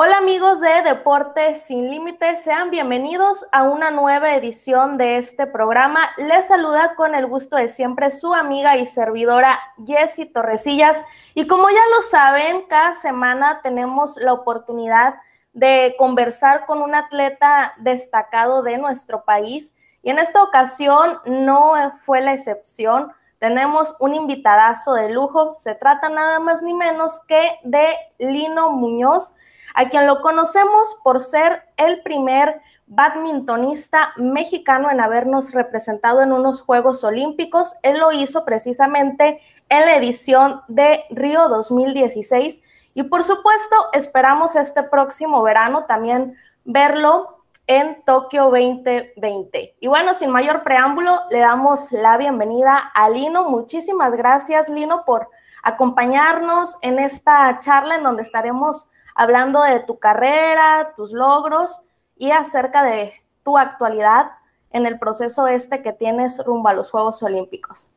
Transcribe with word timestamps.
Hola 0.00 0.18
amigos 0.18 0.60
de 0.60 0.82
Deportes 0.82 1.62
Sin 1.62 1.90
Límites, 1.90 2.44
sean 2.44 2.70
bienvenidos 2.70 3.44
a 3.50 3.64
una 3.64 3.90
nueva 3.90 4.32
edición 4.36 4.96
de 4.96 5.18
este 5.18 5.44
programa. 5.48 5.98
Les 6.18 6.46
saluda 6.46 6.94
con 6.94 7.16
el 7.16 7.26
gusto 7.26 7.56
de 7.56 7.68
siempre 7.68 8.12
su 8.12 8.32
amiga 8.32 8.76
y 8.76 8.86
servidora 8.86 9.58
Jessie 9.84 10.26
Torresillas. 10.26 11.04
Y 11.34 11.48
como 11.48 11.68
ya 11.68 11.80
lo 11.96 12.02
saben, 12.02 12.62
cada 12.68 12.94
semana 12.94 13.60
tenemos 13.60 14.16
la 14.18 14.34
oportunidad 14.34 15.16
de 15.52 15.96
conversar 15.98 16.64
con 16.66 16.80
un 16.80 16.94
atleta 16.94 17.74
destacado 17.78 18.62
de 18.62 18.78
nuestro 18.78 19.24
país. 19.24 19.74
Y 20.04 20.10
en 20.10 20.20
esta 20.20 20.44
ocasión 20.44 21.18
no 21.26 21.72
fue 21.98 22.20
la 22.20 22.34
excepción. 22.34 23.12
Tenemos 23.40 23.96
un 23.98 24.14
invitadazo 24.14 24.94
de 24.94 25.08
lujo. 25.08 25.56
Se 25.56 25.74
trata 25.74 26.08
nada 26.08 26.38
más 26.38 26.62
ni 26.62 26.72
menos 26.72 27.18
que 27.26 27.58
de 27.64 27.96
Lino 28.20 28.70
Muñoz 28.70 29.34
a 29.78 29.90
quien 29.90 30.08
lo 30.08 30.22
conocemos 30.22 30.98
por 31.04 31.20
ser 31.20 31.62
el 31.76 32.02
primer 32.02 32.60
badmintonista 32.88 34.12
mexicano 34.16 34.90
en 34.90 35.00
habernos 35.00 35.52
representado 35.52 36.20
en 36.20 36.32
unos 36.32 36.62
Juegos 36.62 37.04
Olímpicos. 37.04 37.76
Él 37.82 38.00
lo 38.00 38.10
hizo 38.10 38.44
precisamente 38.44 39.40
en 39.68 39.80
la 39.82 39.94
edición 39.94 40.62
de 40.66 41.04
Río 41.10 41.48
2016 41.48 42.60
y 42.94 43.04
por 43.04 43.22
supuesto 43.22 43.76
esperamos 43.92 44.56
este 44.56 44.82
próximo 44.82 45.44
verano 45.44 45.84
también 45.84 46.36
verlo 46.64 47.44
en 47.68 48.02
Tokio 48.02 48.46
2020. 48.46 49.76
Y 49.78 49.86
bueno, 49.86 50.12
sin 50.12 50.30
mayor 50.30 50.64
preámbulo, 50.64 51.20
le 51.30 51.38
damos 51.38 51.92
la 51.92 52.16
bienvenida 52.16 52.78
a 52.96 53.08
Lino. 53.10 53.48
Muchísimas 53.48 54.12
gracias, 54.16 54.68
Lino, 54.68 55.04
por 55.04 55.28
acompañarnos 55.62 56.78
en 56.80 56.98
esta 56.98 57.56
charla 57.60 57.94
en 57.94 58.02
donde 58.02 58.22
estaremos 58.22 58.88
hablando 59.18 59.62
de 59.62 59.80
tu 59.80 59.98
carrera, 59.98 60.94
tus 60.96 61.12
logros 61.12 61.82
y 62.16 62.30
acerca 62.30 62.84
de 62.84 63.12
tu 63.42 63.58
actualidad 63.58 64.30
en 64.70 64.86
el 64.86 64.98
proceso 64.98 65.48
este 65.48 65.82
que 65.82 65.92
tienes 65.92 66.38
rumbo 66.44 66.68
a 66.68 66.72
los 66.72 66.90
Juegos 66.90 67.20
Olímpicos. 67.24 67.90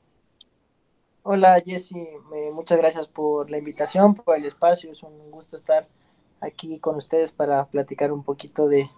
Hola 1.22 1.62
Jessy, 1.64 2.08
muchas 2.54 2.80
gracias 2.80 3.08
por 3.08 3.52
la 3.52 3.60
invitación, 3.60 4.16
por 4.16 4.36
el 4.36 4.46
espacio, 4.46 4.92
es 4.92 5.04
un 5.04 5.30
gusto 5.30 5.56
estar 5.56 5.86
aquí 6.40 6.80
con 6.80 6.96
ustedes 6.96 7.32
para 7.32 7.66
platicar 7.66 8.12
un 8.12 8.24
poquito 8.24 8.68
de, 8.68 8.90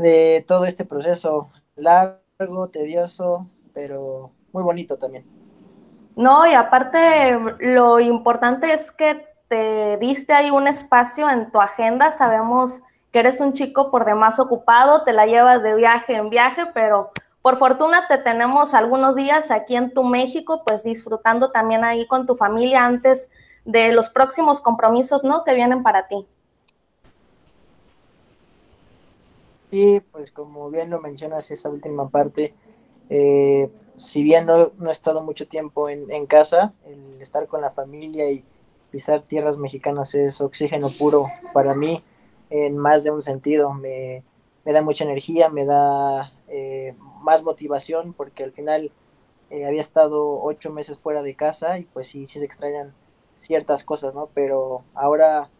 de 0.00 0.44
todo 0.48 0.64
este 0.64 0.84
proceso 0.84 1.48
largo, 1.76 2.70
tedioso, 2.72 3.46
pero 3.72 4.32
muy 4.52 4.64
bonito 4.64 4.98
también. 4.98 5.24
No, 6.16 6.44
y 6.44 6.54
aparte 6.54 7.38
lo 7.60 8.00
importante 8.00 8.72
es 8.72 8.90
que 8.90 9.35
te 9.48 9.96
diste 9.98 10.32
ahí 10.32 10.50
un 10.50 10.68
espacio 10.68 11.28
en 11.30 11.50
tu 11.50 11.60
agenda. 11.60 12.12
Sabemos 12.12 12.82
que 13.12 13.20
eres 13.20 13.40
un 13.40 13.52
chico 13.52 13.90
por 13.90 14.04
demás 14.04 14.38
ocupado, 14.38 15.02
te 15.02 15.12
la 15.12 15.26
llevas 15.26 15.62
de 15.62 15.74
viaje 15.74 16.16
en 16.16 16.30
viaje, 16.30 16.66
pero 16.74 17.10
por 17.42 17.58
fortuna 17.58 18.08
te 18.08 18.18
tenemos 18.18 18.74
algunos 18.74 19.16
días 19.16 19.50
aquí 19.50 19.76
en 19.76 19.94
tu 19.94 20.02
México, 20.02 20.62
pues 20.66 20.82
disfrutando 20.82 21.50
también 21.50 21.84
ahí 21.84 22.06
con 22.06 22.26
tu 22.26 22.34
familia 22.34 22.84
antes 22.84 23.30
de 23.64 23.92
los 23.92 24.10
próximos 24.10 24.60
compromisos, 24.60 25.24
¿no? 25.24 25.44
Que 25.44 25.54
vienen 25.54 25.82
para 25.82 26.08
ti. 26.08 26.26
Sí, 29.70 30.00
pues 30.12 30.30
como 30.30 30.70
bien 30.70 30.90
lo 30.90 31.00
mencionas, 31.00 31.50
esa 31.50 31.68
última 31.68 32.08
parte, 32.08 32.54
eh, 33.10 33.70
si 33.96 34.22
bien 34.22 34.46
no, 34.46 34.72
he 34.88 34.92
estado 34.92 35.22
mucho 35.22 35.46
tiempo 35.48 35.88
en, 35.88 36.10
en 36.10 36.26
casa, 36.26 36.72
el 36.86 37.20
estar 37.20 37.46
con 37.46 37.60
la 37.60 37.70
familia 37.70 38.30
y 38.30 38.44
tierras 39.26 39.58
mexicanas 39.58 40.14
es 40.14 40.40
oxígeno 40.40 40.88
puro 40.90 41.26
para 41.52 41.74
mí 41.74 42.02
en 42.50 42.76
más 42.76 43.04
de 43.04 43.10
un 43.10 43.22
sentido. 43.22 43.72
Me, 43.74 44.22
da 44.64 44.82
mucha 44.82 45.04
energía, 45.04 45.48
me 45.48 45.64
da 45.64 46.32
eh, 46.48 46.94
más 47.20 47.42
motivación 47.42 48.12
porque 48.12 48.44
al 48.44 48.52
final 48.52 48.90
eh, 49.50 49.66
había 49.66 49.80
estado 49.80 50.42
ocho 50.42 50.72
meses 50.72 50.98
fuera 50.98 51.22
de 51.22 51.34
casa 51.34 51.78
y 51.78 51.84
pues 51.84 52.08
sí, 52.08 52.26
sí 52.26 52.38
se 52.38 52.44
extrañan 52.44 52.94
ciertas 53.36 53.84
cosas, 53.84 54.14
¿no? 54.14 54.28
Pero 54.34 54.82
ahora 54.94 55.50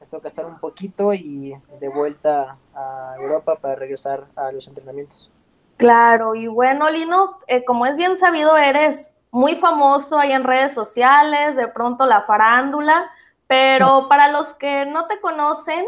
me 0.00 0.06
toca 0.06 0.28
estar 0.28 0.46
un 0.46 0.58
poquito 0.58 1.12
y 1.14 1.54
de 1.80 1.88
vuelta 1.88 2.58
a 2.74 3.14
Europa 3.18 3.56
para 3.56 3.74
regresar 3.74 4.26
a 4.36 4.52
los 4.52 4.66
entrenamientos. 4.68 5.30
Claro, 5.76 6.34
y 6.34 6.48
bueno, 6.48 6.90
Lino, 6.90 7.38
eh, 7.46 7.64
como 7.64 7.86
es 7.86 7.96
bien 7.96 8.16
sabido, 8.16 8.56
eres 8.56 9.14
muy 9.30 9.56
famoso 9.56 10.18
ahí 10.18 10.32
en 10.32 10.44
redes 10.44 10.74
sociales, 10.74 11.56
de 11.56 11.68
pronto 11.68 12.06
la 12.06 12.22
farándula, 12.22 13.10
pero 13.46 14.06
para 14.08 14.28
los 14.28 14.54
que 14.54 14.86
no 14.86 15.06
te 15.06 15.20
conocen, 15.20 15.86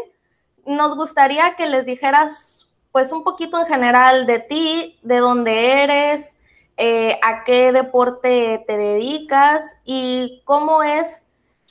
nos 0.65 0.95
gustaría 0.95 1.55
que 1.55 1.67
les 1.67 1.85
dijeras 1.85 2.67
pues 2.91 3.11
un 3.11 3.23
poquito 3.23 3.59
en 3.59 3.67
general 3.67 4.25
de 4.25 4.39
ti, 4.39 4.99
de 5.01 5.17
dónde 5.19 5.83
eres, 5.83 6.35
eh, 6.77 7.19
a 7.23 7.43
qué 7.43 7.71
deporte 7.71 8.63
te 8.67 8.77
dedicas 8.77 9.75
y 9.85 10.41
cómo 10.45 10.83
es 10.83 11.25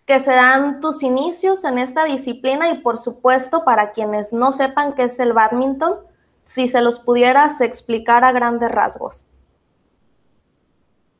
que 0.07 0.21
se 0.21 0.33
dan 0.33 0.81
tus 0.81 1.03
inicios 1.03 1.65
en 1.65 1.79
esta 1.79 2.05
disciplina 2.05 2.71
y 2.71 2.79
por 2.79 2.99
supuesto 2.99 3.65
para 3.65 3.93
quienes 3.93 4.33
no 4.33 4.51
sepan 4.51 4.95
qué 4.95 5.05
es 5.05 5.21
el 5.21 5.33
badminton, 5.33 5.99
si 6.45 6.69
se 6.69 6.81
los 6.81 6.99
pudieras 7.01 7.61
explicar 7.61 8.25
a 8.25 8.33
grandes 8.33 8.71
rasgos. 8.71 9.27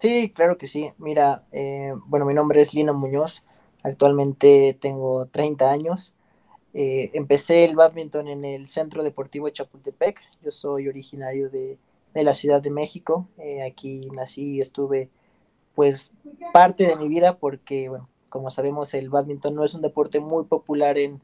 Sí, 0.01 0.33
claro 0.35 0.57
que 0.57 0.67
sí. 0.67 0.93
Mira, 0.97 1.45
eh, 1.53 1.93
bueno, 2.07 2.25
mi 2.25 2.33
nombre 2.33 2.63
es 2.63 2.73
Lino 2.73 2.95
Muñoz. 2.95 3.45
Actualmente 3.83 4.75
tengo 4.81 5.27
30 5.27 5.71
años. 5.71 6.15
Eh, 6.73 7.11
empecé 7.13 7.67
el 7.67 7.77
badminton 7.77 8.29
en 8.29 8.47
el 8.47 8.67
Centro 8.67 9.03
Deportivo 9.03 9.47
de 9.47 9.53
Chapultepec. 9.53 10.19
Yo 10.43 10.51
soy 10.53 10.89
originario 10.89 11.51
de, 11.51 11.79
la 12.15 12.33
Ciudad 12.33 12.63
de 12.63 12.71
México. 12.71 13.29
Eh, 13.37 13.63
aquí 13.63 14.09
nací 14.15 14.55
y 14.57 14.61
estuve 14.61 15.11
pues 15.75 16.13
parte 16.55 16.87
de 16.87 16.97
mi 16.97 17.07
vida 17.09 17.37
porque, 17.37 17.91
bueno, 17.91 18.09
como 18.31 18.49
sabemos, 18.49 18.95
el 18.95 19.11
badminton 19.11 19.55
no 19.55 19.65
es 19.65 19.75
un 19.75 19.83
deporte 19.83 20.19
muy 20.21 20.45
popular 20.45 20.97
en, 20.97 21.21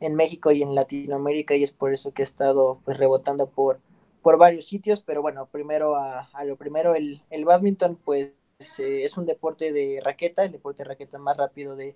en 0.00 0.16
México 0.16 0.50
y 0.50 0.62
en 0.62 0.74
Latinoamérica 0.74 1.54
y 1.54 1.62
es 1.62 1.70
por 1.70 1.92
eso 1.92 2.12
que 2.12 2.22
he 2.22 2.24
estado 2.24 2.80
pues 2.84 2.96
rebotando 2.96 3.46
por 3.46 3.78
por 4.26 4.38
varios 4.38 4.64
sitios, 4.64 5.00
pero 5.02 5.22
bueno, 5.22 5.46
primero 5.46 5.94
a, 5.94 6.28
lo 6.44 6.56
primero, 6.56 6.96
el, 6.96 7.22
el 7.30 7.44
badminton 7.44 7.96
pues 8.04 8.32
eh, 8.80 9.04
es 9.04 9.16
un 9.16 9.24
deporte 9.24 9.72
de 9.72 10.00
raqueta, 10.02 10.42
el 10.42 10.50
deporte 10.50 10.82
de 10.82 10.88
raqueta 10.88 11.16
más 11.20 11.36
rápido 11.36 11.76
de, 11.76 11.94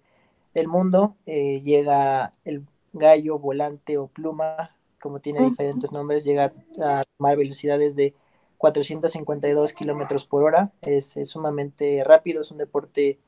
del 0.54 0.68
mundo, 0.68 1.16
eh, 1.26 1.60
llega 1.64 2.30
el 2.44 2.64
gallo, 2.92 3.40
volante 3.40 3.98
o 3.98 4.06
pluma, 4.06 4.76
como 5.00 5.18
tiene 5.18 5.40
diferentes 5.44 5.90
nombres, 5.90 6.22
llega 6.22 6.52
a 6.80 7.02
tomar 7.16 7.36
velocidades 7.36 7.96
de 7.96 8.14
452 8.58 9.72
kilómetros 9.72 10.24
por 10.24 10.44
hora, 10.44 10.70
es, 10.82 11.18
sumamente 11.24 12.04
rápido, 12.04 12.42
es 12.42 12.52
un 12.52 12.58
deporte 12.58 13.18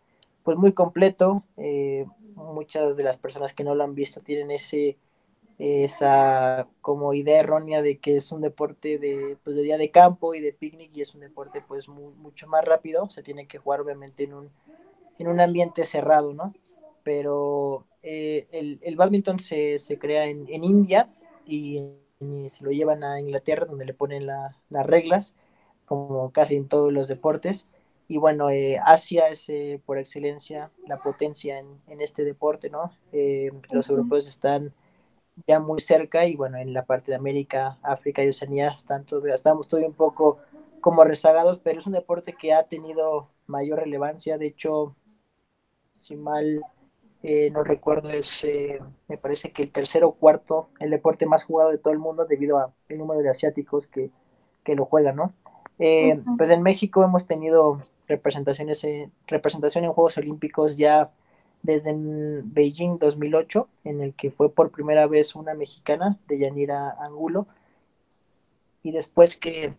pues 0.44 0.56
muy 0.56 0.74
completo, 0.74 1.42
eh, 1.56 2.06
muchas 2.36 2.96
de 2.96 3.02
las 3.02 3.16
personas 3.16 3.52
que 3.52 3.64
no 3.64 3.74
lo 3.74 3.82
han 3.82 3.96
visto 3.96 4.20
tienen 4.20 4.52
ese 4.52 4.96
esa 5.58 6.68
como 6.80 7.14
idea 7.14 7.40
errónea 7.40 7.82
de 7.82 7.98
que 7.98 8.16
es 8.16 8.32
un 8.32 8.40
deporte 8.40 8.98
de, 8.98 9.36
pues, 9.44 9.56
de 9.56 9.62
día 9.62 9.78
de 9.78 9.90
campo 9.90 10.34
y 10.34 10.40
de 10.40 10.52
picnic 10.52 10.90
y 10.94 11.02
es 11.02 11.14
un 11.14 11.20
deporte 11.20 11.62
pues 11.66 11.88
mucho 11.88 12.46
más 12.48 12.64
rápido, 12.64 13.08
se 13.10 13.22
tiene 13.22 13.46
que 13.46 13.58
jugar 13.58 13.80
obviamente 13.80 14.24
en 14.24 14.34
un, 14.34 14.50
en 15.18 15.28
un 15.28 15.40
ambiente 15.40 15.84
cerrado, 15.84 16.34
¿no? 16.34 16.54
Pero 17.04 17.86
eh, 18.02 18.46
el, 18.52 18.80
el 18.82 18.96
badminton 18.96 19.38
se, 19.38 19.78
se 19.78 19.98
crea 19.98 20.26
en, 20.26 20.46
en 20.48 20.64
India 20.64 21.08
y, 21.46 21.98
se 22.48 22.62
lo 22.62 22.70
llevan 22.70 23.02
a 23.02 23.18
Inglaterra 23.18 23.66
donde 23.66 23.84
le 23.84 23.94
ponen 23.94 24.26
las 24.26 24.86
reglas, 24.86 25.34
como 25.84 26.30
casi 26.30 26.54
en 26.54 26.68
todos 26.68 26.92
los 26.92 27.08
deportes. 27.08 27.66
Y 28.06 28.18
bueno, 28.18 28.48
eh, 28.48 28.78
Asia 28.84 29.26
es 29.26 29.48
eh, 29.48 29.80
por 29.84 29.98
excelencia 29.98 30.70
la 30.86 31.02
potencia 31.02 31.58
en, 31.58 31.66
en 31.88 32.00
este 32.00 32.22
deporte, 32.22 32.70
¿no? 32.70 32.92
los 33.72 33.88
europeos 33.88 34.28
están 34.28 34.72
ya 35.46 35.60
muy 35.60 35.80
cerca 35.80 36.26
y 36.26 36.36
bueno, 36.36 36.58
en 36.58 36.72
la 36.72 36.84
parte 36.84 37.10
de 37.10 37.16
América, 37.16 37.78
África 37.82 38.22
y 38.22 38.28
Oceanía 38.28 38.68
están 38.68 39.04
estamos 39.32 39.68
todavía 39.68 39.88
un 39.88 39.94
poco 39.94 40.38
como 40.80 41.04
rezagados, 41.04 41.58
pero 41.58 41.80
es 41.80 41.86
un 41.86 41.92
deporte 41.92 42.34
que 42.34 42.52
ha 42.52 42.64
tenido 42.64 43.28
mayor 43.46 43.78
relevancia. 43.78 44.38
De 44.38 44.46
hecho, 44.46 44.96
si 45.92 46.16
mal 46.16 46.62
eh, 47.22 47.50
no 47.50 47.62
recuerdo, 47.62 48.10
es 48.10 48.44
eh, 48.44 48.80
me 49.08 49.16
parece 49.16 49.52
que 49.52 49.62
el 49.62 49.70
tercero 49.70 50.08
o 50.08 50.14
cuarto, 50.14 50.70
el 50.80 50.90
deporte 50.90 51.24
más 51.26 51.44
jugado 51.44 51.70
de 51.70 51.78
todo 51.78 51.92
el 51.92 51.98
mundo 51.98 52.24
debido 52.24 52.58
al 52.58 52.98
número 52.98 53.22
de 53.22 53.30
asiáticos 53.30 53.86
que, 53.86 54.10
que 54.64 54.74
lo 54.74 54.84
juegan, 54.84 55.16
¿no? 55.16 55.32
Eh, 55.78 56.20
pues 56.36 56.50
en 56.50 56.62
México 56.62 57.02
hemos 57.02 57.26
tenido 57.26 57.82
representaciones, 58.06 58.86
representación 59.26 59.84
en 59.84 59.92
Juegos 59.92 60.18
Olímpicos 60.18 60.76
ya 60.76 61.10
desde 61.62 61.94
Beijing 61.94 62.98
2008, 62.98 63.68
en 63.84 64.00
el 64.00 64.14
que 64.14 64.30
fue 64.30 64.52
por 64.52 64.70
primera 64.70 65.06
vez 65.06 65.34
una 65.34 65.54
mexicana, 65.54 66.18
de 66.28 66.38
Yanira 66.38 66.96
Angulo, 67.00 67.46
y 68.82 68.92
después 68.92 69.36
que, 69.36 69.74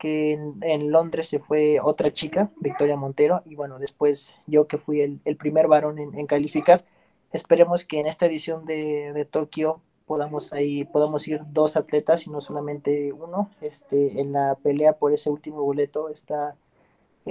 en, 0.00 0.92
Londres 0.92 1.28
se 1.28 1.38
fue 1.38 1.78
otra 1.82 2.12
chica, 2.12 2.50
Victoria 2.60 2.96
Montero, 2.96 3.42
y 3.46 3.54
bueno, 3.54 3.78
después 3.78 4.36
yo 4.46 4.66
que 4.66 4.76
fui 4.76 5.00
el, 5.00 5.36
primer 5.36 5.66
varón 5.66 5.98
en, 5.98 6.26
calificar. 6.26 6.84
Esperemos 7.32 7.84
que 7.84 8.00
en 8.00 8.06
esta 8.06 8.26
edición 8.26 8.66
de, 8.66 9.12
de 9.14 9.24
Tokio 9.24 9.80
podamos 10.06 10.52
ahí 10.52 10.84
podamos 10.84 11.26
ir 11.28 11.40
dos 11.50 11.76
atletas 11.76 12.26
y 12.26 12.30
no 12.30 12.40
solamente 12.40 13.12
uno. 13.12 13.50
Este, 13.60 14.20
en 14.20 14.32
la 14.32 14.56
pelea 14.56 14.94
por 14.98 15.12
ese 15.12 15.30
último 15.30 15.62
boleto 15.62 16.08
está 16.08 16.56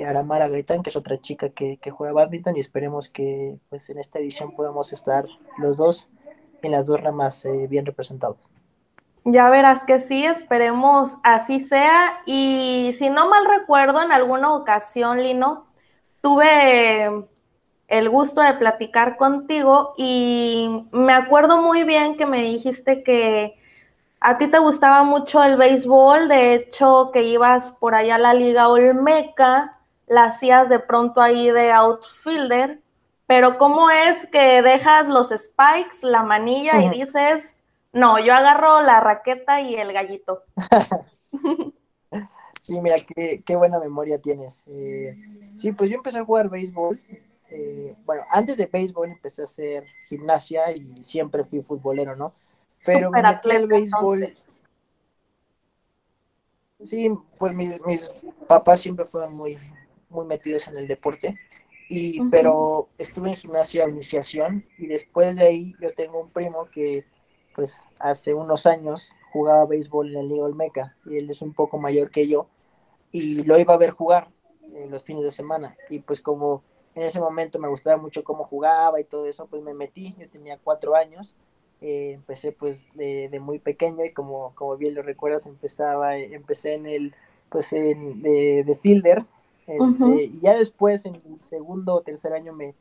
Aramara 0.01 0.47
Gaitán, 0.47 0.81
que 0.81 0.89
es 0.89 0.95
otra 0.95 1.19
chica 1.21 1.49
que, 1.49 1.77
juega 1.91 2.13
badminton 2.13 2.57
y 2.57 2.59
esperemos 2.59 3.09
que 3.09 3.57
pues 3.69 3.89
en 3.89 3.99
esta 3.99 4.19
edición 4.19 4.55
podamos 4.55 4.91
estar 4.91 5.25
los 5.57 5.77
dos 5.77 6.09
en 6.63 6.71
las 6.71 6.87
dos 6.87 7.01
ramas 7.01 7.45
eh, 7.45 7.67
bien 7.69 7.85
representados. 7.85 8.49
Ya 9.25 9.49
verás 9.49 9.83
que 9.83 9.99
sí, 9.99 10.25
esperemos 10.25 11.17
así 11.23 11.59
sea. 11.59 12.21
Y 12.25 12.91
si 12.97 13.09
no 13.09 13.29
mal 13.29 13.45
recuerdo, 13.45 14.01
en 14.01 14.11
alguna 14.11 14.53
ocasión, 14.53 15.21
Lino, 15.21 15.65
tuve 16.21 17.27
el 17.87 18.09
gusto 18.09 18.41
de 18.41 18.53
platicar 18.53 19.17
contigo 19.17 19.93
y 19.97 20.87
me 20.91 21.13
acuerdo 21.13 21.61
muy 21.61 21.83
bien 21.83 22.17
que 22.17 22.25
me 22.25 22.41
dijiste 22.41 23.03
que 23.03 23.55
a 24.19 24.37
ti 24.37 24.47
te 24.47 24.57
gustaba 24.57 25.03
mucho 25.03 25.43
el 25.43 25.57
béisbol, 25.57 26.27
de 26.27 26.55
hecho 26.55 27.11
que 27.13 27.23
ibas 27.23 27.71
por 27.73 27.93
allá 27.93 28.15
a 28.15 28.19
la 28.19 28.33
Liga 28.33 28.69
Olmeca 28.69 29.72
la 30.07 30.25
hacías 30.25 30.69
de 30.69 30.79
pronto 30.79 31.21
ahí 31.21 31.49
de 31.51 31.71
outfielder, 31.71 32.79
pero 33.27 33.57
¿cómo 33.57 33.89
es 33.89 34.25
que 34.27 34.61
dejas 34.61 35.07
los 35.07 35.29
spikes, 35.29 36.03
la 36.03 36.23
manilla 36.23 36.81
y 36.81 36.89
dices, 36.89 37.49
no, 37.91 38.19
yo 38.19 38.33
agarro 38.33 38.81
la 38.81 38.99
raqueta 38.99 39.61
y 39.61 39.75
el 39.75 39.93
gallito? 39.93 40.43
sí, 42.59 42.79
mira, 42.81 42.97
qué, 43.05 43.55
buena 43.55 43.79
memoria 43.79 44.19
tienes. 44.19 44.63
Eh, 44.67 45.17
sí, 45.55 45.71
pues 45.71 45.89
yo 45.89 45.97
empecé 45.97 46.19
a 46.19 46.25
jugar 46.25 46.49
béisbol. 46.49 46.99
Eh, 47.49 47.95
bueno, 48.05 48.23
antes 48.29 48.57
de 48.57 48.65
béisbol 48.65 49.09
empecé 49.09 49.41
a 49.41 49.45
hacer 49.45 49.85
gimnasia 50.07 50.71
y 50.71 51.01
siempre 51.01 51.43
fui 51.43 51.61
futbolero, 51.61 52.15
¿no? 52.15 52.33
Pero 52.85 53.09
me 53.09 53.21
metí 53.21 53.51
al 53.51 53.67
béisbol. 53.67 54.33
Sí, 56.81 57.09
pues 57.37 57.53
mis, 57.53 57.79
mis 57.85 58.11
papás 58.47 58.81
siempre 58.81 59.05
fueron 59.05 59.35
muy, 59.35 59.57
muy 60.13 60.25
metidos 60.25 60.67
en 60.67 60.77
el 60.77 60.87
deporte. 60.87 61.37
Y, 61.89 62.21
Pero 62.29 62.87
estuve 62.97 63.29
en 63.29 63.35
gimnasia 63.35 63.85
de 63.85 63.91
iniciación 63.91 64.65
y 64.77 64.87
después 64.87 65.35
de 65.35 65.45
ahí 65.45 65.75
yo 65.81 65.93
tengo 65.93 66.21
un 66.21 66.29
primo 66.29 66.69
que 66.73 67.05
pues 67.55 67.71
hace 67.99 68.33
unos 68.33 68.65
años 68.65 69.01
jugaba 69.31 69.65
béisbol 69.65 70.11
en 70.11 70.19
el 70.19 70.29
Liga 70.29 70.45
Olmeca 70.45 70.95
y 71.05 71.17
él 71.17 71.29
es 71.29 71.41
un 71.41 71.53
poco 71.53 71.77
mayor 71.77 72.09
que 72.09 72.27
yo 72.27 72.47
y 73.11 73.43
lo 73.43 73.59
iba 73.59 73.73
a 73.73 73.77
ver 73.77 73.91
jugar 73.91 74.29
en 74.73 74.91
los 74.91 75.03
fines 75.03 75.23
de 75.23 75.31
semana 75.31 75.75
y 75.89 75.99
pues 75.99 76.21
como 76.21 76.63
en 76.95 77.03
ese 77.03 77.19
momento 77.19 77.59
me 77.59 77.67
gustaba 77.67 78.01
mucho 78.01 78.23
cómo 78.23 78.43
jugaba 78.43 78.99
y 78.99 79.03
todo 79.03 79.25
eso 79.25 79.47
pues 79.47 79.61
me 79.61 79.73
metí, 79.73 80.15
yo 80.17 80.29
tenía 80.29 80.59
cuatro 80.63 80.95
años, 80.95 81.35
eh, 81.81 82.11
empecé 82.13 82.51
pues 82.51 82.87
de, 82.93 83.39
muy 83.39 83.59
pequeño 83.59 84.05
y 84.05 84.13
como, 84.13 84.53
como 84.55 84.77
bien 84.77 84.95
lo 84.95 85.01
recuerdas 85.01 85.47
empezaba, 85.47 86.17
empecé 86.17 86.75
en 86.75 86.85
el 86.85 87.15
pues 87.49 87.73
en, 87.73 88.21
de, 88.21 88.63
de 88.63 88.75
fielder 88.75 89.25
este, 89.67 90.23
y 90.23 90.39
ya 90.41 90.57
después, 90.57 91.05
en 91.05 91.15
el 91.15 91.41
segundo 91.41 91.95
o 91.95 92.01
tercer 92.01 92.33
año, 92.33 92.53
me, 92.53 92.75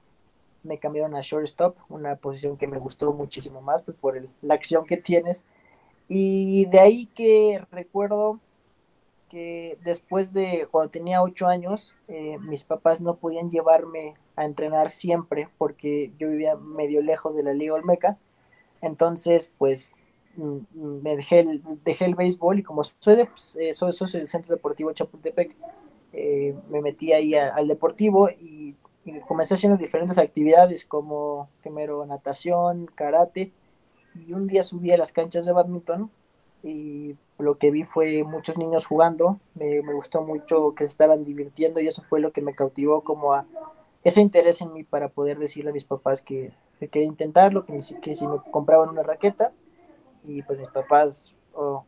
me 0.63 0.79
cambiaron 0.79 1.15
a 1.15 1.21
shortstop, 1.21 1.77
una 1.89 2.17
posición 2.17 2.57
que 2.57 2.67
me 2.67 2.79
gustó 2.79 3.13
muchísimo 3.13 3.61
más 3.61 3.83
pues, 3.83 3.97
por 3.97 4.29
la 4.43 4.55
acción 4.55 4.85
que 4.85 4.97
tienes. 4.97 5.47
Y 6.09 6.67
de 6.67 6.81
ahí 6.81 7.07
que 7.07 7.65
recuerdo 7.71 8.41
que 9.29 9.79
después 9.83 10.35
de 10.35 10.69
cuando 10.71 10.91
tenía 10.91 11.23
ocho 11.23 11.47
años, 11.47 11.95
eh, 12.09 12.37
mis 12.39 12.65
papás 12.65 13.01
no 13.01 13.17
podían 13.17 13.51
llevarme 13.51 14.15
a 14.37 14.45
entrenar 14.45 14.91
siempre 14.91 15.49
porque 15.57 16.13
yo 16.19 16.29
vivía 16.29 16.57
medio 16.57 17.01
lejos 17.01 17.35
de 17.35 17.43
la 17.43 17.55
Liga 17.55 17.75
Olmeca. 17.75 18.19
Entonces, 18.83 19.51
pues 19.57 19.91
mm, 20.37 20.43
mm, 20.75 21.03
me 21.03 21.17
dejé 21.17 21.41
el, 21.41 21.63
dejé 21.85 22.05
el 22.05 22.15
béisbol 22.15 22.59
y 22.59 22.63
como 22.63 22.85
soy, 22.85 23.17
de, 23.17 23.27
pues, 23.27 23.57
eh, 23.57 23.73
soy, 23.73 23.93
soy 23.95 24.21
el 24.21 24.29
Centro 24.29 24.55
Deportivo 24.55 24.93
Chapultepec, 24.93 25.57
eh, 26.13 26.55
me 26.69 26.81
metí 26.83 27.13
ahí 27.13 27.35
al 27.35 27.69
deportivo 27.69 28.29
y, 28.29 28.77
comencé 29.27 29.55
haciendo 29.55 29.77
diferentes 29.77 30.17
actividades 30.19 30.85
como 30.85 31.49
primero 31.61 32.07
natación, 32.07 32.87
karate 32.95 33.51
y 34.15 34.33
un 34.33 34.47
día 34.47 34.63
subí 34.63 34.93
a 34.93 34.97
las 34.97 35.11
canchas 35.11 35.45
de 35.45 35.51
badminton 35.51 36.09
y 36.63 37.17
lo 37.39 37.59
que 37.59 37.73
vi 37.73 37.83
fue 37.83 38.23
muchos 38.23 38.59
niños 38.59 38.87
jugando, 38.87 39.41
me, 39.55 39.81
gustó 39.81 40.23
mucho 40.23 40.77
que 40.77 40.85
se 40.85 40.93
estaban 40.93 41.25
divirtiendo 41.25 41.81
y 41.81 41.89
eso 41.89 42.03
fue 42.03 42.21
lo 42.21 42.31
que 42.31 42.43
me 42.43 42.55
cautivó 42.55 43.03
como 43.03 43.35
ese 44.05 44.21
interés 44.21 44.61
en 44.61 44.73
mí 44.73 44.85
para 44.85 45.09
poder 45.09 45.41
decirle 45.41 45.71
a 45.71 45.75
mis 45.75 45.85
papás 45.85 46.23
que, 46.23 46.53
quería 46.79 47.09
intentarlo, 47.09 47.65
que, 47.65 47.81
que 48.01 48.15
si 48.15 48.27
me 48.27 48.39
compraban 48.51 48.89
una 48.89 49.03
raqueta. 49.03 49.53
Y 50.25 50.43
pues 50.43 50.59
mis 50.59 50.69
papás 50.69 51.35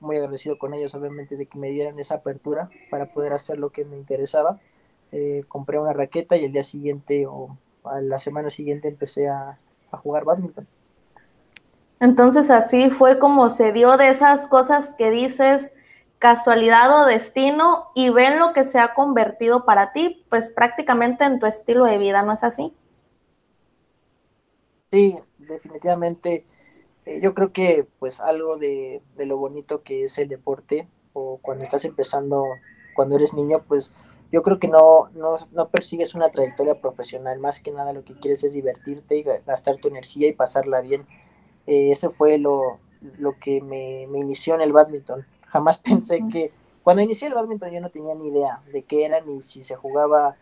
muy 0.00 0.16
agradecido 0.16 0.58
con 0.58 0.74
ellos, 0.74 0.94
obviamente, 0.94 1.36
de 1.36 1.46
que 1.46 1.58
me 1.58 1.70
dieran 1.70 1.98
esa 1.98 2.16
apertura 2.16 2.70
para 2.90 3.12
poder 3.12 3.32
hacer 3.32 3.58
lo 3.58 3.70
que 3.70 3.84
me 3.84 3.96
interesaba. 3.98 4.60
Eh, 5.12 5.44
compré 5.48 5.78
una 5.78 5.92
raqueta 5.92 6.36
y 6.36 6.44
el 6.44 6.52
día 6.52 6.62
siguiente 6.64 7.26
o 7.26 7.56
a 7.84 8.00
la 8.00 8.18
semana 8.18 8.50
siguiente 8.50 8.88
empecé 8.88 9.28
a, 9.28 9.58
a 9.90 9.96
jugar 9.98 10.24
badminton. 10.24 10.66
Entonces 12.00 12.50
así 12.50 12.90
fue 12.90 13.18
como 13.18 13.48
se 13.48 13.72
dio 13.72 13.96
de 13.96 14.08
esas 14.08 14.46
cosas 14.46 14.94
que 14.96 15.10
dices 15.10 15.72
casualidad 16.18 17.02
o 17.02 17.06
destino 17.06 17.88
y 17.94 18.10
ven 18.10 18.38
lo 18.38 18.52
que 18.52 18.64
se 18.64 18.78
ha 18.78 18.94
convertido 18.94 19.64
para 19.64 19.92
ti, 19.92 20.24
pues 20.30 20.50
prácticamente 20.50 21.24
en 21.24 21.38
tu 21.38 21.46
estilo 21.46 21.84
de 21.84 21.98
vida, 21.98 22.22
¿no 22.22 22.32
es 22.32 22.44
así? 22.44 22.72
Sí, 24.90 25.16
definitivamente 25.38 26.46
eh, 27.06 27.20
yo 27.22 27.34
creo 27.34 27.52
que 27.52 27.86
pues 27.98 28.20
algo 28.20 28.56
de, 28.56 29.02
lo 29.18 29.36
bonito 29.36 29.82
que 29.82 30.04
es 30.04 30.18
el 30.18 30.28
deporte 30.28 30.88
o 31.12 31.38
cuando 31.42 31.64
estás 31.64 31.84
empezando, 31.84 32.44
cuando 32.94 33.16
eres 33.16 33.34
niño, 33.34 33.62
pues 33.66 33.92
yo 34.32 34.42
creo 34.42 34.58
que 34.58 34.68
no, 34.68 35.10
no, 35.14 35.68
persigues 35.68 36.14
una 36.14 36.30
trayectoria 36.30 36.80
profesional, 36.80 37.38
más 37.38 37.60
que 37.60 37.70
nada 37.70 37.92
lo 37.92 38.04
que 38.04 38.14
quieres 38.14 38.42
es 38.42 38.52
divertirte 38.52 39.16
y 39.16 39.22
gastar 39.22 39.76
tu 39.76 39.88
energía 39.88 40.28
y 40.28 40.32
pasarla 40.32 40.80
bien. 40.80 41.06
Eh, 41.66 41.90
eso 41.92 42.10
fue 42.10 42.38
lo, 42.38 42.80
lo 43.18 43.38
que 43.38 43.60
me, 43.60 44.06
me, 44.08 44.18
inició 44.18 44.54
en 44.54 44.62
el 44.62 44.72
badminton. 44.72 45.24
Jamás 45.46 45.78
pensé 45.84 46.20
que, 46.32 46.52
cuando 46.82 47.02
inicié 47.02 47.28
el 47.28 47.34
badminton 47.34 47.70
yo 47.70 47.80
no 47.80 47.90
tenía 47.90 48.14
ni 48.14 48.28
idea 48.28 48.62
de 48.72 48.82
qué 48.82 49.04
era 49.04 49.20
ni 49.20 49.40
si 49.40 49.62
se 49.62 49.76
jugaba 49.76 50.36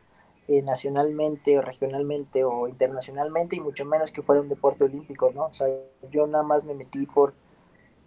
eh, 0.49 0.63
nacionalmente 0.63 1.59
o 1.59 1.63
regionalmente 1.63 2.45
o 2.45 2.69
internacionalmente 2.69 3.57
y 3.57 3.61
mucho 3.61 3.85
menos 3.85 4.11
que 4.11 4.23
fuera 4.23 4.43
un 4.43 4.49
deporte 4.49 4.85
olímpico, 4.85 5.31
¿no? 5.33 5.47
O 5.47 5.53
sea, 5.53 5.69
yo 6.11 6.27
nada 6.27 6.43
más 6.43 6.65
me 6.65 6.75
metí 6.75 7.07
por, 7.07 7.35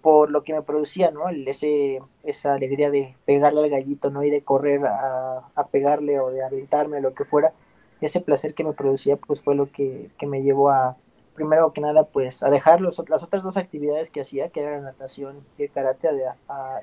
por 0.02 0.32
lo 0.32 0.44
que 0.44 0.54
me 0.54 0.62
producía, 0.62 1.12
¿no? 1.12 1.30
ese, 1.30 2.02
esa 2.24 2.54
alegría 2.54 2.92
de 2.92 3.16
pegarle 3.26 3.62
al 3.62 3.70
gallito, 3.70 4.12
¿no? 4.12 4.24
Y 4.24 4.30
de 4.30 4.44
correr 4.44 4.86
a, 4.86 5.50
a 5.56 5.68
pegarle 5.68 6.20
o 6.20 6.30
de 6.30 6.44
aventarme, 6.44 7.02
lo 7.02 7.14
que 7.14 7.24
fuera. 7.26 7.54
Ese 8.02 8.20
placer 8.22 8.54
que 8.54 8.66
me 8.66 8.74
producía, 8.74 9.16
pues 9.18 9.42
fue 9.42 9.56
lo 9.56 9.72
que, 9.72 10.12
que 10.18 10.28
me 10.28 10.44
llevó 10.44 10.70
a, 10.70 10.98
primero 11.36 11.74
que 11.74 11.82
nada, 11.82 12.06
pues 12.06 12.44
a 12.44 12.50
dejar 12.50 12.82
las 12.82 13.00
otras 13.00 13.44
dos 13.44 13.58
actividades 13.58 14.12
que 14.12 14.22
hacía, 14.22 14.50
que 14.50 14.62
era 14.62 14.72
la 14.72 14.82
natación 14.82 15.46
y 15.58 15.64
el 15.64 15.72
karate, 15.72 16.10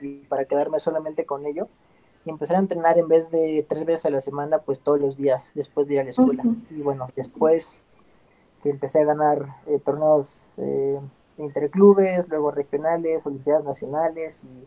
y 0.00 0.18
para 0.26 0.44
quedarme 0.44 0.78
solamente 0.78 1.26
con 1.26 1.44
ello 1.47 1.68
y 2.24 2.30
empezar 2.30 2.56
a 2.56 2.60
entrenar 2.60 2.98
en 2.98 3.08
vez 3.08 3.30
de 3.30 3.64
tres 3.68 3.84
veces 3.84 4.06
a 4.06 4.10
la 4.10 4.20
semana, 4.20 4.58
pues 4.58 4.80
todos 4.80 5.00
los 5.00 5.16
días 5.16 5.52
después 5.54 5.86
de 5.86 5.94
ir 5.94 6.00
a 6.00 6.04
la 6.04 6.10
escuela. 6.10 6.44
Y 6.70 6.80
bueno, 6.82 7.08
después 7.16 7.82
que 8.62 8.70
empecé 8.70 9.02
a 9.02 9.04
ganar 9.04 9.56
eh, 9.66 9.80
torneos 9.84 10.58
eh, 10.58 11.00
interclubes, 11.38 12.28
luego 12.28 12.50
regionales, 12.50 13.26
olimpiadas 13.26 13.64
nacionales 13.64 14.44
y 14.44 14.66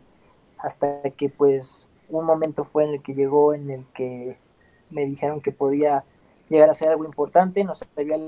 hasta 0.58 1.02
que 1.12 1.30
pues 1.30 1.88
un 2.10 2.26
momento 2.26 2.66
fue 2.66 2.84
en 2.86 2.96
el 2.96 3.02
que 3.02 3.14
llegó 3.14 3.54
en 3.54 3.70
el 3.70 3.86
que 3.94 4.38
me 4.90 5.06
dijeron 5.06 5.42
que 5.42 5.52
podía 5.52 6.04
llegar 6.50 6.70
a 6.70 6.74
ser 6.74 6.90
algo 6.90 7.06
importante, 7.06 7.64
no 7.64 7.74
sabía 7.74 8.20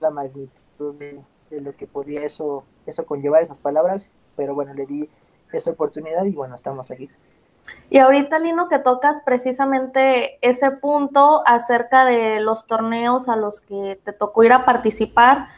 la 0.00 0.10
magnitud 0.10 0.94
de, 0.98 1.22
de 1.50 1.60
lo 1.60 1.74
que 1.76 1.86
podía 1.86 2.24
eso, 2.24 2.64
eso 2.86 3.06
conllevar 3.06 3.42
esas 3.42 3.58
palabras, 3.58 4.12
pero 4.36 4.54
bueno, 4.54 4.74
le 4.74 4.86
di 4.86 5.08
esa 5.52 5.70
oportunidad 5.70 6.24
y 6.24 6.34
bueno, 6.34 6.54
estamos 6.54 6.90
aquí. 6.90 7.08
Y 7.90 7.98
ahorita, 7.98 8.38
Lino, 8.38 8.68
que 8.68 8.78
tocas 8.78 9.20
precisamente 9.20 10.38
ese 10.40 10.70
punto 10.70 11.42
acerca 11.46 12.06
de 12.06 12.40
los 12.40 12.66
torneos 12.66 13.28
a 13.28 13.36
los 13.36 13.60
que 13.60 14.00
te 14.02 14.12
tocó 14.12 14.44
ir 14.44 14.52
a 14.52 14.64
participar, 14.64 15.48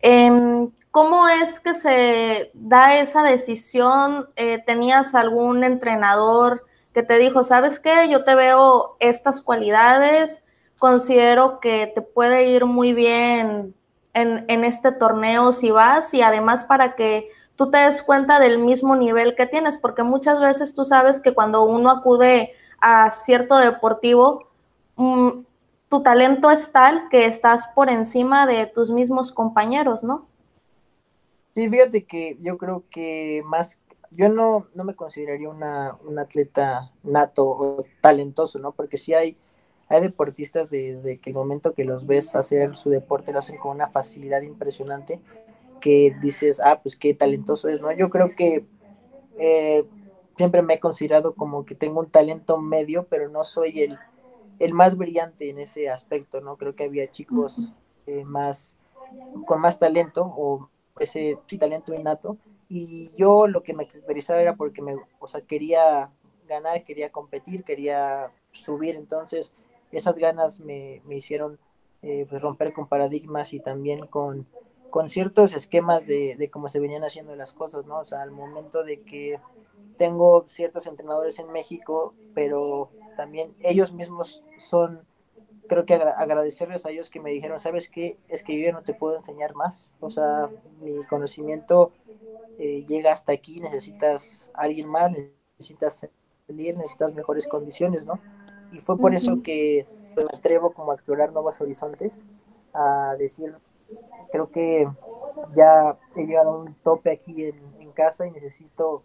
em, 0.00 0.70
¿cómo 0.90 1.28
es 1.28 1.60
que 1.60 1.72
se 1.74 2.50
da 2.54 2.98
esa 2.98 3.22
decisión? 3.22 4.28
Eh, 4.36 4.62
¿Tenías 4.66 5.14
algún 5.14 5.64
entrenador 5.64 6.66
que 6.92 7.02
te 7.02 7.18
dijo, 7.18 7.42
sabes 7.42 7.80
qué, 7.80 8.08
yo 8.10 8.24
te 8.24 8.34
veo 8.34 8.96
estas 9.00 9.40
cualidades, 9.40 10.42
considero 10.78 11.60
que 11.60 11.90
te 11.94 12.02
puede 12.02 12.50
ir 12.50 12.66
muy 12.66 12.92
bien 12.92 13.74
en, 14.12 14.44
en 14.48 14.64
este 14.64 14.92
torneo 14.92 15.52
si 15.52 15.70
vas 15.70 16.12
y 16.12 16.22
además 16.22 16.64
para 16.64 16.96
que 16.96 17.30
tú 17.58 17.72
te 17.72 17.78
des 17.78 18.02
cuenta 18.02 18.38
del 18.38 18.60
mismo 18.60 18.94
nivel 18.94 19.34
que 19.34 19.44
tienes, 19.44 19.78
porque 19.78 20.04
muchas 20.04 20.40
veces 20.40 20.74
tú 20.74 20.84
sabes 20.84 21.20
que 21.20 21.34
cuando 21.34 21.64
uno 21.64 21.90
acude 21.90 22.52
a 22.80 23.10
cierto 23.10 23.56
deportivo, 23.56 24.46
mm, 24.94 25.40
tu 25.88 26.02
talento 26.04 26.52
es 26.52 26.70
tal 26.70 27.08
que 27.10 27.26
estás 27.26 27.66
por 27.74 27.90
encima 27.90 28.46
de 28.46 28.66
tus 28.66 28.92
mismos 28.92 29.32
compañeros, 29.32 30.04
¿no? 30.04 30.28
Sí, 31.56 31.68
fíjate 31.68 32.04
que 32.04 32.38
yo 32.40 32.56
creo 32.58 32.84
que 32.90 33.42
más, 33.44 33.80
yo 34.12 34.28
no, 34.28 34.68
no 34.74 34.84
me 34.84 34.94
consideraría 34.94 35.48
una, 35.48 35.96
un 36.06 36.16
atleta 36.20 36.92
nato 37.02 37.48
o 37.48 37.84
talentoso, 38.00 38.60
¿no? 38.60 38.70
Porque 38.70 38.98
sí 38.98 39.14
hay, 39.14 39.36
hay 39.88 40.00
deportistas 40.00 40.70
desde 40.70 41.18
que 41.18 41.30
el 41.30 41.34
momento 41.34 41.74
que 41.74 41.82
los 41.82 42.06
ves 42.06 42.36
hacer 42.36 42.76
su 42.76 42.88
deporte 42.88 43.32
lo 43.32 43.40
hacen 43.40 43.58
con 43.58 43.72
una 43.72 43.88
facilidad 43.88 44.42
impresionante 44.42 45.20
que 45.80 46.14
dices, 46.20 46.60
ah, 46.64 46.80
pues 46.82 46.96
qué 46.96 47.14
talentoso 47.14 47.68
es, 47.68 47.80
¿no? 47.80 47.92
Yo 47.92 48.10
creo 48.10 48.34
que 48.34 48.66
eh, 49.38 49.84
siempre 50.36 50.62
me 50.62 50.74
he 50.74 50.80
considerado 50.80 51.34
como 51.34 51.64
que 51.64 51.74
tengo 51.74 52.00
un 52.00 52.10
talento 52.10 52.58
medio, 52.58 53.06
pero 53.08 53.28
no 53.28 53.44
soy 53.44 53.82
el, 53.82 53.98
el 54.58 54.74
más 54.74 54.96
brillante 54.96 55.50
en 55.50 55.58
ese 55.58 55.88
aspecto, 55.88 56.40
¿no? 56.40 56.56
Creo 56.56 56.74
que 56.74 56.84
había 56.84 57.10
chicos 57.10 57.72
eh, 58.06 58.24
más, 58.24 58.78
con 59.46 59.60
más 59.60 59.78
talento 59.78 60.22
o 60.36 60.68
ese 60.98 61.38
talento 61.58 61.94
innato. 61.94 62.36
Y 62.68 63.12
yo 63.16 63.46
lo 63.48 63.62
que 63.62 63.74
me 63.74 63.86
caracterizaba 63.86 64.42
era 64.42 64.56
porque 64.56 64.82
me, 64.82 64.94
o 65.18 65.28
sea, 65.28 65.40
quería 65.40 66.12
ganar, 66.46 66.84
quería 66.84 67.10
competir, 67.10 67.64
quería 67.64 68.30
subir. 68.52 68.96
Entonces, 68.96 69.52
esas 69.90 70.16
ganas 70.16 70.60
me, 70.60 71.02
me 71.06 71.16
hicieron 71.16 71.58
eh, 72.02 72.26
pues 72.28 72.42
romper 72.42 72.72
con 72.72 72.86
paradigmas 72.86 73.52
y 73.54 73.60
también 73.60 74.06
con, 74.06 74.46
con 74.90 75.08
ciertos 75.08 75.54
esquemas 75.54 76.06
de, 76.06 76.36
de, 76.36 76.50
cómo 76.50 76.68
se 76.68 76.80
venían 76.80 77.04
haciendo 77.04 77.34
las 77.36 77.52
cosas, 77.52 77.86
¿no? 77.86 77.98
O 77.98 78.04
sea, 78.04 78.22
al 78.22 78.30
momento 78.30 78.84
de 78.84 79.02
que 79.02 79.38
tengo 79.96 80.44
ciertos 80.46 80.86
entrenadores 80.86 81.38
en 81.38 81.50
México, 81.52 82.14
pero 82.34 82.90
también 83.16 83.54
ellos 83.60 83.92
mismos 83.92 84.44
son, 84.56 85.04
creo 85.66 85.84
que 85.84 85.94
agradecerles 85.94 86.86
a 86.86 86.90
ellos 86.90 87.10
que 87.10 87.20
me 87.20 87.32
dijeron, 87.32 87.58
¿sabes 87.58 87.88
qué? 87.88 88.16
Es 88.28 88.42
que 88.42 88.58
yo 88.58 88.66
ya 88.66 88.72
no 88.72 88.82
te 88.82 88.94
puedo 88.94 89.16
enseñar 89.16 89.54
más, 89.54 89.92
o 90.00 90.08
sea, 90.08 90.48
mi 90.80 91.04
conocimiento 91.04 91.92
eh, 92.58 92.84
llega 92.86 93.12
hasta 93.12 93.32
aquí, 93.32 93.60
necesitas 93.60 94.50
alguien 94.54 94.88
más, 94.88 95.12
necesitas 95.58 96.06
salir, 96.46 96.76
necesitas 96.76 97.14
mejores 97.14 97.46
condiciones, 97.46 98.06
¿no? 98.06 98.20
Y 98.72 98.78
fue 98.78 98.98
por 98.98 99.14
eso 99.14 99.42
que 99.42 99.86
me 100.16 100.24
atrevo 100.36 100.72
como 100.72 100.92
a 100.92 100.94
explorar 100.94 101.32
nuevos 101.32 101.60
horizontes, 101.60 102.24
a 102.72 103.16
decir, 103.18 103.54
creo 104.30 104.50
que 104.50 104.88
ya 105.54 105.98
he 106.16 106.26
llegado 106.26 106.50
a 106.50 106.58
un 106.58 106.74
tope 106.82 107.10
aquí 107.10 107.44
en, 107.44 107.68
casa 107.94 108.28
y 108.28 108.30
necesito 108.30 109.02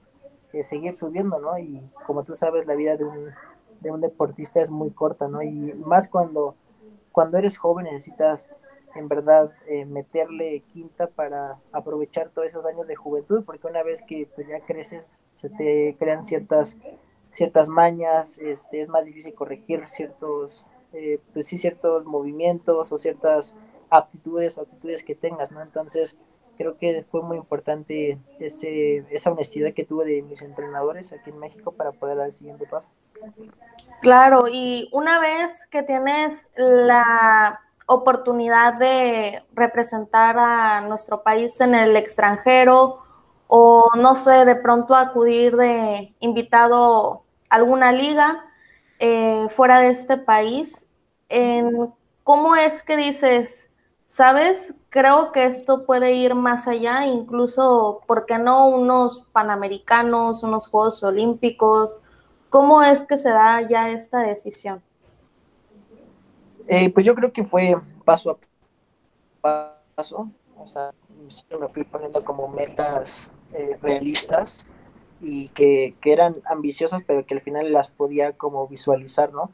eh, 0.52 0.62
seguir 0.62 0.94
subiendo, 0.94 1.40
¿no? 1.40 1.58
Y 1.58 1.82
como 2.06 2.24
tú 2.24 2.36
sabes, 2.36 2.68
la 2.68 2.76
vida 2.76 2.96
de 2.96 3.06
un, 3.06 3.32
de 3.80 3.90
un 3.90 4.02
deportista 4.02 4.62
es 4.62 4.70
muy 4.70 4.92
corta, 4.92 5.28
¿no? 5.28 5.42
Y 5.42 5.50
más 5.74 6.08
cuando, 6.08 6.54
cuando 7.12 7.40
eres 7.40 7.58
joven 7.58 7.86
necesitas 7.86 8.54
en 8.94 9.08
verdad 9.08 9.50
eh, 9.68 9.86
meterle 9.86 10.60
quinta 10.72 11.08
para 11.08 11.60
aprovechar 11.72 12.30
todos 12.30 12.50
esos 12.50 12.68
años 12.68 12.86
de 12.86 12.96
juventud, 12.96 13.44
porque 13.44 13.66
una 13.66 13.82
vez 13.82 14.04
que 14.04 14.30
pues, 14.36 14.48
ya 14.48 14.64
creces 14.64 15.28
se 15.32 15.50
te 15.50 15.96
crean 15.98 16.22
ciertas 16.22 16.78
ciertas 17.34 17.68
mañas, 17.68 18.38
este, 18.38 18.80
es 18.80 18.90
más 18.90 19.06
difícil 19.06 19.34
corregir 19.34 19.88
ciertos, 19.88 20.66
eh, 20.94 21.20
pues 21.34 21.48
sí, 21.48 21.58
ciertos 21.58 22.06
movimientos 22.06 22.92
o 22.92 22.98
ciertas 23.00 23.58
aptitudes, 23.98 24.58
actitudes 24.58 25.04
que 25.04 25.16
tengas, 25.16 25.52
¿no? 25.52 25.62
Entonces, 25.62 26.18
creo 26.58 26.78
que 26.78 27.02
fue 27.02 27.22
muy 27.22 27.38
importante 27.38 28.20
ese, 28.40 29.06
esa 29.10 29.32
honestidad 29.32 29.74
que 29.74 29.84
tuve 29.84 30.06
de 30.06 30.22
mis 30.22 30.42
entrenadores 30.42 31.14
aquí 31.14 31.30
en 31.30 31.40
México 31.40 31.72
para 31.72 31.92
poder 31.92 32.18
dar 32.18 32.28
el 32.28 32.32
siguiente 32.32 32.66
paso. 32.68 32.90
Claro, 34.02 34.48
y 34.52 34.90
una 34.92 35.20
vez 35.20 35.68
que 35.68 35.84
tienes 35.84 36.50
la 36.56 37.62
oportunidad 37.86 38.74
de 38.74 39.44
representar 39.54 40.38
a 40.38 40.82
nuestro 40.82 41.24
país 41.24 41.60
en 41.62 41.76
el 41.76 41.96
extranjero 41.96 43.00
o 43.48 43.90
no 43.98 44.16
sé, 44.16 44.46
de 44.46 44.56
pronto 44.56 44.96
acudir 44.96 45.56
de 45.56 46.14
invitado 46.20 47.24
a 47.50 47.56
alguna 47.56 47.92
liga 47.92 48.46
eh, 49.00 49.48
fuera 49.56 49.80
de 49.80 49.90
este 49.90 50.18
país, 50.18 50.86
en, 51.30 51.94
¿cómo 52.24 52.56
es 52.56 52.84
que 52.84 52.98
dices, 52.98 53.70
¿Sabes? 54.14 54.76
Creo 54.90 55.32
que 55.32 55.46
esto 55.46 55.88
puede 55.88 56.14
ir 56.14 56.36
más 56.36 56.68
allá, 56.68 57.08
incluso, 57.08 58.02
¿por 58.06 58.28
qué 58.28 58.38
no 58.38 58.68
unos 58.68 59.26
panamericanos, 59.32 60.44
unos 60.44 60.68
Juegos 60.68 61.02
Olímpicos? 61.02 61.98
¿Cómo 62.52 62.84
es 62.84 63.06
que 63.06 63.18
se 63.18 63.30
da 63.30 63.68
ya 63.68 63.90
esta 63.90 64.20
decisión? 64.20 64.84
Eh, 66.68 66.94
pues 66.94 67.08
yo 67.08 67.16
creo 67.16 67.34
que 67.34 67.44
fue 67.44 67.76
paso 68.06 68.38
a 69.42 69.76
paso, 69.96 70.30
o 70.60 70.68
sea, 70.68 70.92
me 71.60 71.68
fui 71.68 71.84
poniendo 71.84 72.24
como 72.24 72.48
metas 72.50 73.32
eh, 73.52 73.80
realistas 73.82 74.68
y 75.22 75.48
que, 75.50 75.96
que 76.00 76.14
eran 76.14 76.36
ambiciosas, 76.46 77.02
pero 77.02 77.26
que 77.26 77.34
al 77.34 77.42
final 77.42 77.74
las 77.74 77.90
podía 77.90 78.34
como 78.34 78.68
visualizar, 78.68 79.34
¿no? 79.34 79.50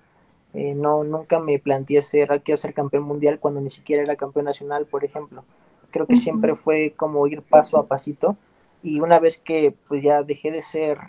Eh, 0.53 0.73
no, 0.75 1.03
nunca 1.03 1.39
me 1.39 1.59
planteé 1.59 2.01
ser, 2.01 2.41
quiero 2.43 2.57
ser 2.57 2.73
campeón 2.73 3.03
mundial 3.03 3.39
cuando 3.39 3.61
ni 3.61 3.69
siquiera 3.69 4.01
era 4.01 4.15
campeón 4.15 4.45
nacional, 4.45 4.85
por 4.85 5.03
ejemplo. 5.03 5.43
Creo 5.91 6.07
que 6.07 6.15
siempre 6.15 6.55
fue 6.55 6.93
como 6.95 7.25
ir 7.27 7.41
paso 7.41 7.77
a 7.77 7.87
pasito. 7.87 8.37
Y 8.81 8.99
una 9.01 9.19
vez 9.19 9.39
que 9.39 9.75
pues 9.87 10.03
ya 10.03 10.23
dejé 10.23 10.51
de 10.51 10.61
ser 10.61 10.99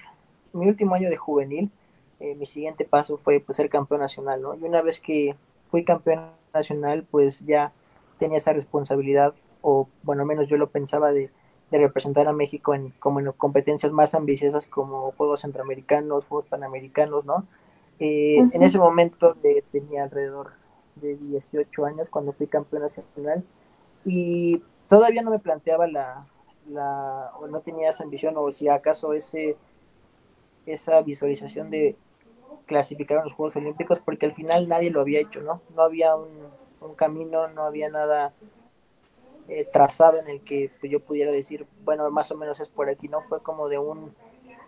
mi 0.53 0.67
último 0.69 0.95
año 0.95 1.09
de 1.09 1.17
juvenil, 1.17 1.71
eh, 2.19 2.35
mi 2.35 2.47
siguiente 2.47 2.85
paso 2.85 3.17
fue 3.17 3.41
pues, 3.41 3.57
ser 3.57 3.69
campeón 3.69 4.01
nacional, 4.01 4.43
¿no? 4.43 4.55
Y 4.55 4.65
una 4.65 4.83
vez 4.83 5.01
que 5.01 5.37
fui 5.69 5.85
campeón 5.85 6.31
nacional, 6.53 7.07
pues 7.11 7.47
ya 7.47 7.73
tenía 8.19 8.37
esa 8.37 8.53
responsabilidad, 8.53 9.35
o 9.63 9.89
bueno, 10.03 10.23
al 10.23 10.29
menos 10.29 10.49
yo 10.49 10.57
lo 10.57 10.69
pensaba 10.69 11.13
de, 11.13 11.31
de 11.71 11.79
representar 11.79 12.29
a 12.29 12.33
México 12.33 12.75
en, 12.75 12.91
como 12.99 13.21
en 13.21 13.33
competencias 13.33 13.93
más 13.93 14.15
ambiciosas 14.15 14.67
como 14.67 15.13
Juegos 15.13 15.41
Centroamericanos, 15.41 16.27
Juegos 16.27 16.47
Panamericanos, 16.47 17.25
¿no? 17.25 17.47
Eh, 18.01 18.39
en 18.39 18.63
ese 18.63 18.79
momento 18.79 19.37
tenía 19.71 20.05
alrededor 20.05 20.53
de 20.97 21.17
18 21.17 21.85
años 21.85 22.09
cuando 22.09 22.33
fui 22.33 22.47
campeón 22.47 22.83
nacional 22.83 23.45
y 24.07 24.63
todavía 24.89 25.23
no 25.23 25.31
me 25.31 25.39
planteaba 25.39 25.87
la, 25.87 26.27
la 26.67 27.31
o 27.39 27.47
no 27.47 27.61
tenía 27.61 27.91
esa 27.91 28.05
ambición 28.05 28.35
o 28.39 28.51
si 28.51 28.69
acaso 28.69 29.13
ese 29.13 29.59
esa 30.65 31.03
visualización 31.03 31.71
de 31.71 31.97
clasificar 32.67 33.19
a 33.19 33.25
los 33.25 33.35
Juegos 33.35 33.57
Olímpicos 33.57 34.01
porque 34.01 34.27
al 34.27 34.33
final 34.33 34.69
nadie 34.69 34.91
lo 34.91 35.01
había 35.01 35.21
hecho, 35.21 35.43
¿no? 35.43 35.61
No 35.75 35.83
había 35.83 36.15
un, 36.17 36.95
camino, 36.97 37.49
no 37.49 37.65
había 37.65 37.91
nada 37.91 38.33
eh, 39.49 39.67
trazado 39.71 40.19
en 40.21 40.29
el 40.29 40.41
que 40.41 40.71
yo 40.83 41.01
pudiera 41.01 41.33
decir, 41.33 41.67
bueno, 41.85 42.11
más 42.11 42.31
o 42.31 42.37
menos 42.37 42.61
es 42.61 42.69
por 42.69 42.89
aquí, 42.89 43.09
¿no? 43.09 43.21
Fue 43.21 43.43
como 43.43 43.69
de 43.69 43.79
un 43.79 44.15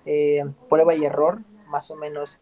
eh, 0.04 0.44
prueba 0.68 0.94
y 0.94 1.04
error, 1.04 1.40
más 1.68 1.90
o 1.90 1.96
menos 1.96 2.40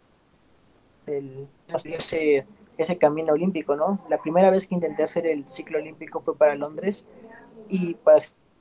el, 1.10 1.48
ese, 1.84 2.46
ese 2.78 2.98
camino 2.98 3.32
olímpico, 3.32 3.76
¿no? 3.76 4.00
La 4.08 4.18
primera 4.18 4.50
vez 4.50 4.66
que 4.66 4.74
intenté 4.74 5.02
hacer 5.02 5.26
el 5.26 5.48
ciclo 5.48 5.78
olímpico 5.78 6.20
fue 6.20 6.36
para 6.36 6.54
Londres 6.54 7.04
y 7.68 7.94
para 7.94 8.18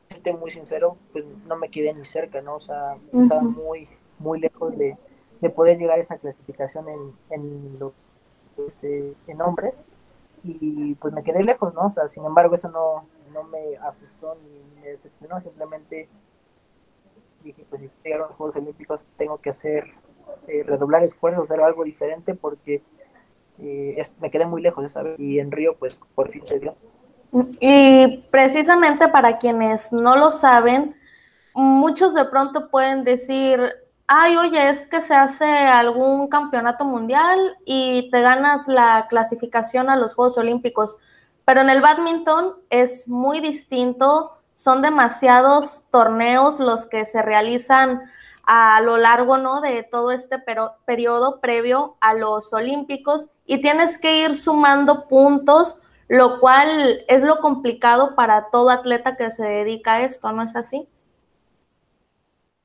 serte 0.09 0.33
muy 0.33 0.51
sincero, 0.51 0.97
pues 1.11 1.25
no 1.45 1.57
me 1.57 1.69
quedé 1.69 1.93
ni 1.93 2.05
cerca, 2.05 2.41
¿no? 2.41 2.55
O 2.55 2.59
sea, 2.59 2.97
estaba 3.13 3.41
muy, 3.41 3.87
muy 4.17 4.39
lejos 4.39 4.77
de, 4.77 4.97
de, 5.41 5.49
poder 5.49 5.77
llegar 5.77 5.97
a 5.97 6.01
esa 6.01 6.17
clasificación 6.17 6.87
en, 6.89 7.13
en, 7.29 7.79
lo, 7.79 7.93
eh, 8.83 9.13
en 9.27 9.41
hombres 9.41 9.83
y 10.43 10.95
pues 10.95 11.13
me 11.13 11.23
quedé 11.23 11.43
lejos, 11.43 11.73
¿no? 11.73 11.85
O 11.85 11.89
sea, 11.89 12.07
sin 12.07 12.25
embargo, 12.25 12.55
eso 12.55 12.69
no, 12.69 13.05
no 13.33 13.43
me 13.43 13.77
asustó 13.77 14.35
ni 14.43 14.81
me 14.81 14.89
decepcionó, 14.89 15.39
simplemente 15.41 16.09
dije, 17.43 17.65
pues 17.69 17.81
si 17.81 17.89
llegaron 18.03 18.27
los 18.27 18.35
Juegos 18.35 18.55
Olímpicos 18.55 19.07
tengo 19.17 19.37
que 19.37 19.49
hacer, 19.49 19.85
eh, 20.47 20.63
redoblar 20.63 21.03
esfuerzos, 21.03 21.45
hacer 21.45 21.61
algo 21.61 21.83
diferente 21.83 22.35
porque 22.35 22.81
eh, 23.59 24.01
me 24.19 24.31
quedé 24.31 24.45
muy 24.45 24.61
lejos, 24.61 24.91
¿sabes? 24.91 25.19
Y 25.19 25.39
en 25.39 25.51
Río, 25.51 25.75
pues 25.77 26.01
por 26.15 26.29
fin 26.29 26.45
se 26.45 26.59
dio. 26.59 26.75
Y 27.59 28.25
precisamente 28.31 29.07
para 29.07 29.37
quienes 29.37 29.93
no 29.93 30.15
lo 30.15 30.31
saben, 30.31 30.95
muchos 31.53 32.13
de 32.13 32.25
pronto 32.25 32.69
pueden 32.69 33.03
decir, 33.03 33.61
ay, 34.07 34.37
oye, 34.37 34.69
es 34.69 34.87
que 34.87 35.01
se 35.01 35.13
hace 35.13 35.45
algún 35.45 36.27
campeonato 36.27 36.85
mundial 36.85 37.57
y 37.65 38.09
te 38.11 38.21
ganas 38.21 38.67
la 38.67 39.07
clasificación 39.09 39.89
a 39.89 39.97
los 39.97 40.15
Juegos 40.15 40.37
Olímpicos. 40.37 40.97
Pero 41.45 41.61
en 41.61 41.69
el 41.69 41.81
badminton 41.81 42.55
es 42.69 43.07
muy 43.07 43.39
distinto, 43.39 44.31
son 44.53 44.81
demasiados 44.81 45.83
torneos 45.91 46.59
los 46.59 46.85
que 46.85 47.05
se 47.05 47.21
realizan 47.21 48.01
a 48.51 48.81
lo 48.81 48.97
largo 48.97 49.37
¿no? 49.37 49.61
de 49.61 49.83
todo 49.83 50.11
este 50.11 50.37
periodo 50.85 51.39
previo 51.39 51.97
a 52.01 52.15
los 52.15 52.51
Olímpicos 52.51 53.27
y 53.45 53.61
tienes 53.61 53.99
que 53.99 54.17
ir 54.17 54.35
sumando 54.35 55.07
puntos 55.07 55.79
lo 56.07 56.39
cual 56.39 57.05
es 57.07 57.21
lo 57.21 57.39
complicado 57.39 58.15
para 58.15 58.49
todo 58.49 58.71
atleta 58.71 59.15
que 59.15 59.29
se 59.29 59.43
dedica 59.43 59.93
a 59.93 60.03
esto, 60.03 60.31
¿no 60.31 60.41
es 60.41 60.55
así? 60.55 60.89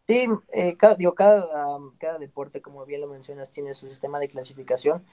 Sí, 0.09 0.27
eh, 0.53 0.75
cada, 0.79 0.97
cada, 1.99 2.19
deporte, 2.19 2.63
como 2.63 2.87
bien 2.87 3.03
lo 3.03 3.07
mencionas, 3.07 3.51
tiene 3.51 3.75
su 3.75 3.91
sistema 3.91 4.19
de 4.19 4.29
clasificación. 4.29 5.05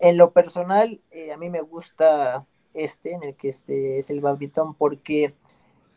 En 0.00 0.16
lo 0.16 0.32
personal, 0.32 1.00
eh, 1.12 1.30
a 1.30 1.36
mí 1.36 1.48
me 1.48 1.60
gusta 1.60 2.44
este, 2.74 3.12
en 3.12 3.22
el 3.22 3.36
que 3.36 3.48
este 3.48 3.98
es 3.98 4.10
el 4.10 4.20
badminton, 4.20 4.74
porque 4.74 5.36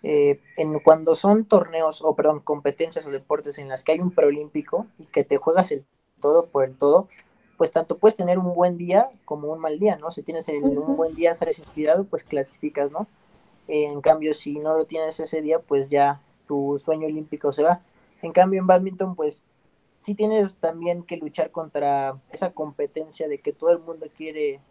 eh, 0.04 0.40
en, 0.56 0.80
cuando 0.80 1.16
son 1.16 1.46
torneos, 1.46 2.02
o 2.02 2.16
perdón, 2.16 2.40
competencias 2.40 3.06
o 3.06 3.12
deportes 3.12 3.60
en 3.60 3.68
las 3.68 3.84
que 3.84 3.94
hay 3.94 4.00
un 4.00 4.12
preolímpico 4.12 4.88
y 4.98 5.06
que 5.06 5.24
te 5.24 5.38
juegas 5.38 5.72
el 5.72 5.86
todo 6.22 6.48
por 6.48 6.64
el 6.64 6.78
todo, 6.78 7.08
pues 7.58 7.72
tanto 7.74 7.98
puedes 7.98 8.16
tener 8.16 8.40
un 8.40 8.54
buen 8.54 8.78
día 8.78 9.10
como 9.26 9.52
un 9.52 9.60
mal 9.60 9.80
día, 9.80 9.98
¿no? 9.98 10.12
Si 10.12 10.24
tienes 10.24 10.48
un 10.48 10.96
buen 10.96 11.16
día, 11.16 11.36
sales 11.36 11.60
inspirado, 11.60 12.06
pues 12.06 12.24
clasificas, 12.24 12.92
¿no? 12.92 13.08
En 13.68 14.02
cambio, 14.02 14.34
si 14.34 14.60
no 14.60 14.78
lo 14.78 14.86
tienes 14.86 15.20
ese 15.20 15.42
día, 15.42 15.60
pues 15.60 15.90
ya 15.90 16.22
tu 16.48 16.78
sueño 16.78 17.08
olímpico 17.08 17.52
se 17.52 17.64
va. 17.64 17.82
En 18.22 18.32
cambio, 18.32 18.60
en 18.62 18.68
badminton, 18.68 19.16
pues 19.16 19.44
sí 20.00 20.16
tienes 20.16 20.58
también 20.58 21.04
que 21.04 21.18
luchar 21.18 21.52
contra 21.52 22.18
esa 22.32 22.52
competencia 22.52 23.28
de 23.28 23.40
que 23.40 23.52
todo 23.52 23.72
el 23.72 23.80
mundo 23.80 24.08
quiere 24.16 24.62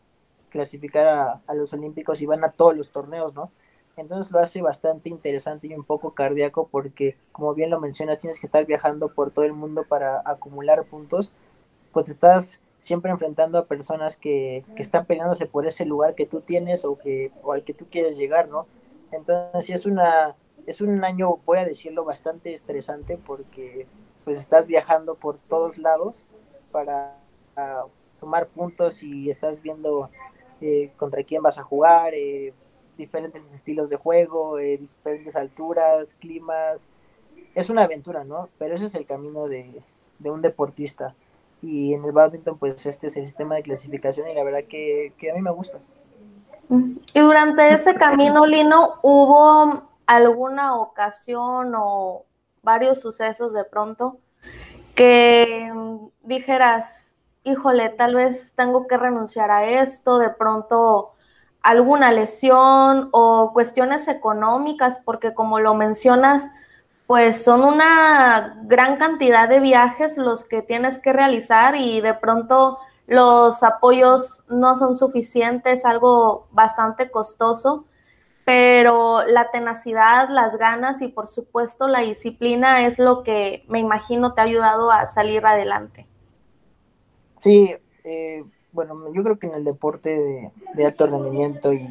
clasificar 0.50 1.06
a, 1.06 1.42
a 1.46 1.54
los 1.54 1.72
olímpicos 1.74 2.22
y 2.22 2.26
van 2.26 2.42
a 2.42 2.52
todos 2.52 2.76
los 2.76 2.88
torneos, 2.90 3.34
¿no? 3.34 3.52
Entonces 3.98 4.30
lo 4.30 4.38
hace 4.38 4.62
bastante 4.62 5.10
interesante 5.10 5.66
y 5.66 5.74
un 5.74 5.82
poco 5.82 6.14
cardíaco 6.14 6.68
porque, 6.70 7.16
como 7.32 7.52
bien 7.52 7.68
lo 7.68 7.80
mencionas, 7.80 8.20
tienes 8.20 8.38
que 8.38 8.46
estar 8.46 8.64
viajando 8.64 9.12
por 9.12 9.32
todo 9.32 9.44
el 9.44 9.54
mundo 9.54 9.84
para 9.88 10.22
acumular 10.24 10.84
puntos, 10.84 11.32
pues 11.92 12.08
estás 12.08 12.62
siempre 12.78 13.10
enfrentando 13.10 13.58
a 13.58 13.66
personas 13.66 14.16
que, 14.16 14.64
que, 14.76 14.82
están 14.82 15.04
peleándose 15.04 15.46
por 15.46 15.66
ese 15.66 15.84
lugar 15.84 16.14
que 16.14 16.26
tú 16.26 16.40
tienes 16.40 16.84
o, 16.84 16.96
que, 16.96 17.32
o 17.42 17.52
al 17.52 17.64
que 17.64 17.74
tú 17.74 17.86
quieres 17.90 18.16
llegar, 18.16 18.48
¿no? 18.48 18.66
Entonces 19.10 19.64
sí 19.64 19.72
es, 19.72 19.84
una, 19.84 20.36
es 20.64 20.80
un 20.80 21.04
año, 21.04 21.38
voy 21.44 21.58
a 21.58 21.64
decirlo, 21.64 22.04
bastante 22.04 22.52
estresante 22.52 23.18
porque 23.18 23.88
pues 24.24 24.38
estás 24.38 24.68
viajando 24.68 25.16
por 25.16 25.38
todos 25.38 25.78
lados 25.78 26.28
para 26.70 27.16
sumar 28.12 28.46
puntos 28.46 29.02
y 29.02 29.28
estás 29.28 29.60
viendo 29.60 30.08
eh, 30.60 30.92
contra 30.96 31.24
quién 31.24 31.42
vas 31.42 31.58
a 31.58 31.64
jugar, 31.64 32.14
eh, 32.14 32.54
diferentes 32.98 33.54
estilos 33.54 33.88
de 33.88 33.96
juego, 33.96 34.58
eh, 34.58 34.76
diferentes 34.76 35.34
alturas, 35.36 36.14
climas. 36.14 36.90
Es 37.54 37.70
una 37.70 37.84
aventura, 37.84 38.24
¿no? 38.24 38.50
Pero 38.58 38.74
ese 38.74 38.86
es 38.86 38.94
el 38.94 39.06
camino 39.06 39.48
de, 39.48 39.82
de 40.18 40.30
un 40.30 40.42
deportista 40.42 41.14
y 41.62 41.94
en 41.94 42.04
el 42.04 42.12
badminton 42.12 42.56
pues 42.58 42.86
este 42.86 43.08
es 43.08 43.16
el 43.16 43.26
sistema 43.26 43.56
de 43.56 43.62
clasificación 43.62 44.28
y 44.28 44.34
la 44.34 44.44
verdad 44.44 44.64
que, 44.68 45.12
a 45.30 45.34
mí 45.34 45.42
me 45.42 45.50
gusta. 45.50 45.78
Y 47.14 47.20
durante 47.20 47.72
ese 47.72 47.94
camino, 47.94 48.46
Lino, 48.46 48.96
¿hubo 49.02 49.88
alguna 50.06 50.76
ocasión 50.76 51.72
o 51.76 52.24
varios 52.62 53.00
sucesos 53.00 53.52
de 53.54 53.64
pronto 53.64 54.18
que 54.94 55.72
dijeras, 56.22 57.14
híjole, 57.44 57.88
tal 57.90 58.14
vez 58.14 58.52
tengo 58.54 58.86
que 58.86 58.96
renunciar 58.96 59.50
a 59.50 59.66
esto, 59.80 60.18
de 60.18 60.30
pronto 60.30 61.14
alguna 61.68 62.12
lesión 62.12 63.10
o 63.12 63.52
cuestiones 63.52 64.08
económicas, 64.08 65.02
porque 65.04 65.34
como 65.34 65.60
lo 65.60 65.74
mencionas, 65.74 66.48
pues 67.06 67.44
son 67.44 67.62
una 67.62 68.58
gran 68.62 68.96
cantidad 68.96 69.50
de 69.50 69.60
viajes 69.60 70.16
los 70.16 70.44
que 70.44 70.62
tienes 70.62 70.98
que 70.98 71.12
realizar 71.12 71.76
y 71.76 72.00
de 72.00 72.14
pronto 72.14 72.78
los 73.06 73.62
apoyos 73.62 74.44
no 74.48 74.76
son 74.76 74.94
suficientes, 74.94 75.84
algo 75.84 76.48
bastante 76.52 77.10
costoso, 77.10 77.84
pero 78.46 79.26
la 79.26 79.50
tenacidad, 79.50 80.30
las 80.30 80.56
ganas 80.56 81.02
y 81.02 81.08
por 81.08 81.26
supuesto 81.26 81.86
la 81.86 82.00
disciplina 82.00 82.86
es 82.86 82.98
lo 82.98 83.22
que 83.24 83.66
me 83.68 83.78
imagino 83.78 84.32
te 84.32 84.40
ha 84.40 84.44
ayudado 84.44 84.90
a 84.90 85.04
salir 85.04 85.44
adelante. 85.44 86.06
Sí, 87.40 87.74
eh, 88.04 88.42
bueno, 88.78 89.12
yo 89.12 89.24
creo 89.24 89.40
que 89.40 89.48
en 89.48 89.54
el 89.54 89.64
deporte 89.64 90.52
de, 90.76 90.86
alto 90.86 91.08
rendimiento 91.08 91.72
y 91.72 91.84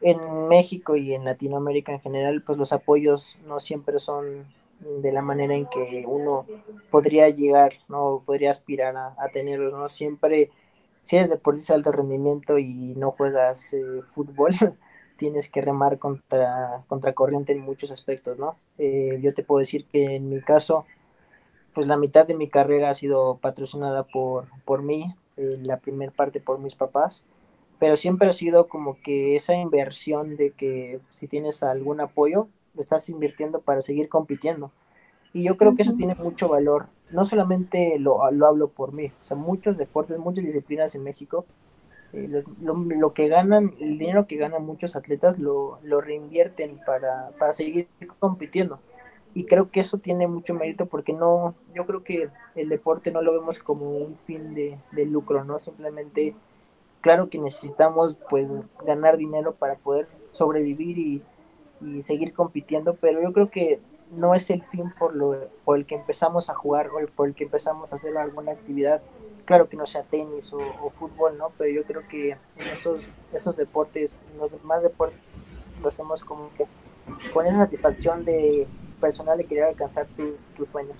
en 0.00 0.46
México 0.46 0.94
y 0.94 1.12
en 1.12 1.24
Latinoamérica 1.24 1.90
en 1.90 1.98
general, 1.98 2.40
pues 2.46 2.56
los 2.56 2.72
apoyos 2.72 3.36
no 3.48 3.58
siempre 3.58 3.98
son 3.98 4.46
de 4.78 5.10
la 5.10 5.22
manera 5.22 5.54
en 5.54 5.66
que 5.66 6.04
uno 6.06 6.46
podría 6.88 7.30
llegar, 7.30 7.72
¿no? 7.88 8.22
Podría 8.24 8.52
aspirar 8.52 8.96
a, 8.96 9.28
tenerlos, 9.32 9.72
¿no? 9.72 9.88
Siempre, 9.88 10.52
si 11.02 11.16
eres 11.16 11.30
deportista 11.30 11.72
de 11.72 11.78
alto 11.78 11.90
rendimiento 11.90 12.60
y 12.60 12.94
no 12.96 13.10
juegas 13.10 13.72
eh, 13.72 14.02
fútbol, 14.06 14.52
tienes 15.16 15.48
que 15.48 15.62
remar 15.62 15.98
contra, 15.98 16.84
contra 16.86 17.12
corriente 17.12 17.54
en 17.54 17.58
muchos 17.58 17.90
aspectos, 17.90 18.38
¿no? 18.38 18.56
Eh, 18.78 19.18
yo 19.20 19.34
te 19.34 19.42
puedo 19.42 19.58
decir 19.58 19.84
que 19.86 20.14
en 20.14 20.30
mi 20.30 20.40
caso, 20.42 20.86
pues 21.74 21.88
la 21.88 21.96
mitad 21.96 22.24
de 22.24 22.36
mi 22.36 22.48
carrera 22.48 22.90
ha 22.90 22.94
sido 22.94 23.38
patrocinada 23.38 24.04
por, 24.04 24.46
por 24.64 24.82
mí, 24.82 25.12
eh, 25.38 25.58
la 25.64 25.78
primera 25.78 26.12
parte 26.12 26.40
por 26.40 26.58
mis 26.58 26.74
papás, 26.74 27.24
pero 27.78 27.96
siempre 27.96 28.28
ha 28.28 28.32
sido 28.32 28.68
como 28.68 29.00
que 29.00 29.36
esa 29.36 29.54
inversión 29.54 30.36
de 30.36 30.50
que 30.50 31.00
si 31.08 31.28
tienes 31.28 31.62
algún 31.62 32.00
apoyo, 32.00 32.48
lo 32.74 32.80
estás 32.80 33.08
invirtiendo 33.08 33.60
para 33.60 33.80
seguir 33.80 34.08
compitiendo. 34.08 34.72
Y 35.32 35.44
yo 35.44 35.56
creo 35.56 35.74
que 35.74 35.82
eso 35.82 35.94
tiene 35.94 36.14
mucho 36.14 36.48
valor. 36.48 36.88
No 37.10 37.24
solamente 37.24 37.98
lo, 37.98 38.30
lo 38.32 38.46
hablo 38.46 38.68
por 38.68 38.92
mí, 38.92 39.12
o 39.20 39.24
sea, 39.24 39.36
muchos 39.36 39.76
deportes, 39.76 40.18
muchas 40.18 40.44
disciplinas 40.44 40.94
en 40.94 41.04
México, 41.04 41.46
eh, 42.12 42.42
lo, 42.60 43.12
que 43.12 43.28
ganan, 43.28 43.74
el 43.80 43.98
dinero 43.98 44.26
que 44.26 44.36
ganan 44.36 44.64
muchos 44.64 44.96
atletas 44.96 45.38
lo, 45.38 45.78
lo 45.82 46.00
reinvierten 46.00 46.80
para, 46.84 47.30
para 47.38 47.52
seguir 47.52 47.88
compitiendo. 48.18 48.80
Y 49.38 49.44
creo 49.44 49.70
que 49.70 49.78
eso 49.78 49.98
tiene 49.98 50.26
mucho 50.26 50.52
mérito 50.52 50.86
porque 50.86 51.12
no, 51.12 51.54
yo 51.72 51.86
creo 51.86 52.02
que 52.02 52.28
el 52.56 52.68
deporte 52.68 53.12
no 53.12 53.22
lo 53.22 53.32
vemos 53.32 53.60
como 53.60 53.88
un 53.88 54.16
fin 54.16 54.52
de, 54.52 54.80
de 54.90 55.06
lucro, 55.06 55.44
¿no? 55.44 55.60
Simplemente 55.60 56.34
claro 57.02 57.30
que 57.30 57.38
necesitamos 57.38 58.16
pues 58.28 58.66
ganar 58.84 59.16
dinero 59.16 59.54
para 59.54 59.76
poder 59.76 60.08
sobrevivir 60.32 60.98
y, 60.98 61.22
seguir 62.02 62.32
compitiendo, 62.32 62.96
pero 62.96 63.22
yo 63.22 63.32
creo 63.32 63.48
que 63.48 63.80
no 64.10 64.34
es 64.34 64.50
el 64.50 64.64
fin 64.64 64.92
por, 64.98 65.14
lo, 65.14 65.48
por 65.64 65.78
el 65.78 65.86
que 65.86 65.94
empezamos 65.94 66.50
a 66.50 66.54
jugar 66.54 66.88
o 66.88 67.06
por 67.14 67.28
el 67.28 67.36
que 67.36 67.44
empezamos 67.44 67.92
a 67.92 67.96
hacer 67.96 68.18
alguna 68.18 68.50
actividad, 68.50 69.00
claro 69.44 69.68
que 69.68 69.76
no 69.76 69.86
sea 69.86 70.02
tenis 70.02 70.52
o, 70.52 70.90
fútbol, 70.90 71.38
¿no? 71.38 71.52
Pero 71.56 71.72
yo 71.72 71.84
creo 71.84 72.08
que 72.08 72.32
en 72.32 72.66
esos, 72.72 73.12
esos 73.32 73.54
deportes, 73.54 74.24
en 74.32 74.38
los 74.38 74.50
demás 74.50 74.82
deportes, 74.82 75.20
lo 75.80 75.86
hacemos 75.86 76.24
como 76.24 76.50
que 76.54 76.66
con 77.32 77.46
esa 77.46 77.58
satisfacción 77.58 78.24
de 78.24 78.66
personal 78.98 79.38
de 79.38 79.44
querer 79.44 79.64
alcanzar 79.64 80.06
tus, 80.16 80.46
tus 80.56 80.68
sueños. 80.68 80.98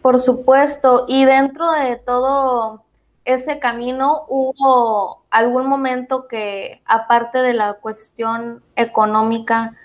Por 0.00 0.20
supuesto, 0.20 1.04
y 1.08 1.24
dentro 1.24 1.70
de 1.72 1.96
todo 1.96 2.84
ese 3.24 3.58
camino, 3.60 4.24
¿hubo 4.28 5.22
algún 5.30 5.66
momento 5.66 6.26
que, 6.26 6.82
aparte 6.84 7.38
de 7.38 7.54
la 7.54 7.74
cuestión 7.74 8.62
económica, 8.74 9.76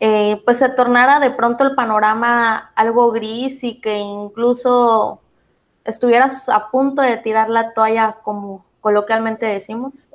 eh, 0.00 0.40
pues 0.44 0.56
se 0.56 0.68
tornara 0.70 1.20
de 1.20 1.30
pronto 1.30 1.62
el 1.62 1.74
panorama 1.74 2.72
algo 2.74 3.12
gris 3.12 3.62
y 3.62 3.80
que 3.80 3.98
incluso 3.98 5.20
estuvieras 5.84 6.48
a 6.48 6.70
punto 6.70 7.02
de 7.02 7.16
tirar 7.18 7.50
la 7.50 7.74
toalla, 7.74 8.16
como 8.24 8.64
coloquialmente 8.80 9.46
decimos? 9.46 10.08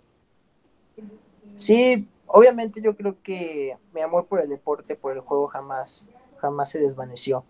Sí, 1.56 2.10
obviamente 2.28 2.82
yo 2.82 2.96
creo 2.96 3.16
que 3.22 3.78
mi 3.94 4.02
amor 4.02 4.26
por 4.26 4.42
el 4.42 4.50
deporte, 4.50 4.96
por 4.96 5.14
el 5.14 5.22
juego 5.22 5.48
jamás, 5.48 6.10
jamás 6.46 6.70
se 6.70 6.80
desvaneció, 6.80 7.44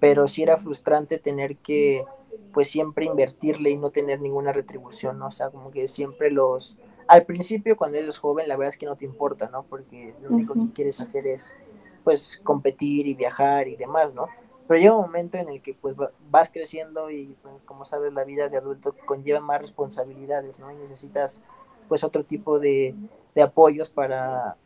pero 0.00 0.26
sí 0.26 0.42
era 0.42 0.56
frustrante 0.56 1.18
tener 1.18 1.56
que 1.56 2.04
pues 2.52 2.68
siempre 2.68 3.04
invertirle 3.04 3.70
y 3.70 3.76
no 3.76 3.90
tener 3.90 4.20
ninguna 4.20 4.52
retribución, 4.52 5.18
¿no? 5.18 5.26
O 5.26 5.30
sea, 5.30 5.50
como 5.50 5.70
que 5.70 5.86
siempre 5.88 6.30
los... 6.30 6.76
Al 7.08 7.24
principio 7.24 7.76
cuando 7.76 7.98
eres 7.98 8.18
joven 8.18 8.48
la 8.48 8.56
verdad 8.56 8.72
es 8.72 8.78
que 8.78 8.86
no 8.86 8.96
te 8.96 9.04
importa, 9.04 9.48
¿no? 9.50 9.64
Porque 9.64 10.14
lo 10.22 10.30
único 10.30 10.54
que 10.54 10.72
quieres 10.72 11.00
hacer 11.00 11.26
es 11.26 11.56
pues 12.02 12.40
competir 12.42 13.06
y 13.06 13.14
viajar 13.14 13.68
y 13.68 13.76
demás, 13.76 14.14
¿no? 14.14 14.28
Pero 14.66 14.80
llega 14.80 14.96
un 14.96 15.02
momento 15.02 15.38
en 15.38 15.48
el 15.48 15.60
que 15.60 15.74
pues 15.74 15.94
vas 16.30 16.50
creciendo 16.50 17.10
y 17.10 17.36
pues, 17.42 17.54
como 17.64 17.84
sabes 17.84 18.12
la 18.12 18.24
vida 18.24 18.48
de 18.48 18.56
adulto 18.56 18.94
conlleva 19.06 19.40
más 19.40 19.60
responsabilidades, 19.60 20.58
¿no? 20.58 20.72
Y 20.72 20.76
necesitas 20.76 21.42
pues 21.88 22.02
otro 22.04 22.24
tipo 22.24 22.58
de, 22.58 22.94
de 23.34 23.42
apoyos 23.42 23.90
para, 23.90 24.56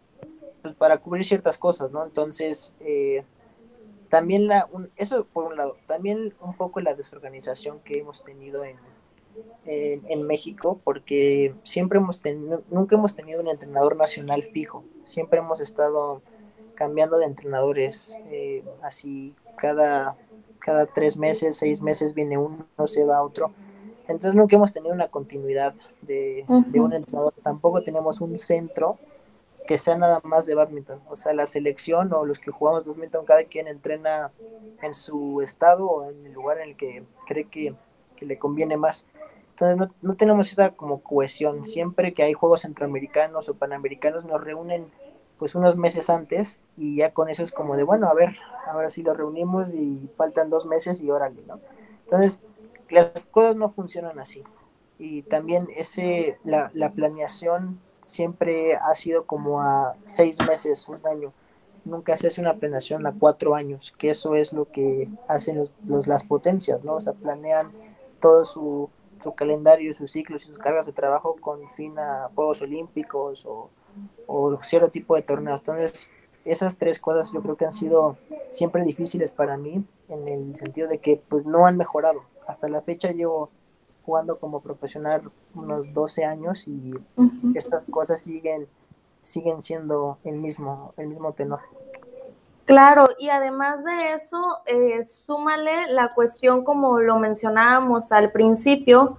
pues, 0.62 0.74
para 0.74 0.98
cubrir 0.98 1.24
ciertas 1.24 1.58
cosas, 1.58 1.90
¿no? 1.90 2.04
Entonces, 2.04 2.72
eh, 2.80 3.24
también 4.10 4.48
la, 4.48 4.68
eso 4.96 5.24
por 5.24 5.46
un 5.46 5.56
lado, 5.56 5.76
también 5.86 6.34
un 6.40 6.54
poco 6.54 6.80
la 6.80 6.94
desorganización 6.94 7.78
que 7.80 7.98
hemos 7.98 8.22
tenido 8.22 8.64
en, 8.64 8.76
en, 9.64 10.26
México, 10.26 10.80
porque 10.82 11.54
siempre 11.62 11.98
hemos 11.98 12.20
tenido, 12.20 12.62
nunca 12.70 12.96
hemos 12.96 13.14
tenido 13.14 13.40
un 13.40 13.48
entrenador 13.48 13.96
nacional 13.96 14.42
fijo, 14.42 14.84
siempre 15.04 15.38
hemos 15.38 15.60
estado 15.60 16.22
cambiando 16.74 17.18
de 17.18 17.26
entrenadores, 17.26 18.18
eh, 18.30 18.64
así 18.82 19.36
cada, 19.56 20.16
cada 20.58 20.86
tres 20.86 21.16
meses, 21.16 21.56
seis 21.56 21.80
meses 21.80 22.12
viene 22.12 22.36
uno, 22.36 22.66
se 22.86 23.04
va 23.04 23.22
otro. 23.22 23.52
Entonces 24.08 24.34
nunca 24.34 24.56
hemos 24.56 24.72
tenido 24.72 24.92
una 24.92 25.06
continuidad 25.06 25.72
de, 26.02 26.44
de 26.66 26.80
un 26.80 26.92
entrenador, 26.92 27.32
tampoco 27.44 27.82
tenemos 27.82 28.20
un 28.20 28.36
centro 28.36 28.98
que 29.70 29.78
sea 29.78 29.96
nada 29.96 30.20
más 30.24 30.46
de 30.46 30.56
badminton. 30.56 31.00
O 31.08 31.14
sea, 31.14 31.32
la 31.32 31.46
selección 31.46 32.12
o 32.12 32.24
los 32.24 32.40
que 32.40 32.50
jugamos 32.50 32.88
badminton, 32.88 33.24
cada 33.24 33.44
quien 33.44 33.68
entrena 33.68 34.32
en 34.82 34.94
su 34.94 35.40
estado 35.42 35.86
o 35.86 36.10
en 36.10 36.26
el 36.26 36.32
lugar 36.32 36.58
en 36.58 36.70
el 36.70 36.76
que 36.76 37.04
cree 37.24 37.48
que, 37.48 37.76
le 38.20 38.36
conviene 38.36 38.76
más. 38.76 39.06
Entonces 39.50 39.76
no, 39.76 39.86
no, 40.02 40.14
tenemos 40.14 40.50
esa 40.50 40.70
como 40.70 41.04
cohesión. 41.04 41.62
Siempre 41.62 42.12
que 42.14 42.24
hay 42.24 42.32
juegos 42.32 42.62
centroamericanos 42.62 43.48
o 43.48 43.54
panamericanos 43.54 44.24
nos 44.24 44.42
reúnen 44.42 44.90
pues 45.38 45.54
unos 45.54 45.76
meses 45.76 46.10
antes 46.10 46.58
y 46.76 46.96
ya 46.96 47.14
con 47.14 47.28
eso 47.28 47.44
es 47.44 47.52
como 47.52 47.76
de, 47.76 47.84
bueno, 47.84 48.08
a 48.08 48.14
ver, 48.14 48.30
ahora 48.66 48.88
sí 48.88 49.04
lo 49.04 49.14
reunimos 49.14 49.76
y 49.76 50.10
faltan 50.16 50.50
dos 50.50 50.66
meses 50.66 51.00
y 51.00 51.12
órale, 51.12 51.44
¿no? 51.46 51.60
Entonces, 52.00 52.40
las 52.88 53.24
cosas 53.30 53.54
no 53.54 53.70
funcionan 53.70 54.18
así. 54.18 54.42
Y 54.98 55.22
también 55.22 55.68
ese, 55.76 56.40
la, 56.42 56.72
la 56.74 56.92
planeación 56.92 57.78
siempre 58.02 58.74
ha 58.74 58.94
sido 58.94 59.26
como 59.26 59.60
a 59.60 59.96
seis 60.04 60.38
meses, 60.46 60.88
un 60.88 61.00
año. 61.06 61.32
Nunca 61.84 62.16
se 62.16 62.26
hace 62.26 62.40
una 62.40 62.54
planeación 62.54 63.06
a 63.06 63.14
cuatro 63.18 63.54
años, 63.54 63.94
que 63.96 64.10
eso 64.10 64.34
es 64.34 64.52
lo 64.52 64.70
que 64.70 65.08
hacen 65.28 65.58
los, 65.86 66.06
las 66.06 66.24
potencias, 66.24 66.84
¿no? 66.84 66.94
O 66.94 67.00
sea, 67.00 67.14
planean 67.14 67.72
todo 68.20 68.44
su, 68.44 68.90
su 69.20 69.34
calendario, 69.34 69.92
sus 69.92 70.10
ciclos 70.10 70.44
y 70.44 70.46
sus 70.48 70.58
cargas 70.58 70.86
de 70.86 70.92
trabajo 70.92 71.36
con 71.40 71.66
fin 71.68 71.98
a 71.98 72.30
Juegos 72.34 72.62
Olímpicos 72.62 73.46
o, 73.46 73.70
cierto 74.60 74.90
tipo 74.90 75.16
de 75.16 75.22
torneos. 75.22 75.60
Entonces, 75.60 76.08
esas 76.44 76.76
tres 76.76 76.98
cosas 76.98 77.32
yo 77.32 77.42
creo 77.42 77.56
que 77.56 77.64
han 77.64 77.72
sido 77.72 78.16
siempre 78.50 78.82
difíciles 78.84 79.32
para 79.32 79.56
mí, 79.56 79.84
en 80.08 80.28
el 80.28 80.56
sentido 80.56 80.88
de 80.88 80.98
que 80.98 81.22
pues 81.28 81.44
no 81.44 81.66
han 81.66 81.76
mejorado. 81.76 82.24
Hasta 82.46 82.68
la 82.68 82.80
fecha 82.80 83.12
llevo 83.12 83.50
jugando 84.10 84.40
como 84.40 84.58
profesional 84.58 85.30
unos 85.54 85.94
12 85.94 86.24
años 86.24 86.66
y 86.66 86.90
estas 87.54 87.86
cosas 87.86 88.20
siguen 88.20 88.66
siguen 89.22 89.60
siendo 89.60 90.18
el 90.24 90.36
mismo 90.36 90.92
el 90.96 91.06
mismo 91.06 91.32
tenor. 91.32 91.60
Claro, 92.64 93.08
y 93.20 93.28
además 93.28 93.84
de 93.84 94.14
eso, 94.14 94.58
eh, 94.66 95.04
súmale 95.04 95.92
la 95.92 96.12
cuestión, 96.12 96.64
como 96.64 96.98
lo 96.98 97.18
mencionábamos 97.20 98.10
al 98.10 98.32
principio, 98.32 99.18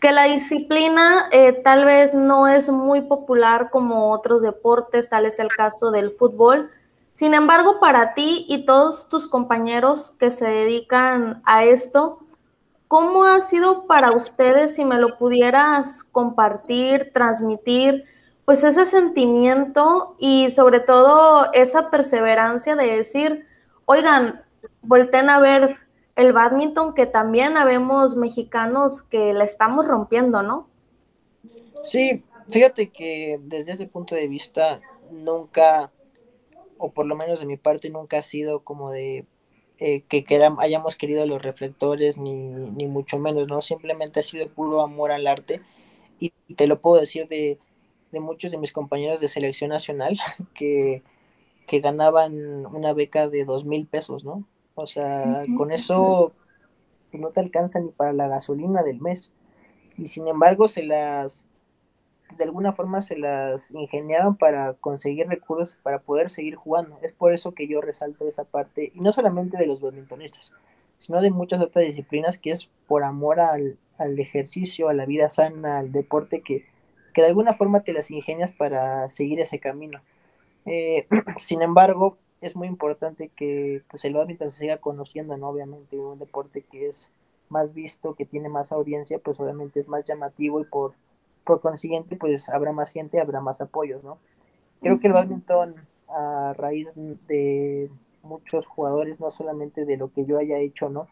que 0.00 0.12
la 0.12 0.24
disciplina 0.24 1.28
eh, 1.32 1.52
tal 1.52 1.86
vez 1.86 2.14
no 2.14 2.46
es 2.46 2.68
muy 2.68 3.00
popular 3.00 3.70
como 3.70 4.12
otros 4.12 4.42
deportes, 4.42 5.08
tal 5.08 5.24
es 5.24 5.38
el 5.38 5.48
caso 5.48 5.90
del 5.90 6.10
fútbol. 6.10 6.70
Sin 7.14 7.32
embargo, 7.32 7.80
para 7.80 8.12
ti 8.12 8.44
y 8.48 8.66
todos 8.66 9.08
tus 9.08 9.26
compañeros 9.28 10.10
que 10.18 10.30
se 10.30 10.46
dedican 10.46 11.40
a 11.46 11.64
esto, 11.64 12.25
¿Cómo 12.88 13.24
ha 13.24 13.40
sido 13.40 13.86
para 13.86 14.12
ustedes, 14.12 14.74
si 14.76 14.84
me 14.84 14.98
lo 14.98 15.18
pudieras 15.18 16.04
compartir, 16.04 17.12
transmitir, 17.12 18.04
pues 18.44 18.62
ese 18.62 18.86
sentimiento 18.86 20.14
y 20.18 20.50
sobre 20.50 20.78
todo 20.78 21.52
esa 21.52 21.90
perseverancia 21.90 22.76
de 22.76 22.96
decir, 22.96 23.46
oigan, 23.86 24.40
volten 24.82 25.28
a 25.30 25.40
ver 25.40 25.78
el 26.14 26.32
badminton 26.32 26.94
que 26.94 27.06
también 27.06 27.56
habemos 27.56 28.14
mexicanos 28.14 29.02
que 29.02 29.32
la 29.32 29.44
estamos 29.44 29.86
rompiendo, 29.86 30.42
¿no? 30.42 30.68
Sí, 31.82 32.24
fíjate 32.48 32.90
que 32.90 33.38
desde 33.42 33.72
ese 33.72 33.86
punto 33.88 34.14
de 34.14 34.28
vista 34.28 34.80
nunca, 35.10 35.92
o 36.78 36.92
por 36.92 37.06
lo 37.06 37.16
menos 37.16 37.40
de 37.40 37.46
mi 37.46 37.56
parte, 37.56 37.90
nunca 37.90 38.18
ha 38.18 38.22
sido 38.22 38.60
como 38.60 38.92
de 38.92 39.26
eh, 39.78 40.02
que 40.02 40.24
hayamos 40.58 40.96
querido 40.96 41.26
los 41.26 41.42
reflectores, 41.42 42.18
ni, 42.18 42.32
ni, 42.32 42.86
mucho 42.86 43.18
menos, 43.18 43.46
¿no? 43.48 43.60
Simplemente 43.60 44.20
ha 44.20 44.22
sido 44.22 44.48
puro 44.48 44.80
amor 44.82 45.12
al 45.12 45.26
arte. 45.26 45.60
Y, 46.18 46.32
te 46.54 46.66
lo 46.66 46.80
puedo 46.80 47.00
decir 47.00 47.28
de, 47.28 47.58
de, 48.12 48.20
muchos 48.20 48.52
de 48.52 48.58
mis 48.58 48.72
compañeros 48.72 49.20
de 49.20 49.28
selección 49.28 49.70
nacional 49.70 50.18
que, 50.54 51.02
que 51.66 51.80
ganaban 51.80 52.66
una 52.66 52.94
beca 52.94 53.28
de 53.28 53.44
dos 53.44 53.64
mil 53.66 53.86
pesos, 53.86 54.24
¿no? 54.24 54.44
O 54.74 54.86
sea, 54.86 55.44
con 55.56 55.72
eso 55.72 56.32
no 57.12 57.30
te 57.30 57.40
alcanza 57.40 57.80
ni 57.80 57.90
para 57.90 58.12
la 58.12 58.28
gasolina 58.28 58.82
del 58.82 59.00
mes. 59.00 59.32
Y 59.96 60.08
sin 60.08 60.28
embargo 60.28 60.68
se 60.68 60.84
las 60.84 61.48
de 62.36 62.44
alguna 62.44 62.72
forma 62.72 63.02
se 63.02 63.16
las 63.16 63.70
ingeniaban 63.72 64.36
para 64.36 64.74
conseguir 64.74 65.28
recursos 65.28 65.78
para 65.82 66.00
poder 66.00 66.30
seguir 66.30 66.56
jugando. 66.56 66.98
Es 67.02 67.12
por 67.12 67.32
eso 67.32 67.52
que 67.52 67.68
yo 67.68 67.80
resalto 67.80 68.26
esa 68.26 68.44
parte, 68.44 68.92
y 68.94 69.00
no 69.00 69.12
solamente 69.12 69.56
de 69.56 69.66
los 69.66 69.80
badmintonistas, 69.80 70.52
sino 70.98 71.20
de 71.20 71.30
muchas 71.30 71.60
otras 71.60 71.86
disciplinas, 71.86 72.38
que 72.38 72.50
es 72.50 72.70
por 72.86 73.04
amor 73.04 73.40
al, 73.40 73.78
ejercicio, 73.98 74.88
a 74.88 74.94
la 74.94 75.06
vida 75.06 75.30
sana, 75.30 75.78
al 75.78 75.92
deporte, 75.92 76.40
que, 76.40 76.66
que, 77.14 77.22
de 77.22 77.28
alguna 77.28 77.52
forma 77.52 77.82
te 77.82 77.92
las 77.92 78.10
ingenias 78.10 78.52
para 78.52 79.08
seguir 79.08 79.40
ese 79.40 79.60
camino. 79.60 80.00
Eh, 80.64 81.06
sin 81.38 81.62
embargo, 81.62 82.18
es 82.40 82.56
muy 82.56 82.68
importante 82.68 83.30
que 83.34 83.82
pues, 83.88 84.04
el 84.04 84.14
badminton 84.14 84.52
se 84.52 84.60
siga 84.60 84.78
conociendo, 84.78 85.36
¿no? 85.36 85.48
Obviamente, 85.48 85.96
un 85.96 86.18
deporte 86.18 86.62
que 86.62 86.88
es 86.88 87.12
más 87.48 87.74
visto, 87.74 88.14
que 88.14 88.26
tiene 88.26 88.48
más 88.48 88.72
audiencia, 88.72 89.18
pues 89.18 89.38
obviamente 89.40 89.80
es 89.80 89.88
más 89.88 90.04
llamativo 90.04 90.60
y 90.60 90.64
por 90.64 90.94
por 91.46 91.60
consiguiente, 91.60 92.16
pues 92.16 92.50
habrá 92.50 92.72
más 92.72 92.92
gente, 92.92 93.20
habrá 93.20 93.40
más 93.40 93.62
apoyos, 93.62 94.04
¿no? 94.04 94.18
Creo 94.82 95.00
que 95.00 95.06
el 95.06 95.14
badminton, 95.14 95.76
a 96.08 96.54
raíz 96.58 96.94
de 97.28 97.88
muchos 98.22 98.66
jugadores, 98.66 99.20
no 99.20 99.30
solamente 99.30 99.86
de 99.86 99.96
lo 99.96 100.12
que 100.12 100.26
yo 100.26 100.38
haya 100.38 100.58
hecho, 100.58 100.90
¿no? 100.90 101.08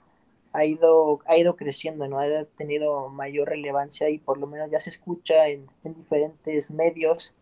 Ha 0.53 0.66
ido, 0.66 1.20
ha 1.27 1.38
ido 1.38 1.57
creciendo, 1.57 2.07
¿no? 2.09 2.18
Ha 2.18 2.44
tenido 2.57 3.09
mayor 3.09 3.49
relevancia 3.49 4.11
y 4.11 4.18
por 4.18 4.38
lo 4.38 4.47
menos 4.47 4.70
ya 4.70 4.79
se 4.79 4.90
escucha 4.90 5.49
en, 5.49 5.66
diferentes 5.85 6.70
medios, 6.70 7.35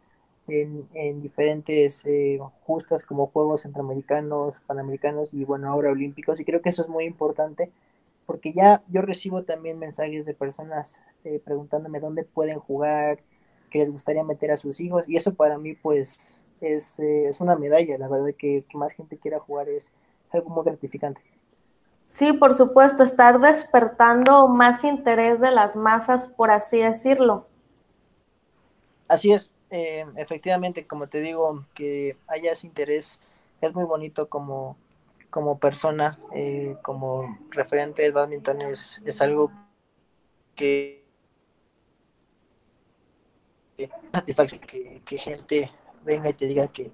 en, 0.47 0.87
en 0.95 1.23
diferentes 1.23 2.05
eh, 2.07 2.39
justas 2.63 3.03
como 3.03 3.29
Juegos 3.29 3.63
Centroamericanos, 3.63 4.61
Panamericanos 4.61 5.35
y 5.35 5.45
bueno, 5.45 5.69
ahora 5.71 5.91
Olímpicos. 5.91 6.41
Y 6.41 6.45
creo 6.45 6.61
que 6.63 6.69
eso 6.71 6.83
es 6.83 6.89
muy 6.89 7.05
importante 7.05 7.71
porque 8.27 8.53
ya 8.53 8.83
yo 8.89 9.03
recibo 9.03 9.43
también 9.43 9.79
mensajes 9.79 10.25
de 10.25 10.35
personas 10.35 11.05
eh, 11.25 11.41
preguntándome 11.45 12.01
dónde 12.01 12.25
pueden 12.25 12.59
jugar, 12.59 13.21
que 13.71 13.79
les 13.79 13.91
gustaría 13.91 14.23
meter 14.25 14.51
a 14.51 14.57
sus 14.57 14.81
hijos, 14.81 15.09
y 15.09 15.17
eso 15.17 15.35
para 15.35 15.59
mí 15.59 15.75
pues 15.75 16.47
es, 16.61 17.01
eh, 17.01 17.29
es 17.29 17.41
una 17.41 17.57
medalla, 17.57 17.99
la 17.99 18.09
verdad 18.09 18.35
que, 18.37 18.65
que, 18.69 18.79
más 18.79 18.93
gente 18.93 19.17
quiera 19.17 19.41
jugar 19.41 19.69
es 19.69 19.93
algo 20.31 20.51
muy 20.51 20.65
gratificante. 20.65 21.21
Sí, 22.07 22.33
por 22.35 22.55
supuesto, 22.55 23.03
estar 23.03 23.41
despertando 23.41 24.47
más 24.49 24.85
interés 24.85 25.41
de 25.41 25.51
las 25.51 25.77
masas, 25.77 26.29
por 26.29 26.51
así 26.51 26.81
decirlo. 26.81 27.47
Así 29.09 29.33
es, 29.33 29.51
eh, 29.71 30.05
efectivamente, 30.17 30.87
como 30.87 31.07
te 31.07 31.21
digo, 31.21 31.65
que 31.75 32.17
haya 32.29 32.53
ese 32.53 32.67
interés 32.67 33.19
es 33.63 33.75
muy 33.75 33.85
bonito 33.85 34.29
como 34.29 34.77
como 35.33 35.59
persona, 35.59 36.18
eh, 36.35 36.77
como 36.83 37.38
referente 37.49 38.03
del 38.03 38.12
badminton, 38.12 38.61
es, 38.61 39.23
algo 39.23 39.51
que 40.55 41.07
satisfacción 44.12 44.61
que, 44.61 45.01
que, 45.07 45.16
gente 45.16 45.73
venga 46.05 46.29
y 46.29 46.35
te 46.35 46.47
diga 46.47 46.68
que, 46.68 46.92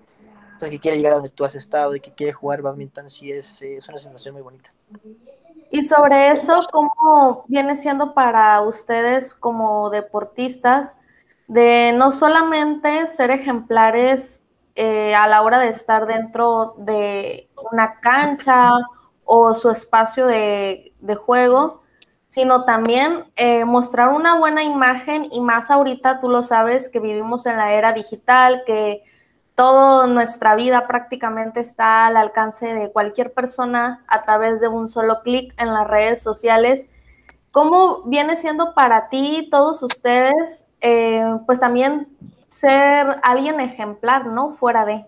que 0.60 0.78
quiere 0.78 0.98
llegar 0.98 1.14
a 1.14 1.16
donde 1.16 1.30
tú 1.30 1.44
has 1.44 1.56
estado 1.56 1.96
y 1.96 2.00
que 2.00 2.12
quiere 2.12 2.32
jugar 2.32 2.62
badminton, 2.62 3.10
sí 3.10 3.32
es, 3.32 3.60
es 3.60 3.88
una 3.88 3.98
sensación 3.98 4.34
muy 4.34 4.42
bonita. 4.42 4.70
Y 5.72 5.82
sobre 5.82 6.30
eso, 6.30 6.64
¿cómo 6.70 7.44
viene 7.48 7.74
siendo 7.74 8.14
para 8.14 8.62
ustedes 8.62 9.34
como 9.34 9.90
deportistas 9.90 10.96
de 11.48 11.92
no 11.92 12.12
solamente 12.12 13.04
ser 13.08 13.32
ejemplares 13.32 14.44
eh, 14.76 15.12
a 15.16 15.26
la 15.26 15.42
hora 15.42 15.58
de 15.58 15.70
estar 15.70 16.06
dentro 16.06 16.76
de 16.78 17.47
una 17.70 18.00
cancha 18.00 18.70
o 19.24 19.54
su 19.54 19.70
espacio 19.70 20.26
de, 20.26 20.92
juego, 21.26 21.82
sino 22.26 22.64
también 22.64 23.24
eh, 23.36 23.64
mostrar 23.64 24.10
una 24.10 24.38
buena 24.38 24.62
imagen 24.62 25.28
y 25.30 25.40
más 25.40 25.70
ahorita, 25.70 26.20
tú 26.20 26.28
lo 26.28 26.42
sabes, 26.42 26.88
que 26.88 27.00
vivimos 27.00 27.46
en 27.46 27.56
la 27.56 27.72
era 27.72 27.92
digital, 27.92 28.62
que 28.66 29.02
toda 29.54 30.06
nuestra 30.06 30.54
vida 30.54 30.86
prácticamente 30.86 31.60
está 31.60 32.06
al 32.06 32.16
alcance 32.16 32.66
de 32.74 32.92
cualquier 32.92 33.32
persona 33.32 34.04
a 34.06 34.22
través 34.22 34.60
de 34.60 34.68
un 34.68 34.86
solo 34.86 35.22
clic 35.22 35.52
en 35.60 35.74
las 35.74 35.86
redes 35.86 36.22
sociales. 36.22 36.88
¿Cómo 37.50 38.02
viene 38.04 38.36
siendo 38.36 38.72
para 38.74 39.08
ti, 39.08 39.48
todos 39.50 39.82
ustedes, 39.82 40.64
eh, 40.80 41.24
pues 41.44 41.58
también 41.58 42.08
ser 42.48 43.18
alguien 43.22 43.60
ejemplar, 43.60 44.26
¿no? 44.26 44.52
Fuera 44.52 44.84
de. 44.84 45.06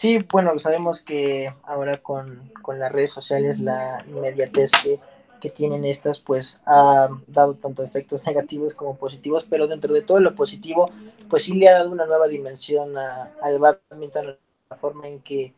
Sí, 0.00 0.18
bueno, 0.32 0.58
sabemos 0.58 1.02
que 1.02 1.52
ahora 1.62 1.98
con, 1.98 2.50
las 2.66 2.90
redes 2.90 3.10
sociales 3.10 3.60
la 3.60 4.02
inmediatez 4.08 4.70
que, 4.82 4.98
que, 5.42 5.50
tienen 5.50 5.84
estas 5.84 6.20
pues 6.20 6.62
ha 6.64 7.10
dado 7.26 7.52
tanto 7.56 7.82
efectos 7.82 8.26
negativos 8.26 8.72
como 8.72 8.96
positivos, 8.96 9.44
pero 9.44 9.66
dentro 9.66 9.92
de 9.92 10.00
todo 10.00 10.18
lo 10.20 10.34
positivo 10.34 10.90
pues 11.28 11.42
sí 11.42 11.52
le 11.52 11.68
ha 11.68 11.74
dado 11.74 11.90
una 11.90 12.06
nueva 12.06 12.28
dimensión 12.28 12.96
al 12.96 13.58
badminton, 13.58 14.38
la 14.70 14.76
forma 14.78 15.06
en 15.06 15.20
que 15.20 15.52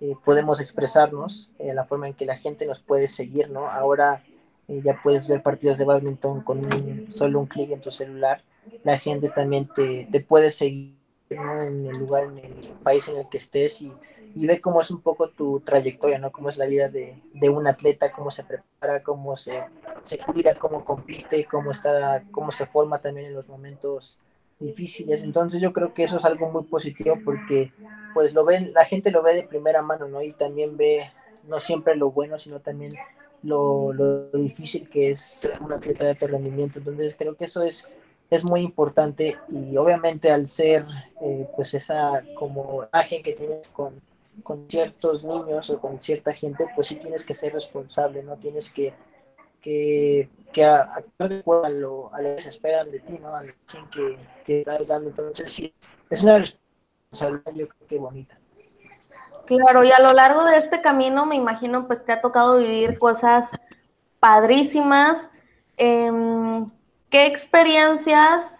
eh, 0.00 0.16
podemos 0.24 0.58
expresarnos, 0.60 1.52
eh, 1.60 1.72
la 1.72 1.84
forma 1.84 2.08
en 2.08 2.14
que 2.14 2.26
la 2.26 2.36
gente 2.36 2.66
nos 2.66 2.80
puede 2.80 3.06
seguir, 3.06 3.48
¿no? 3.48 3.68
Ahora 3.68 4.24
eh, 4.66 4.80
ya 4.82 5.00
puedes 5.04 5.28
ver 5.28 5.40
partidos 5.40 5.78
de 5.78 5.84
badminton 5.84 6.40
con 6.40 7.12
solo 7.12 7.38
un 7.38 7.46
clic 7.46 7.70
en 7.70 7.80
tu 7.80 7.92
celular. 7.92 8.42
La 8.82 8.98
gente 8.98 9.28
también 9.28 9.68
te, 9.72 10.08
te 10.10 10.18
puede 10.18 10.50
seguir 10.50 11.03
en 11.34 11.86
el 11.86 11.96
lugar, 11.96 12.24
en 12.24 12.38
el 12.38 12.68
país 12.82 13.08
en 13.08 13.16
el 13.16 13.28
que 13.28 13.38
estés 13.38 13.82
y, 13.82 13.92
y, 14.34 14.46
ve 14.46 14.60
cómo 14.60 14.80
es 14.80 14.90
un 14.90 15.00
poco 15.00 15.28
tu 15.28 15.60
trayectoria, 15.60 16.18
¿no? 16.18 16.32
Cómo 16.32 16.48
es 16.48 16.56
la 16.56 16.66
vida 16.66 16.88
de, 16.88 17.20
de 17.32 17.48
un 17.48 17.66
atleta, 17.66 18.12
cómo 18.12 18.30
se 18.30 18.44
prepara, 18.44 19.02
cómo 19.02 19.36
se, 19.36 19.64
se, 20.02 20.18
cuida, 20.18 20.54
cómo 20.54 20.84
compite, 20.84 21.44
cómo, 21.44 21.70
está, 21.70 22.24
cómo 22.30 22.50
se 22.50 22.66
forma 22.66 23.00
también 23.00 23.28
en 23.28 23.34
los 23.34 23.48
momentos 23.48 24.18
difíciles. 24.58 25.22
Entonces 25.22 25.60
yo 25.60 25.72
creo 25.72 25.94
que 25.94 26.04
eso 26.04 26.16
es 26.16 26.24
algo 26.24 26.50
muy 26.50 26.64
positivo 26.64 27.18
porque 27.24 27.72
pues 28.14 28.34
lo 28.34 28.44
ven, 28.44 28.72
la 28.72 28.84
gente 28.84 29.10
lo 29.10 29.22
ve 29.22 29.34
de 29.34 29.42
primera 29.42 29.82
mano, 29.82 30.08
¿no? 30.08 30.22
Y 30.22 30.32
también 30.32 30.76
ve 30.76 31.10
no 31.48 31.60
siempre 31.60 31.96
lo 31.96 32.10
bueno, 32.10 32.38
sino 32.38 32.60
también 32.60 32.94
lo, 33.42 33.92
lo 33.92 34.30
difícil 34.30 34.88
que 34.88 35.10
es 35.10 35.20
ser 35.20 35.60
un 35.60 35.72
atleta 35.72 36.04
de 36.04 36.10
alto 36.10 36.26
rendimiento. 36.26 36.78
Entonces 36.78 37.14
creo 37.16 37.36
que 37.36 37.44
eso 37.44 37.62
es, 37.62 37.86
es 38.30 38.44
muy 38.44 38.60
importante 38.60 39.38
y 39.48 39.76
obviamente 39.76 40.30
al 40.30 40.46
ser 40.46 40.84
eh, 41.20 41.48
pues 41.54 41.74
esa 41.74 42.22
como 42.34 42.84
imagen 42.92 43.22
que 43.22 43.32
tienes 43.32 43.68
con, 43.68 44.00
con 44.42 44.68
ciertos 44.68 45.24
niños 45.24 45.70
o 45.70 45.80
con 45.80 46.00
cierta 46.00 46.32
gente, 46.32 46.66
pues 46.74 46.88
sí 46.88 46.96
tienes 46.96 47.24
que 47.24 47.34
ser 47.34 47.52
responsable, 47.52 48.22
¿no? 48.22 48.36
Tienes 48.36 48.70
que 48.70 48.94
que, 49.64 50.28
que 50.52 50.62
actuar 50.62 51.30
de 51.30 51.38
acuerdo 51.38 51.64
a 51.64 51.70
lo, 51.70 52.14
a 52.14 52.20
lo, 52.20 52.36
que 52.36 52.42
se 52.42 52.50
esperan 52.50 52.90
de 52.90 53.00
ti, 53.00 53.18
¿no? 53.18 53.34
A 53.34 53.42
la 53.42 53.54
que, 53.90 54.18
que 54.44 54.58
estás 54.58 54.88
dando. 54.88 55.08
Entonces, 55.08 55.50
sí, 55.50 55.72
es 56.10 56.22
una 56.22 56.38
responsabilidad, 56.38 57.52
yo 57.54 57.68
creo 57.68 57.88
que 57.88 57.98
bonita. 57.98 58.38
Claro, 59.46 59.82
y 59.82 59.90
a 59.90 60.00
lo 60.00 60.12
largo 60.12 60.44
de 60.44 60.58
este 60.58 60.82
camino, 60.82 61.24
me 61.24 61.36
imagino, 61.36 61.86
pues 61.86 62.04
te 62.04 62.12
ha 62.12 62.20
tocado 62.20 62.58
vivir 62.58 62.98
cosas 62.98 63.52
padrísimas. 64.20 65.30
Em, 65.78 66.70
¿Qué 67.14 67.26
experiencias 67.26 68.56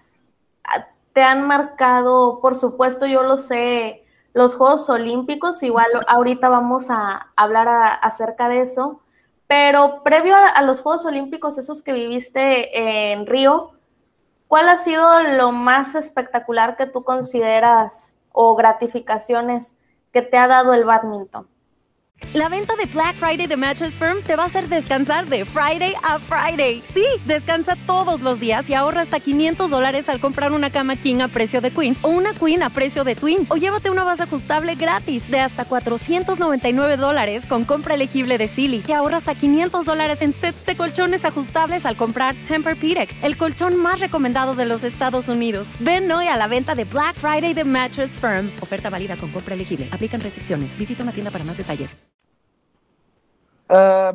te 1.13 1.23
han 1.23 1.45
marcado? 1.45 2.39
Por 2.41 2.55
supuesto, 2.55 3.05
yo 3.05 3.25
lo 3.25 3.37
sé, 3.37 4.05
los 4.33 4.55
Juegos 4.55 4.89
Olímpicos, 4.89 5.61
igual 5.65 5.89
ahorita 6.07 6.49
vamos 6.49 6.89
a 6.89 7.33
hablar 7.35 7.99
acerca 8.01 8.49
de 8.49 8.61
eso, 8.61 9.01
pero 9.49 10.05
previo 10.05 10.37
a, 10.37 10.63
los 10.63 10.83
Juegos 10.83 11.05
Olímpicos, 11.05 11.59
esos 11.59 11.83
que 11.83 11.93
viviste 11.95 13.11
en 13.11 13.27
Río, 13.27 13.73
¿cuál 14.47 14.69
ha 14.69 14.77
sido 14.77 15.21
lo 15.37 15.51
más 15.51 15.97
espectacular 15.97 16.77
que 16.77 16.87
tú 16.87 17.03
consideras 17.03 18.15
o 18.31 18.55
gratificaciones 18.55 19.75
que 20.13 20.23
te 20.23 20.37
ha 20.37 20.47
dado 20.47 20.75
el 20.75 20.85
badminton? 20.85 21.49
La 22.33 22.49
venta 22.49 22.75
de 22.77 22.87
Black 22.87 23.15
Friday 23.15 23.47
de 23.47 23.57
Mattress 23.57 23.95
Firm 23.95 24.23
te 24.23 24.35
va 24.35 24.45
a 24.45 24.47
hacer 24.47 24.69
descansar 24.69 25.27
de 25.27 25.45
Friday 25.45 25.95
a 26.03 26.19
Friday. 26.19 26.83
Sí, 26.93 27.05
descansa 27.27 27.77
todos 27.87 28.23
los 28.23 28.41
días 28.41 28.69
y 28.71 28.75
ahorra 28.75 29.03
hasta 29.03 29.21
500 29.21 29.71
dólares 29.71 30.09
al 30.09 30.19
comprar 30.19 30.53
una 30.53 30.71
cama 30.71 30.97
King 30.97 31.21
a 31.21 31.29
precio 31.29 31.61
de 31.61 31.71
Queen 31.71 31.97
o 32.03 32.09
una 32.09 32.33
Queen 32.33 32.63
a 32.63 32.71
precio 32.71 33.05
de 33.05 33.15
Twin. 33.15 33.47
O 33.51 33.57
llévate 33.57 33.91
una 33.91 34.03
base 34.03 34.25
ajustable 34.25 34.75
gratis 34.75 35.31
de 35.31 35.41
hasta 35.41 35.65
499 35.65 36.97
dólares 36.97 37.47
con 37.47 37.65
compra 37.65 37.95
elegible 37.95 38.39
de 38.39 38.49
Silly. 38.49 38.83
Y 38.89 38.93
ahorra 38.93 39.19
hasta 39.19 39.35
500 39.35 39.85
dólares 39.85 40.23
en 40.23 40.33
sets 40.33 40.67
de 40.67 40.77
colchones 40.77 41.25
ajustables 41.25 41.87
al 41.87 41.97
comprar 41.97 42.35
Tempur-Pedic, 42.49 43.15
el 43.23 43.37
colchón 43.37 43.77
más 43.77 44.01
recomendado 44.01 44.55
de 44.55 44.67
los 44.67 44.83
Estados 44.83 45.29
Unidos. 45.29 45.69
Ven 45.79 46.11
hoy 46.11 46.27
a 46.27 46.37
la 46.37 46.49
venta 46.49 46.75
de 46.75 46.85
Black 46.85 47.15
Friday 47.17 47.55
de 47.55 47.65
Mattress 47.65 48.21
Firm. 48.21 48.51
Oferta 48.61 48.91
válida 48.91 49.17
con 49.17 49.31
compra 49.31 49.55
elegible. 49.55 49.89
Aplican 49.93 50.21
restricciones. 50.21 50.77
Visita 50.79 51.03
una 51.03 51.13
tienda 51.13 51.31
para 51.31 51.45
más 51.45 51.57
detalles. 51.57 51.95
Uh, 53.69 54.15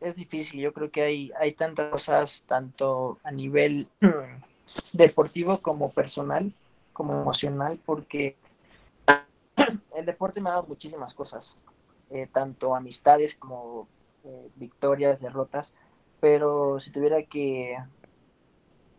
es 0.00 0.16
difícil, 0.16 0.60
yo 0.60 0.72
creo 0.72 0.90
que 0.90 1.02
hay, 1.02 1.32
hay 1.38 1.52
tantas 1.52 1.90
cosas, 1.90 2.42
tanto 2.46 3.18
a 3.22 3.30
nivel 3.30 3.88
deportivo 4.92 5.58
como 5.58 5.92
personal, 5.92 6.52
como 6.92 7.20
emocional, 7.20 7.78
porque 7.84 8.36
el 9.96 10.06
deporte 10.06 10.40
me 10.40 10.50
ha 10.50 10.54
dado 10.54 10.66
muchísimas 10.66 11.14
cosas, 11.14 11.58
eh, 12.10 12.26
tanto 12.32 12.74
amistades 12.74 13.34
como 13.36 13.88
eh, 14.24 14.48
victorias, 14.56 15.20
derrotas, 15.20 15.68
pero 16.20 16.80
si 16.80 16.90
tuviera 16.90 17.22
que 17.22 17.76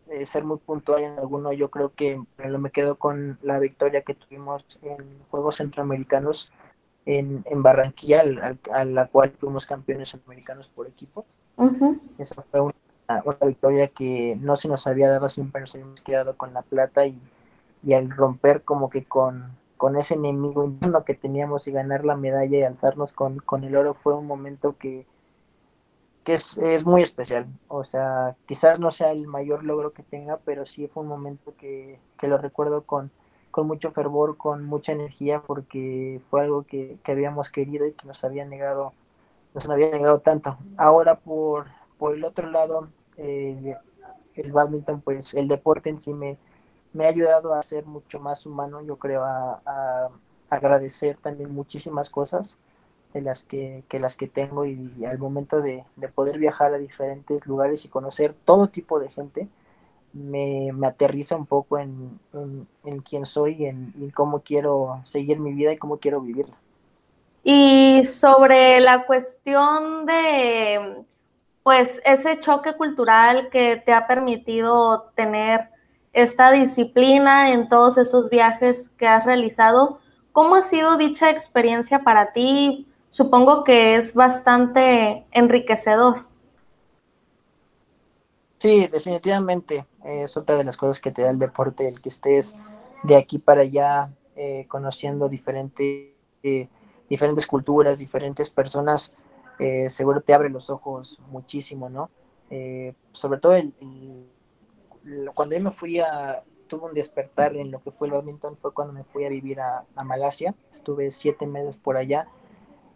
eh, 0.08 0.26
ser 0.28 0.44
muy 0.44 0.58
puntual 0.58 1.04
en 1.04 1.20
alguno, 1.20 1.54
yo 1.54 1.70
creo 1.72 1.94
que 1.94 2.22
me 2.38 2.72
quedo 2.72 2.96
con 2.96 3.40
la 3.42 3.60
victoria 3.60 4.02
que 4.02 4.16
tuvimos 4.16 4.66
en 4.82 5.20
Juegos 5.30 5.58
Centroamericanos 5.58 6.52
en, 7.06 7.44
en 7.46 7.64
Barranquilla, 7.64 8.24
a 8.72 8.86
la 8.86 9.08
cual 9.08 9.32
fuimos 9.32 9.66
campeones 9.66 10.14
americanos 10.26 10.70
por 10.74 10.88
equipo. 10.88 11.26
Esa 12.18 12.42
fue 12.50 12.62
una, 12.62 12.74
victoria 13.46 13.88
que 13.90 14.38
no 14.40 14.56
se 14.56 14.68
nos 14.68 14.88
había 14.88 15.10
dado, 15.10 15.30
siempre 15.30 15.62
nos 15.62 15.76
habíamos 15.76 16.02
quedado 16.02 16.38
con 16.38 16.54
la 16.54 16.62
plata 16.62 17.06
y, 17.06 17.20
y 17.84 17.94
al 17.94 18.10
romper 18.10 18.64
como 18.64 18.90
que 18.90 19.04
con, 19.04 19.52
con 19.78 19.98
ese 19.98 20.14
enemigo 20.14 20.64
interno 20.64 21.04
que 21.04 21.14
teníamos 21.14 21.68
y 21.68 21.72
ganar 21.72 22.06
la 22.06 22.16
medalla 22.16 22.58
y 22.58 22.64
alzarnos 22.64 23.12
con, 23.14 23.38
con 23.40 23.64
el 23.64 23.76
oro 23.76 23.96
fue 23.96 24.14
un 24.14 24.28
momento 24.28 24.78
que, 24.78 25.06
que 26.24 26.36
es, 26.36 26.58
es, 26.58 26.86
muy 26.86 27.02
especial. 27.04 27.48
O 27.68 27.84
sea, 27.84 28.36
quizás 28.48 28.80
no 28.80 28.92
sea 28.92 29.12
el 29.12 29.28
mayor 29.28 29.64
logro 29.64 29.92
que 29.92 30.04
tenga, 30.04 30.38
pero 30.46 30.66
sí 30.66 30.88
fue 30.88 31.04
un 31.04 31.10
momento 31.10 31.54
que, 31.58 32.00
que 32.18 32.28
lo 32.28 32.38
recuerdo 32.38 32.84
con, 32.84 33.12
con 33.52 33.68
mucho 33.68 33.92
fervor, 33.92 34.38
con 34.38 34.66
mucha 34.66 34.94
energía, 34.94 35.42
porque 35.42 36.22
fue 36.30 36.42
algo 36.42 36.64
que, 36.64 36.98
habíamos 37.06 37.50
querido 37.50 37.86
y 37.86 37.94
que 37.94 38.08
nos 38.08 38.24
había 38.24 38.46
negado, 38.46 38.94
nos 39.54 39.70
había 39.70 39.92
negado 39.92 40.20
tanto. 40.20 40.58
Ahora 40.78 41.20
por, 41.20 41.68
por 41.98 42.16
el 42.16 42.24
otro 42.24 42.50
lado, 42.50 42.90
eh, 43.18 43.76
el 44.36 44.52
badminton, 44.52 45.02
pues 45.02 45.34
el 45.34 45.48
deporte 45.48 45.90
en 45.90 46.00
sí 46.00 46.14
me, 46.14 46.38
ha 47.00 47.08
ayudado 47.08 47.54
a 47.54 47.64
ser 47.64 47.86
mucho 47.86 48.20
más 48.20 48.46
humano, 48.46 48.82
yo 48.82 48.98
creo, 48.98 49.24
a, 49.24 50.10
agradecer 50.50 51.18
también 51.18 51.54
muchísimas 51.54 52.10
cosas 52.10 52.58
de 53.14 53.22
las 53.22 53.46
que, 53.46 53.86
que 53.88 54.02
las 54.02 54.18
que 54.18 54.28
tengo 54.28 54.66
y, 54.66 55.06
al 55.06 55.18
momento 55.18 55.62
de, 55.62 55.86
de, 55.96 56.08
poder 56.10 56.40
viajar 56.40 56.74
a 56.74 56.78
diferentes 56.78 57.46
lugares 57.46 57.86
y 57.86 57.90
conocer 57.90 58.36
todo 58.46 58.68
tipo 58.68 59.00
de 59.00 59.10
gente, 59.10 59.48
me, 60.14 60.72
me 60.74 60.88
aterriza 60.88 61.36
un 61.36 61.46
poco 61.46 61.78
en, 61.78 62.20
en, 62.84 63.00
quién 63.02 63.26
soy 63.26 63.56
y 63.60 63.66
en, 63.66 64.12
cómo 64.14 64.42
quiero 64.42 65.00
seguir 65.04 65.40
mi 65.40 65.54
vida 65.54 65.72
y 65.72 65.78
cómo 65.78 65.98
quiero 65.98 66.22
vivirla. 66.22 66.56
Y 67.44 68.04
sobre 68.06 68.80
la 68.82 69.06
cuestión 69.06 70.06
de, 70.06 71.04
pues, 71.64 72.02
ese 72.06 72.40
choque 72.40 72.76
cultural 72.76 73.50
que 73.50 73.78
te 73.78 73.94
ha 73.94 74.08
permitido 74.08 75.12
tener 75.16 75.70
esta 76.14 76.52
disciplina 76.52 77.52
en 77.52 77.70
todos 77.70 77.98
esos 77.98 78.30
viajes 78.30 78.90
que 78.98 79.08
has 79.08 79.26
realizado, 79.26 80.00
¿cómo 80.32 80.56
ha 80.56 80.62
sido 80.62 80.98
dicha 80.98 81.30
experiencia 81.30 82.04
para 82.04 82.34
ti? 82.34 82.88
Supongo 83.10 83.64
que 83.64 83.96
es 83.96 84.14
bastante 84.14 85.26
enriquecedor. 85.32 86.31
Sí, 88.62 88.86
definitivamente 88.86 89.88
es 90.06 90.38
otra 90.38 90.56
de 90.56 90.64
las 90.64 90.78
cosas 90.78 91.00
que 91.00 91.12
te 91.12 91.24
da 91.24 91.32
el 91.32 91.40
deporte, 91.40 91.88
el 91.88 92.00
que 92.00 92.10
estés 92.10 92.54
de 93.02 93.16
aquí 93.16 93.40
para 93.40 93.62
allá 93.62 94.14
eh, 94.36 94.68
conociendo 94.68 95.28
diferente, 95.28 96.16
eh, 96.44 96.70
diferentes 97.10 97.48
culturas, 97.48 97.98
diferentes 97.98 98.52
personas, 98.52 99.14
eh, 99.58 99.90
seguro 99.90 100.22
te 100.22 100.36
abre 100.36 100.52
los 100.52 100.70
ojos 100.70 101.20
muchísimo, 101.32 101.90
¿no? 101.90 102.12
sobre 103.14 103.40
todo 103.40 103.56
el, 103.56 103.74
cuando 105.34 105.56
yo 105.56 105.64
me 105.64 105.72
fui 105.72 106.00
a, 106.00 106.38
tuve 106.68 106.86
un 106.90 106.94
despertar 106.94 107.56
en 107.56 107.72
lo 107.72 107.80
que 107.80 107.90
fue 107.90 108.10
el 108.10 108.14
badminton, 108.14 108.58
fue 108.58 108.74
cuando 108.74 108.94
me 108.94 109.06
fui 109.06 109.26
a 109.26 109.30
vivir 109.30 109.60
a, 109.60 109.86
Malasia, 110.04 110.54
estuve 110.72 111.10
siete 111.10 111.48
meses 111.48 111.78
por 111.78 111.98
allá, 111.98 112.28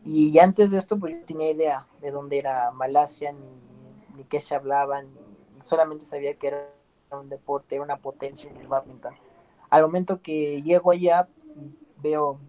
y 0.03 0.37
antes 0.37 0.69
de 0.69 0.77
esto 0.77 0.99
pues 0.99 1.15
yo 1.15 1.25
tenía 1.25 1.49
idea 1.49 1.87
de 2.01 2.11
dónde 2.11 2.37
era 2.37 2.69
Malasia, 2.69 3.31
ni, 3.31 4.17
ni 4.17 4.25
qué 4.25 4.39
se 4.39 4.53
hablaba, 4.53 5.01
ni, 5.01 5.24
solamente 5.59 6.05
sabía 6.05 6.35
que 6.35 6.47
era 6.47 6.69
un 7.11 7.29
deporte, 7.29 7.75
era 7.75 7.83
una 7.83 7.97
potencia 7.97 8.49
en 8.49 8.57
el 8.57 8.67
badminton. 8.67 9.15
Al 9.69 9.83
momento 9.83 10.21
que 10.21 10.61
llego 10.61 10.91
allá, 10.91 11.27
veo 12.01 12.39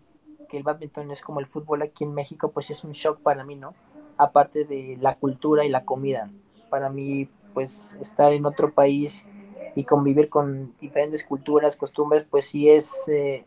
que 0.49 0.57
el 0.57 0.63
badminton 0.63 1.11
es 1.11 1.23
como 1.23 1.41
el 1.41 1.47
fútbol 1.47 1.83
aquí 1.83 2.05
en 2.05 2.15
México, 2.15 2.51
pues 2.51 2.71
es 2.71 2.85
un 2.85 2.93
shock 2.93 3.21
para 3.21 3.45
mí, 3.45 3.57
¿no? 3.57 3.75
Aparte 4.17 4.65
de 4.65 4.97
la 5.01 5.15
cultura 5.17 5.65
y 5.65 5.69
la 5.69 5.85
comida. 5.85 6.31
Para 6.71 6.89
mí, 6.89 7.29
pues 7.55 7.97
estar 8.01 8.33
en 8.33 8.47
otro 8.47 8.73
país 8.73 9.27
y 9.75 9.85
convivir 9.85 10.29
con 10.29 10.75
diferentes 10.79 11.25
culturas, 11.25 11.77
costumbres, 11.77 12.25
pues 12.29 12.47
sí 12.47 12.71
es, 12.71 13.09
eh, 13.09 13.45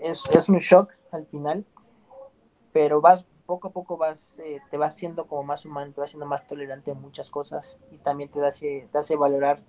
es, 0.00 0.24
es, 0.30 0.48
un 0.48 0.58
shock 0.58 0.92
al 1.12 1.26
final, 1.26 1.64
pero 2.72 3.00
vas 3.00 3.26
poco 3.46 3.68
a 3.68 3.70
poco 3.70 3.96
vas, 3.96 4.38
eh, 4.40 4.60
te 4.70 4.76
vas 4.76 4.94
siendo 4.94 5.26
como 5.26 5.42
más 5.44 5.64
humano, 5.64 5.92
te 5.92 6.00
vas 6.00 6.10
siendo 6.10 6.26
más 6.26 6.46
tolerante 6.46 6.90
a 6.90 6.94
muchas 6.94 7.30
cosas 7.30 7.78
y 7.90 7.98
también 7.98 8.28
te 8.28 8.44
hace, 8.44 8.88
te 8.92 8.98
hace 8.98 9.16
valorar 9.16 9.60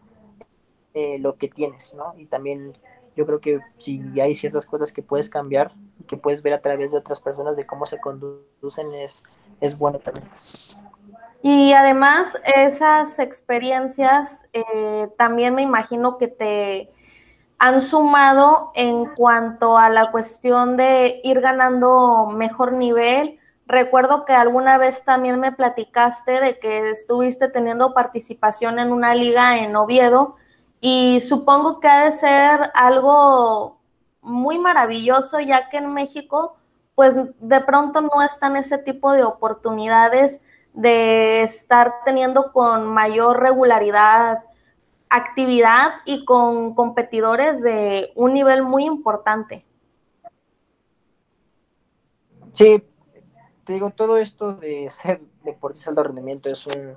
eh, 0.94 1.20
lo 1.20 1.38
que 1.38 1.48
tienes, 1.48 1.94
¿no? 1.96 2.14
Y 2.18 2.26
también 2.26 2.74
yo 3.16 3.26
creo 3.26 3.40
que 3.40 3.60
si 3.78 4.02
hay 4.20 4.36
ciertas 4.36 4.66
cosas 4.66 4.92
que 4.92 5.02
puedes 5.02 5.30
cambiar 5.30 5.74
y 6.00 6.04
que 6.04 6.18
puedes 6.18 6.42
ver 6.44 6.54
a 6.54 6.62
través 6.62 6.92
de 6.92 6.98
otras 6.98 7.22
personas 7.22 7.56
de 7.56 7.66
cómo 7.66 7.86
se 7.86 8.00
conducen, 8.00 8.94
es, 8.94 9.24
es 9.62 9.78
bueno 9.78 10.00
también. 10.00 10.28
Y 11.44 11.74
además 11.74 12.38
esas 12.56 13.20
experiencias 13.20 14.46
eh, 14.54 15.08
también 15.18 15.56
me 15.56 15.62
imagino 15.62 16.18
que 16.18 16.28
te 16.28 16.92
han 17.60 17.82
sumado 17.82 18.72
en 18.76 19.06
cuanto 19.16 19.78
a 19.78 19.90
la 19.90 20.12
cuestión 20.12 20.78
de 20.78 21.22
ir 21.24 21.42
ganando 21.42 22.28
mejor 22.28 22.74
nivel. 22.74 23.37
Recuerdo 23.68 24.24
que 24.24 24.34
alguna 24.34 24.78
vez 24.78 25.04
también 25.04 25.40
me 25.42 25.52
platicaste 25.52 26.40
de 26.40 26.58
que 26.58 26.90
estuviste 26.90 27.50
teniendo 27.50 27.94
participación 27.94 28.80
en 28.80 28.94
una 28.94 29.14
liga 29.14 29.58
en 29.58 29.76
Oviedo 29.76 30.38
y 30.80 31.20
supongo 31.20 31.82
que 31.82 31.90
ha 31.90 32.06
de 32.06 32.12
ser 32.12 32.72
algo 32.74 33.78
muy 34.22 34.58
maravilloso 34.58 35.42
ya 35.42 35.70
que 35.70 35.78
en 35.78 35.94
México 35.94 36.56
pues 36.96 37.16
de 37.16 37.62
pronto 37.62 38.00
no 38.00 38.22
están 38.22 38.56
ese 38.56 38.78
tipo 38.78 39.12
de 39.12 39.24
oportunidades 39.24 40.42
de 40.74 41.44
estar 41.44 41.96
teniendo 42.06 42.54
con 42.54 42.88
mayor 42.88 43.42
regularidad 43.42 44.44
actividad 45.10 45.96
y 46.06 46.26
con 46.26 46.74
competidores 46.74 47.62
de 47.62 48.12
un 48.16 48.34
nivel 48.34 48.64
muy 48.64 48.86
importante. 48.86 49.66
Sí, 52.52 52.84
te 53.68 53.74
digo, 53.74 53.90
todo 53.90 54.18
esto 54.18 54.54
de 54.54 54.90
ser 54.90 55.20
deportista 55.44 55.92
de 55.92 56.00
alto 56.00 56.04
rendimiento 56.04 56.50
es 56.50 56.66
un 56.66 56.96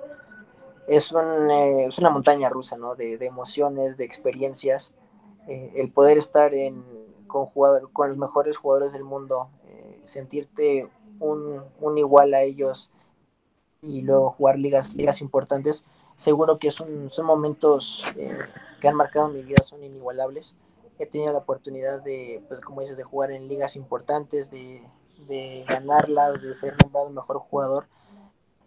es, 0.87 1.11
un, 1.11 1.51
eh, 1.51 1.87
es 1.87 1.99
una 1.99 2.11
montaña 2.11 2.49
rusa, 2.49 2.77
¿no? 2.77 2.95
De, 2.95 3.19
de 3.19 3.27
emociones, 3.27 3.97
de 3.97 4.05
experiencias. 4.05 4.93
Eh, 5.49 5.73
el 5.77 5.91
poder 5.91 6.17
estar 6.17 6.55
en, 6.55 6.85
con, 7.27 7.47
jugador, 7.47 7.93
con 7.93 8.09
los 8.09 8.19
mejores 8.19 8.57
jugadores 8.57 8.93
del 8.93 9.03
mundo, 9.03 9.51
eh, 9.67 10.01
sentirte 10.05 10.89
un, 11.19 11.65
un, 11.81 11.99
igual 11.99 12.35
a 12.35 12.43
ellos, 12.43 12.91
y 13.83 14.03
luego 14.03 14.31
jugar 14.31 14.59
ligas, 14.59 14.95
ligas 14.95 15.21
importantes, 15.21 15.85
seguro 16.15 16.59
que 16.59 16.71
son, 16.71 17.11
son 17.11 17.27
momentos 17.27 18.05
que 18.81 18.89
han 18.89 18.95
marcado 18.95 19.29
mi 19.29 19.43
vida, 19.43 19.63
son 19.65 19.83
inigualables. 19.83 20.55
He 20.99 21.07
tenido 21.07 21.33
la 21.33 21.39
oportunidad 21.39 22.03
de, 22.03 22.43
pues 22.49 22.61
como 22.61 22.81
dices, 22.81 22.97
de 22.97 23.05
jugar 23.05 23.31
en 23.33 23.49
ligas 23.49 23.75
importantes, 23.77 24.51
de, 24.51 24.83
de 25.27 25.65
ganarlas, 25.69 26.41
de 26.43 26.55
ser 26.55 26.77
nombrado 26.83 27.11
mejor 27.11 27.39
jugador. 27.39 27.87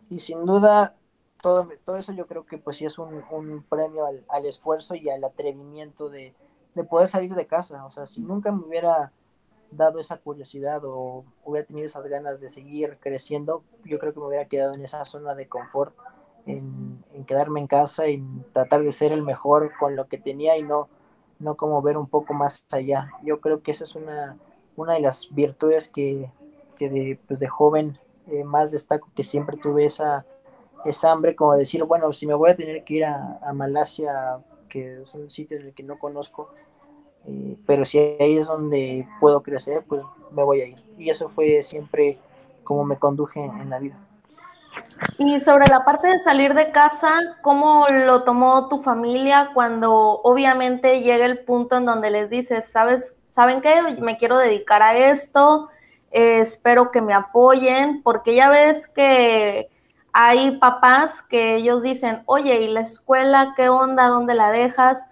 Y 0.09 0.19
sin 0.19 0.45
duda, 0.45 0.95
todo, 1.41 1.67
todo 1.83 1.97
eso 1.97 2.13
yo 2.13 2.27
creo 2.27 2.45
que 2.45 2.57
pues 2.57 2.77
sí 2.77 2.85
es 2.85 2.97
un, 2.97 3.23
un 3.31 3.63
premio 3.63 4.05
al, 4.05 4.45
esfuerzo 4.45 4.95
y 4.95 5.09
al 5.09 5.23
atrevimiento 5.23 6.09
de, 6.09 6.33
de 6.75 6.83
poder 6.83 7.07
salir 7.07 7.33
de 7.35 7.47
casa. 7.47 7.85
O 7.85 7.91
sea, 7.91 8.05
si 8.05 8.21
nunca 8.21 8.51
me 8.51 8.65
hubiera 8.65 9.11
dado 9.71 9.99
esa 9.99 10.17
curiosidad 10.17 10.81
o 10.85 11.25
hubiera 11.43 11.65
tenido 11.65 11.85
esas 11.85 12.07
ganas 12.07 12.39
de 12.39 12.49
seguir 12.49 12.97
creciendo, 12.99 13.63
yo 13.83 13.99
creo 13.99 14.13
que 14.13 14.19
me 14.19 14.27
hubiera 14.27 14.47
quedado 14.47 14.73
en 14.73 14.83
esa 14.83 15.03
zona 15.05 15.35
de 15.35 15.47
confort, 15.47 15.95
en, 16.45 17.03
quedarme 17.25 17.59
en 17.59 17.67
casa 17.67 18.07
y 18.07 18.23
tratar 18.51 18.83
de 18.83 18.91
ser 18.91 19.11
el 19.11 19.23
mejor 19.23 19.71
con 19.79 19.95
lo 19.95 20.07
que 20.07 20.17
tenía 20.17 20.57
y 20.57 20.63
no, 20.63 20.89
no 21.39 21.55
como 21.55 21.81
ver 21.81 21.97
un 21.97 22.07
poco 22.07 22.33
más 22.33 22.65
allá. 22.71 23.09
Yo 23.23 23.39
creo 23.39 23.61
que 23.61 23.71
esa 23.71 23.83
es 23.83 23.95
una, 23.95 24.37
una 24.75 24.93
de 24.93 25.01
las 25.01 25.33
virtudes 25.33 25.87
que, 25.87 26.31
que 26.83 26.89
de, 26.89 27.19
pues 27.27 27.39
de 27.39 27.47
joven 27.47 27.97
eh, 28.27 28.43
más 28.43 28.71
destaco, 28.71 29.09
que 29.15 29.23
siempre 29.23 29.57
tuve 29.57 29.85
esa, 29.85 30.25
esa 30.85 31.11
hambre 31.11 31.35
como 31.35 31.55
decir, 31.55 31.83
bueno, 31.85 32.11
si 32.11 32.27
me 32.27 32.33
voy 32.33 32.51
a 32.51 32.55
tener 32.55 32.83
que 32.83 32.95
ir 32.95 33.05
a, 33.05 33.39
a 33.41 33.53
Malasia, 33.53 34.39
que 34.67 35.01
es 35.01 35.13
un 35.13 35.29
sitio 35.29 35.57
en 35.57 35.67
el 35.67 35.73
que 35.73 35.83
no 35.83 35.97
conozco, 35.97 36.49
eh, 37.25 37.57
pero 37.65 37.85
si 37.85 37.99
ahí 37.99 38.37
es 38.37 38.47
donde 38.47 39.07
puedo 39.19 39.41
crecer, 39.43 39.83
pues 39.87 40.01
me 40.31 40.43
voy 40.43 40.61
a 40.61 40.65
ir. 40.65 40.83
Y 40.97 41.09
eso 41.09 41.29
fue 41.29 41.61
siempre 41.63 42.17
como 42.63 42.83
me 42.83 42.97
conduje 42.97 43.43
en 43.43 43.69
la 43.69 43.79
vida. 43.79 43.97
Y 45.17 45.39
sobre 45.39 45.67
la 45.67 45.85
parte 45.85 46.07
de 46.07 46.19
salir 46.19 46.53
de 46.53 46.71
casa, 46.71 47.11
¿cómo 47.41 47.85
lo 47.89 48.23
tomó 48.23 48.67
tu 48.67 48.81
familia 48.81 49.51
cuando 49.53 49.93
obviamente 49.93 51.01
llega 51.01 51.25
el 51.25 51.39
punto 51.39 51.77
en 51.77 51.85
donde 51.85 52.09
les 52.09 52.29
dices, 52.29 52.71
sabes, 52.71 53.13
saben 53.29 53.61
qué, 53.61 53.81
me 53.99 54.17
quiero 54.17 54.37
dedicar 54.37 54.81
a 54.81 54.97
esto, 54.97 55.69
espero 56.13 56.91
que 56.91 57.01
me 57.01 57.13
apoyen, 57.13 58.01
porque 58.03 58.35
ya 58.35 58.49
ves 58.49 58.87
que 58.87 59.69
hay 60.13 60.59
papás 60.59 61.23
que 61.23 61.55
ellos 61.55 61.81
dicen, 61.81 62.23
oye, 62.27 62.61
¿y 62.61 62.67
la 62.67 62.81
escuela 62.81 63.53
qué 63.57 63.69
onda? 63.69 64.07
¿Dónde 64.07 64.35
la 64.35 64.51
dejas? 64.51 65.03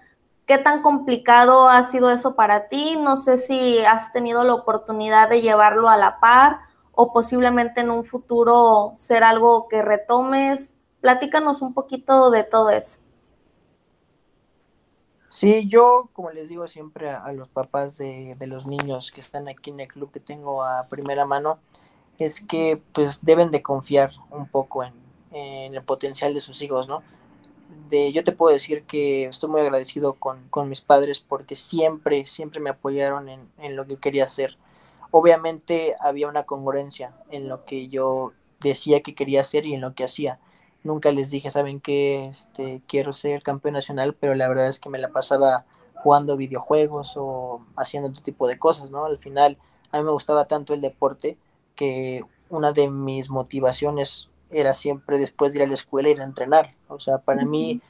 ¿Qué 0.45 0.59
tan 0.59 0.83
complicado 0.83 1.69
ha 1.69 1.83
sido 1.83 2.11
eso 2.11 2.35
para 2.35 2.67
ti? 2.67 2.97
No 2.97 3.17
sé 3.17 3.37
si 3.37 3.79
has 3.79 4.11
tenido 4.11 4.43
la 4.43 4.53
oportunidad 4.53 5.27
de 5.27 5.41
llevarlo 5.41 5.89
a 5.89 5.97
la 5.97 6.19
par 6.19 6.59
o 6.93 7.11
posiblemente 7.11 7.81
en 7.81 7.89
un 7.89 8.05
futuro 8.05 8.93
ser 8.95 9.23
algo 9.23 9.67
que 9.67 9.81
retomes. 9.81 10.77
Platícanos 10.99 11.61
un 11.61 11.73
poquito 11.73 12.29
de 12.29 12.43
todo 12.43 12.69
eso. 12.69 13.00
Sí, 15.31 15.67
yo, 15.67 16.09
como 16.13 16.29
les 16.29 16.49
digo 16.49 16.67
siempre 16.67 17.09
a, 17.09 17.31
los 17.31 17.47
papás 17.47 17.97
de, 17.97 18.35
de, 18.37 18.47
los 18.47 18.67
niños 18.67 19.11
que 19.11 19.21
están 19.21 19.47
aquí 19.47 19.71
en 19.71 19.79
el 19.79 19.87
club 19.87 20.11
que 20.11 20.19
tengo 20.19 20.63
a 20.63 20.87
primera 20.89 21.25
mano, 21.25 21.57
es 22.19 22.41
que 22.41 22.81
pues 22.91 23.25
deben 23.25 23.49
de 23.49 23.61
confiar 23.61 24.11
un 24.29 24.47
poco 24.47 24.83
en, 24.83 24.93
en 25.31 25.73
el 25.73 25.83
potencial 25.83 26.33
de 26.33 26.41
sus 26.41 26.61
hijos, 26.61 26.87
¿no? 26.87 27.01
yo 28.13 28.23
te 28.23 28.31
puedo 28.31 28.53
decir 28.53 28.83
que 28.83 29.25
estoy 29.25 29.49
muy 29.49 29.61
agradecido 29.61 30.13
con, 30.13 30.69
mis 30.69 30.81
padres 30.81 31.19
porque 31.19 31.55
siempre, 31.55 32.25
siempre 32.25 32.59
me 32.59 32.69
apoyaron 32.69 33.27
en, 33.29 33.75
lo 33.75 33.85
que 33.85 33.97
quería 33.97 34.25
hacer. 34.25 34.57
Obviamente 35.11 35.95
había 35.99 36.29
una 36.29 36.43
congruencia 36.43 37.13
en 37.29 37.49
lo 37.49 37.65
que 37.65 37.89
yo 37.89 38.31
decía 38.61 39.01
que 39.01 39.13
quería 39.13 39.41
hacer 39.41 39.65
y 39.65 39.73
en 39.73 39.81
lo 39.81 39.93
que 39.93 40.05
hacía. 40.05 40.39
Nunca 40.83 41.11
les 41.11 41.29
dije, 41.29 41.49
saben 41.49 41.79
que 41.79 42.25
este, 42.25 42.81
quiero 42.87 43.13
ser 43.13 43.43
campeón 43.43 43.75
nacional, 43.75 44.15
pero 44.19 44.33
la 44.35 44.47
verdad 44.47 44.67
es 44.67 44.79
que 44.79 44.89
me 44.89 44.97
la 44.97 45.09
pasaba 45.09 45.65
jugando 45.95 46.37
videojuegos 46.37 47.13
o 47.17 47.61
haciendo 47.77 48.09
otro 48.09 48.23
tipo 48.23 48.47
de 48.47 48.57
cosas, 48.57 48.89
¿no? 48.89 49.05
Al 49.05 49.19
final, 49.19 49.57
a 49.91 49.99
mí 49.99 50.03
me 50.03 50.11
gustaba 50.11 50.45
tanto 50.45 50.73
el 50.73 50.81
deporte 50.81 51.37
que 51.75 52.23
una 52.49 52.71
de 52.73 52.89
mis 52.89 53.29
motivaciones 53.29 54.29
era 54.49 54.73
siempre 54.73 55.17
después 55.17 55.51
de 55.51 55.59
ir 55.59 55.63
a 55.63 55.67
la 55.67 55.73
escuela 55.73 56.09
ir 56.09 56.21
a 56.21 56.25
entrenar. 56.25 56.75
O 56.87 56.99
sea, 56.99 57.19
para 57.19 57.45
mí 57.45 57.81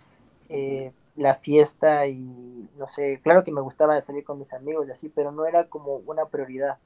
eh, 0.49 0.91
la 1.15 1.35
fiesta 1.35 2.07
y 2.07 2.69
no 2.77 2.87
sé, 2.87 3.19
claro 3.23 3.43
que 3.43 3.51
me 3.51 3.61
gustaba 3.61 3.99
salir 4.01 4.23
con 4.23 4.39
mis 4.39 4.53
amigos 4.53 4.87
y 4.87 4.91
así, 4.91 5.09
pero 5.09 5.31
no 5.31 5.45
era 5.45 5.67
como 5.67 5.95
una 6.05 6.25
prioridad. 6.25 6.77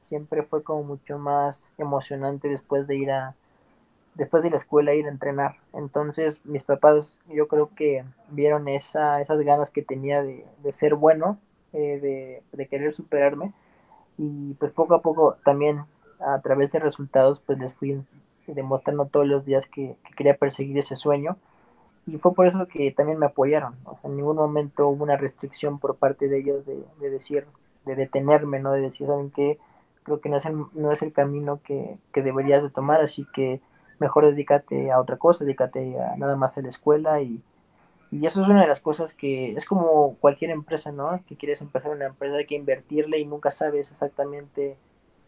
Siempre 0.00 0.42
fue 0.42 0.62
como 0.62 0.82
mucho 0.82 1.18
más 1.18 1.72
emocionante 1.78 2.48
después 2.48 2.86
de 2.86 2.96
ir 2.96 3.10
a 3.10 3.34
después 4.14 4.42
de 4.42 4.50
la 4.50 4.56
escuela 4.56 4.94
ir 4.94 5.06
a 5.06 5.10
entrenar. 5.10 5.56
Entonces 5.72 6.40
mis 6.44 6.64
papás 6.64 7.22
yo 7.28 7.48
creo 7.48 7.70
que 7.74 8.04
vieron 8.30 8.68
esa, 8.68 9.20
esas 9.20 9.40
ganas 9.40 9.70
que 9.70 9.82
tenía 9.82 10.22
de, 10.22 10.46
de 10.62 10.72
ser 10.72 10.94
bueno, 10.94 11.38
eh, 11.72 11.98
de, 12.00 12.42
de 12.56 12.68
querer 12.68 12.94
superarme 12.94 13.52
y 14.16 14.54
pues 14.54 14.72
poco 14.72 14.94
a 14.94 15.02
poco 15.02 15.36
también 15.44 15.84
a 16.20 16.40
través 16.40 16.72
de 16.72 16.78
resultados 16.78 17.40
pues 17.40 17.58
les 17.58 17.74
fui 17.74 18.00
demostrando 18.46 19.06
todos 19.06 19.26
los 19.26 19.44
días 19.44 19.66
que, 19.66 19.96
quería 20.16 20.36
perseguir 20.36 20.78
ese 20.78 20.96
sueño. 20.96 21.36
Y 22.06 22.18
fue 22.18 22.34
por 22.34 22.46
eso 22.46 22.66
que 22.66 22.90
también 22.92 23.18
me 23.18 23.26
apoyaron. 23.26 23.76
en 24.02 24.16
ningún 24.16 24.36
momento 24.36 24.88
hubo 24.88 25.04
una 25.04 25.16
restricción 25.16 25.78
por 25.78 25.96
parte 25.96 26.28
de 26.28 26.38
ellos 26.38 26.64
de, 26.66 27.10
decir, 27.10 27.46
de 27.86 27.94
detenerme, 27.94 28.60
¿no? 28.60 28.72
De 28.72 28.82
decir, 28.82 29.06
¿saben 29.06 29.30
qué? 29.30 29.58
Creo 30.02 30.20
que 30.20 30.28
no 30.28 30.36
es 30.36 30.44
el, 30.44 30.66
no 30.74 30.92
es 30.92 31.00
el 31.00 31.12
camino 31.12 31.60
que, 31.64 31.98
deberías 32.12 32.62
de 32.62 32.68
tomar, 32.68 33.00
así 33.00 33.26
que 33.32 33.62
mejor 34.04 34.26
dedícate 34.26 34.92
a 34.92 35.00
otra 35.00 35.16
cosa, 35.16 35.44
dedícate 35.44 35.98
a 36.00 36.16
nada 36.16 36.36
más 36.36 36.56
a 36.56 36.62
la 36.62 36.68
escuela 36.68 37.20
y, 37.20 37.42
Y 38.10 38.26
eso 38.26 38.42
es 38.42 38.48
una 38.48 38.60
de 38.62 38.68
las 38.68 38.80
cosas 38.80 39.12
que 39.12 39.52
es 39.56 39.64
como 39.64 40.16
cualquier 40.20 40.50
empresa, 40.52 40.92
¿no? 40.92 41.20
Que 41.26 41.36
quieres 41.36 41.60
empezar 41.60 41.90
una 41.90 42.06
empresa, 42.06 42.36
hay 42.36 42.46
que 42.46 42.54
invertirle 42.54 43.18
y 43.18 43.26
nunca 43.26 43.50
sabes 43.50 43.90
exactamente 43.90 44.76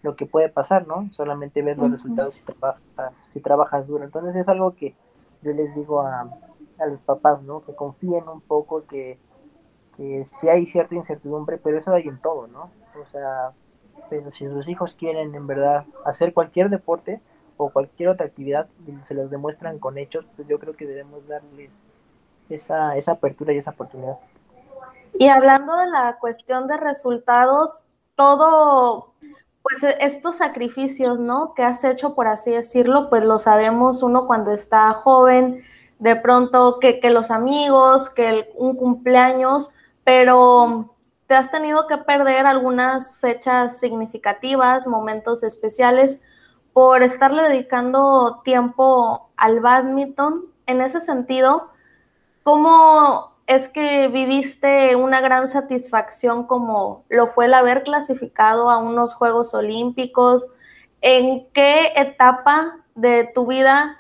lo 0.03 0.15
que 0.15 0.27
puede 0.27 0.49
pasar, 0.49 0.87
¿no? 0.87 1.09
Solamente 1.11 1.63
ves 1.63 1.79
los 1.79 1.91
resultados 1.91 2.35
si 2.35 2.45
trabajas, 2.45 3.17
si 3.33 3.41
trabajas 3.41 3.89
duro. 3.89 4.05
Entonces 4.05 4.37
es 4.37 4.49
algo 4.49 4.77
que 4.77 4.95
yo 5.43 5.53
les 5.53 5.75
digo 5.75 6.03
a, 6.03 6.31
a 6.79 6.87
los 6.87 7.01
papás, 7.01 7.43
¿no? 7.43 7.65
Que 7.65 7.75
confíen 7.75 8.29
un 8.29 8.41
poco, 8.41 8.85
que, 8.87 9.19
que 9.97 10.25
sí 10.31 10.49
hay 10.49 10.65
cierta 10.67 10.95
incertidumbre, 10.95 11.59
pero 11.59 11.79
eso 11.79 11.93
hay 11.93 12.07
en 12.07 12.21
todo, 12.21 12.47
¿no? 12.47 12.71
O 13.03 13.07
sea, 13.11 13.53
pero 14.09 14.31
si 14.31 14.49
sus 14.49 14.69
hijos 14.69 14.95
quieren 14.95 15.35
en 15.35 15.47
verdad 15.47 15.87
hacer 16.05 16.33
cualquier 16.33 16.69
deporte 16.71 17.21
o 17.57 17.71
cualquier 17.71 18.11
otra 18.11 18.27
actividad 18.27 18.69
y 18.87 18.99
se 19.03 19.15
los 19.15 19.31
demuestran 19.31 19.79
con 19.79 19.99
hechos, 19.99 20.27
pues 20.37 20.47
yo 20.49 20.59
creo 20.59 20.77
que 20.77 20.87
debemos 20.87 21.27
darles 21.27 21.85
esa, 22.49 22.97
esa 22.97 23.13
apertura 23.13 23.53
y 23.53 23.59
esa 23.59 23.71
oportunidad. 23.71 24.17
Y 25.19 25.29
hablando 25.29 25.77
de 25.77 25.87
la 25.87 26.19
cuestión 26.19 26.67
de 26.69 26.77
resultados, 26.77 27.83
todo, 28.15 29.15
pues 29.63 29.97
estos 30.01 30.37
sacrificios, 30.37 31.21
¿no? 31.21 31.55
Que 31.55 31.63
has 31.63 31.85
hecho, 31.85 32.15
por 32.15 32.29
así 32.29 32.51
decirlo, 32.51 33.09
pues 33.09 33.25
lo 33.25 33.39
sabemos 33.39 34.03
uno 34.03 34.27
cuando 34.27 34.53
está 34.53 34.93
joven, 34.93 35.63
de 35.99 36.17
pronto 36.17 36.79
que, 36.81 37.01
que 37.01 37.11
los 37.11 37.31
amigos, 37.31 38.11
que 38.11 38.51
un 38.57 38.77
cumpleaños, 38.77 39.71
pero 40.05 40.95
te 41.27 41.35
has 41.35 41.51
tenido 41.51 41.87
que 41.87 41.99
perder 41.99 42.47
algunas 42.47 43.17
fechas 43.17 43.81
significativas, 43.81 44.87
momentos 44.87 45.43
especiales, 45.43 46.21
por 46.77 47.03
estarle 47.03 47.45
dedicando 47.45 48.43
tiempo 48.45 49.31
al 49.39 49.61
badminton. 49.61 50.45
En 50.67 50.83
ese 50.83 51.01
sentido, 51.01 51.71
¿cómo 52.43 53.33
es 53.47 53.71
que 53.71 54.09
viviste 54.09 54.95
una 54.95 55.23
gran 55.23 55.49
satisfacción 55.49 56.47
como 56.47 57.07
lo 57.09 57.29
fue 57.29 57.47
el 57.47 57.55
haber 57.55 57.83
clasificado 57.83 58.69
a 58.69 58.77
unos 58.77 59.15
Juegos 59.15 59.55
Olímpicos? 59.55 60.49
¿En 61.01 61.49
qué 61.55 61.95
etapa 61.97 62.85
de 62.95 63.25
tu 63.35 63.47
vida 63.47 63.97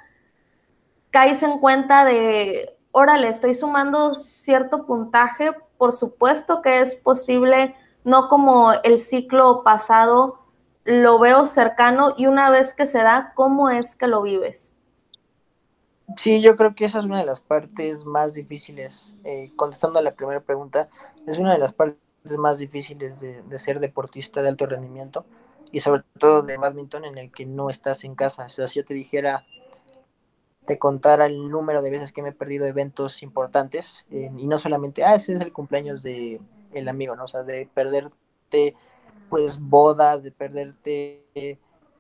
caes 1.10 1.42
en 1.42 1.58
cuenta 1.60 2.04
de, 2.04 2.76
órale, 2.92 3.28
estoy 3.28 3.54
sumando 3.54 4.14
cierto 4.14 4.84
puntaje 4.84 5.52
por 5.78 5.94
supuesto 5.94 6.60
que 6.60 6.80
es 6.80 6.94
posible, 6.94 7.74
no 8.04 8.28
como 8.28 8.74
el 8.84 8.98
ciclo 8.98 9.62
pasado, 9.64 10.45
lo 10.86 11.18
veo 11.18 11.46
cercano 11.46 12.14
y 12.16 12.26
una 12.26 12.50
vez 12.50 12.72
que 12.74 12.86
se 12.86 12.98
da, 12.98 13.32
¿cómo 13.34 13.70
es 13.70 13.94
que 13.94 14.06
lo 14.06 14.22
vives? 14.22 14.72
Sí, 16.16 16.40
yo 16.40 16.54
creo 16.56 16.74
que 16.74 16.84
esa 16.84 17.00
es 17.00 17.04
una 17.04 17.18
de 17.18 17.26
las 17.26 17.40
partes 17.40 18.04
más 18.04 18.34
difíciles, 18.34 19.16
eh, 19.24 19.50
contestando 19.56 19.98
a 19.98 20.02
la 20.02 20.14
primera 20.14 20.40
pregunta, 20.40 20.88
es 21.26 21.38
una 21.38 21.52
de 21.52 21.58
las 21.58 21.72
partes 21.72 21.98
más 22.38 22.58
difíciles 22.58 23.20
de, 23.20 23.58
ser 23.58 23.80
deportista 23.80 24.42
de 24.42 24.48
alto 24.48 24.66
rendimiento 24.66 25.24
y 25.72 25.80
sobre 25.80 26.04
todo 26.18 26.42
de 26.42 26.56
badminton 26.56 27.04
en 27.04 27.18
el 27.18 27.32
que 27.32 27.46
no 27.46 27.70
estás 27.70 28.04
en 28.04 28.14
casa. 28.14 28.46
O 28.46 28.48
sea, 28.48 28.68
si 28.68 28.78
yo 28.78 28.84
te 28.84 28.94
dijera, 28.94 29.44
te 30.64 30.78
contara 30.78 31.26
el 31.26 31.48
número 31.48 31.82
de 31.82 31.90
veces 31.90 32.12
que 32.12 32.22
me 32.22 32.30
he 32.30 32.32
perdido 32.32 32.66
eventos 32.66 33.22
importantes 33.22 34.06
eh, 34.10 34.30
y 34.36 34.46
no 34.46 34.58
solamente, 34.58 35.04
ah, 35.04 35.14
ese 35.16 35.34
es 35.34 35.40
el 35.40 35.52
cumpleaños 35.52 36.02
de 36.02 36.40
el 36.72 36.88
amigo, 36.88 37.16
¿no? 37.16 37.24
O 37.24 37.28
sea, 37.28 37.42
de 37.42 37.68
perderte, 37.72 38.76
pues, 39.28 39.60
bodas, 39.60 40.22
de 40.22 40.32
perderte, 40.32 41.24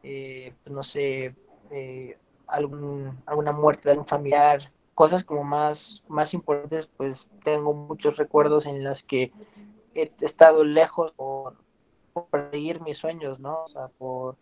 eh, 0.02 0.52
pues, 0.62 0.74
no 0.74 0.82
sé, 0.82 1.34
eh, 1.70 2.18
algún, 2.46 3.18
alguna 3.26 3.52
muerte 3.52 3.82
de 3.84 3.92
algún 3.92 4.06
familiar, 4.06 4.70
cosas 4.94 5.24
como 5.24 5.44
más, 5.44 6.02
más 6.08 6.32
importantes, 6.34 6.88
pues, 6.96 7.26
tengo 7.44 7.72
muchos 7.74 8.16
recuerdos 8.16 8.66
en 8.66 8.84
las 8.84 9.02
que 9.04 9.32
he 9.94 10.10
estado 10.20 10.64
lejos 10.64 11.12
por, 11.12 11.56
por 12.12 12.26
perseguir 12.26 12.80
mis 12.80 12.98
sueños, 12.98 13.40
¿no? 13.40 13.64
O 13.64 13.68
sea, 13.68 13.88
por 13.98 14.36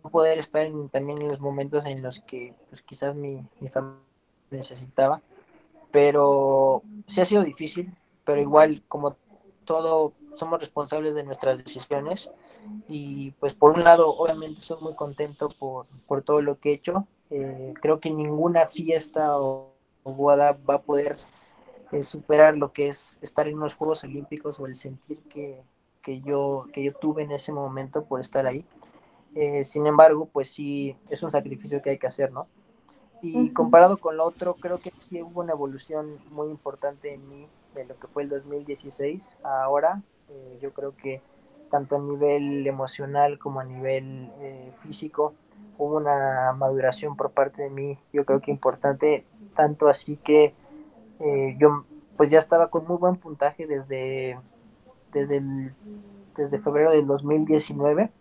poder 0.00 0.38
estar 0.38 0.68
también 0.90 1.22
en 1.22 1.28
los 1.28 1.40
momentos 1.40 1.84
en 1.86 2.02
los 2.02 2.20
que 2.26 2.54
pues 2.70 2.82
quizás 2.82 3.14
mi, 3.14 3.42
mi 3.60 3.68
familia 3.68 4.00
necesitaba 4.50 5.20
pero 5.90 6.82
sí 7.14 7.20
ha 7.20 7.26
sido 7.26 7.44
difícil 7.44 7.92
pero 8.24 8.40
igual 8.40 8.82
como 8.88 9.16
todo 9.64 10.12
somos 10.36 10.60
responsables 10.60 11.14
de 11.14 11.22
nuestras 11.22 11.58
decisiones 11.58 12.30
y 12.88 13.32
pues 13.32 13.54
por 13.54 13.72
un 13.72 13.84
lado 13.84 14.08
obviamente 14.08 14.60
estoy 14.60 14.80
muy 14.80 14.94
contento 14.94 15.48
por, 15.48 15.86
por 16.06 16.22
todo 16.22 16.40
lo 16.42 16.58
que 16.58 16.70
he 16.70 16.74
hecho 16.74 17.06
eh, 17.30 17.74
creo 17.80 18.00
que 18.00 18.10
ninguna 18.10 18.66
fiesta 18.66 19.38
o, 19.38 19.72
boda 20.04 20.58
va 20.68 20.74
a 20.74 20.82
poder 20.82 21.16
eh, 21.92 22.02
superar 22.02 22.56
lo 22.56 22.72
que 22.72 22.88
es 22.88 23.18
estar 23.22 23.48
en 23.48 23.54
unos 23.54 23.74
Juegos 23.74 24.04
Olímpicos 24.04 24.60
o 24.60 24.66
el 24.66 24.74
sentir 24.74 25.18
que, 25.30 25.62
que 26.02 26.20
yo 26.20 26.66
que 26.72 26.82
yo 26.82 26.92
tuve 26.92 27.22
en 27.22 27.32
ese 27.32 27.52
momento 27.52 28.04
por 28.04 28.20
estar 28.20 28.46
ahí 28.46 28.66
eh, 29.34 29.64
sin 29.64 29.86
embargo, 29.86 30.28
pues 30.32 30.48
sí, 30.48 30.96
es 31.10 31.22
un 31.22 31.30
sacrificio 31.30 31.82
que 31.82 31.90
hay 31.90 31.98
que 31.98 32.06
hacer, 32.06 32.30
¿no? 32.30 32.46
Y 33.20 33.50
comparado 33.50 33.96
con 33.96 34.18
lo 34.18 34.24
otro, 34.24 34.54
creo 34.54 34.78
que 34.78 34.92
sí 35.00 35.22
hubo 35.22 35.40
una 35.40 35.52
evolución 35.52 36.18
muy 36.30 36.50
importante 36.50 37.14
en 37.14 37.26
mí 37.26 37.48
de 37.74 37.86
lo 37.86 37.98
que 37.98 38.06
fue 38.06 38.22
el 38.22 38.28
2016 38.28 39.38
a 39.42 39.64
ahora. 39.64 40.02
Eh, 40.28 40.58
yo 40.60 40.72
creo 40.72 40.96
que 40.96 41.20
tanto 41.70 41.96
a 41.96 41.98
nivel 41.98 42.66
emocional 42.66 43.38
como 43.38 43.60
a 43.60 43.64
nivel 43.64 44.30
eh, 44.40 44.72
físico 44.80 45.34
hubo 45.78 45.96
una 45.96 46.52
maduración 46.52 47.16
por 47.16 47.32
parte 47.32 47.62
de 47.62 47.70
mí, 47.70 47.98
yo 48.12 48.24
creo 48.24 48.40
que 48.40 48.50
importante, 48.50 49.24
tanto 49.54 49.88
así 49.88 50.16
que 50.16 50.54
yo 51.58 51.84
pues 52.16 52.28
ya 52.28 52.38
estaba 52.38 52.68
con 52.68 52.86
muy 52.86 52.96
buen 52.96 53.16
puntaje 53.16 53.66
desde, 53.66 54.38
desde, 55.12 55.42
desde 56.36 56.58
febrero 56.58 56.92
del 56.92 57.06
2019 57.06 58.12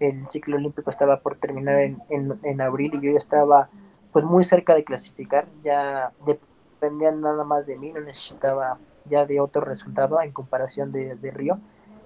el 0.00 0.26
ciclo 0.26 0.56
olímpico 0.56 0.90
estaba 0.90 1.20
por 1.20 1.36
terminar 1.36 1.78
en, 1.78 2.02
en, 2.10 2.60
abril 2.60 2.92
y 2.94 3.00
yo 3.00 3.12
ya 3.12 3.18
estaba 3.18 3.70
pues 4.12 4.24
muy 4.24 4.44
cerca 4.44 4.74
de 4.74 4.84
clasificar, 4.84 5.46
ya 5.62 6.12
dependía 6.24 7.12
nada 7.12 7.44
más 7.44 7.66
de 7.66 7.76
mí, 7.76 7.92
no 7.92 8.00
necesitaba 8.00 8.78
ya 9.08 9.26
de 9.26 9.40
otro 9.40 9.62
resultado 9.62 10.20
en 10.20 10.32
comparación 10.32 10.92
de, 10.92 11.16
de 11.16 11.30
Río. 11.30 11.58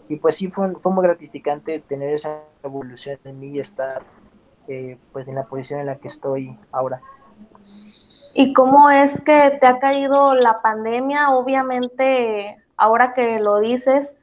Y 0.09 0.17
pues 0.17 0.37
sí 0.37 0.49
fue, 0.49 0.75
fue 0.77 0.93
muy 0.93 1.05
gratificante 1.05 1.79
tener 1.79 2.13
esa 2.15 2.43
evolución 2.63 3.19
en 3.25 3.39
mí 3.39 3.49
y 3.49 3.61
estar 3.61 4.03
eh, 4.69 4.99
pues 5.13 5.29
en 5.29 5.37
la 5.37 5.45
posición 5.45 5.81
en 5.81 5.87
la 5.87 5.97
que 5.97 6.09
estoy 6.09 6.59
ahora. 6.73 7.01
¿Y 8.35 8.53
cómo 8.53 8.91
es 8.91 9.21
que 9.21 9.59
te 9.61 9.67
ha 9.67 9.79
caído 9.79 10.35
la 10.35 10.63
pandemia? 10.63 11.31
Obviamente, 11.31 12.57
ahora 12.77 13.15
que 13.15 13.41
lo 13.41 13.59
dices, 13.61 14.17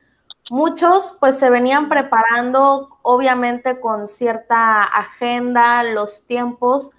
Muchos 0.49 1.17
pues 1.19 1.37
se 1.37 1.49
venían 1.49 1.89
preparando 1.89 2.97
obviamente 3.01 3.81
con 3.81 4.07
cierta 4.07 4.81
agenda, 4.83 5.83
los 5.83 6.23
tiempos, 6.23 6.91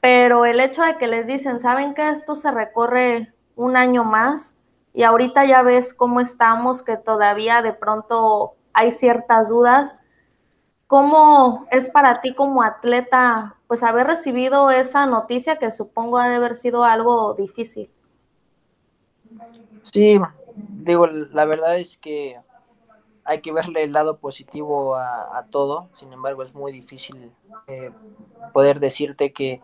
pero 0.00 0.44
el 0.44 0.58
hecho 0.58 0.82
de 0.82 0.96
que 0.98 1.06
les 1.06 1.28
dicen, 1.28 1.60
saben 1.60 1.94
que 1.94 2.08
esto 2.10 2.34
se 2.34 2.50
recorre 2.50 3.32
un 3.54 3.76
año 3.76 4.02
más 4.02 4.56
y 4.92 5.02
ahorita 5.02 5.44
ya 5.44 5.62
ves 5.62 5.94
cómo 5.94 6.20
estamos, 6.20 6.82
que 6.82 6.96
todavía 6.96 7.62
de 7.62 7.72
pronto 7.72 8.54
hay 8.72 8.92
ciertas 8.92 9.48
dudas. 9.48 9.96
¿Cómo 10.86 11.66
es 11.70 11.88
para 11.90 12.20
ti 12.20 12.34
como 12.34 12.62
atleta 12.62 13.56
pues 13.68 13.84
haber 13.84 14.08
recibido 14.08 14.70
esa 14.70 15.06
noticia 15.06 15.56
que 15.56 15.70
supongo 15.70 16.18
ha 16.18 16.28
de 16.28 16.34
haber 16.34 16.56
sido 16.56 16.82
algo 16.82 17.34
difícil? 17.34 17.88
Sí, 19.82 20.20
digo, 20.56 21.06
la 21.06 21.44
verdad 21.44 21.78
es 21.78 21.96
que 21.96 22.40
hay 23.24 23.40
que 23.40 23.52
verle 23.52 23.84
el 23.84 23.92
lado 23.92 24.18
positivo 24.18 24.96
a, 24.96 25.46
todo, 25.50 25.88
sin 25.92 26.12
embargo 26.12 26.42
es 26.42 26.52
muy 26.52 26.72
difícil 26.72 27.30
eh, 27.68 27.92
poder 28.52 28.80
decirte 28.80 29.32
que 29.32 29.60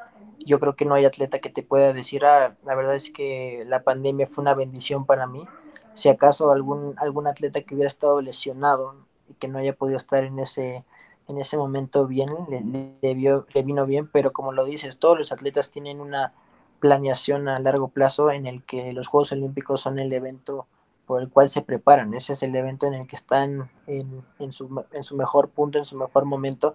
yo 0.46 0.60
creo 0.60 0.76
que 0.76 0.86
no 0.86 0.94
hay 0.94 1.04
atleta 1.04 1.40
que 1.40 1.50
te 1.50 1.62
pueda 1.62 1.92
decir, 1.92 2.24
ah, 2.24 2.56
la 2.64 2.74
verdad 2.74 2.94
es 2.94 3.10
que 3.10 3.64
la 3.66 3.82
pandemia 3.82 4.26
fue 4.26 4.42
una 4.42 4.54
bendición 4.54 5.04
para 5.04 5.26
mí, 5.26 5.44
si 5.92 6.08
acaso 6.08 6.50
algún, 6.52 6.94
algún 6.98 7.26
atleta 7.26 7.60
que 7.62 7.74
hubiera 7.74 7.88
estado 7.88 8.20
lesionado 8.22 8.94
y 9.28 9.34
que 9.34 9.48
no 9.48 9.58
haya 9.58 9.74
podido 9.74 9.96
estar 9.96 10.24
en 10.24 10.38
ese, 10.38 10.84
en 11.28 11.38
ese 11.38 11.56
momento 11.56 12.06
bien, 12.06 12.30
le, 12.48 12.94
le 13.02 13.62
vino 13.62 13.86
bien, 13.86 14.08
pero 14.08 14.32
como 14.32 14.52
lo 14.52 14.64
dices, 14.64 14.98
todos 14.98 15.18
los 15.18 15.32
atletas 15.32 15.70
tienen 15.70 16.00
una 16.00 16.32
planeación 16.78 17.48
a 17.48 17.58
largo 17.58 17.88
plazo 17.88 18.30
en 18.30 18.46
el 18.46 18.62
que 18.62 18.92
los 18.92 19.08
Juegos 19.08 19.32
Olímpicos 19.32 19.80
son 19.80 19.98
el 19.98 20.12
evento 20.12 20.66
por 21.06 21.22
el 21.22 21.28
cual 21.28 21.48
se 21.48 21.62
preparan. 21.62 22.14
Ese 22.14 22.34
es 22.34 22.42
el 22.42 22.54
evento 22.54 22.86
en 22.86 22.94
el 22.94 23.06
que 23.06 23.16
están 23.16 23.70
en, 23.86 24.22
en, 24.38 24.52
su, 24.52 24.84
en 24.92 25.04
su 25.04 25.16
mejor 25.16 25.48
punto, 25.48 25.78
en 25.78 25.84
su 25.84 25.96
mejor 25.96 26.24
momento, 26.24 26.74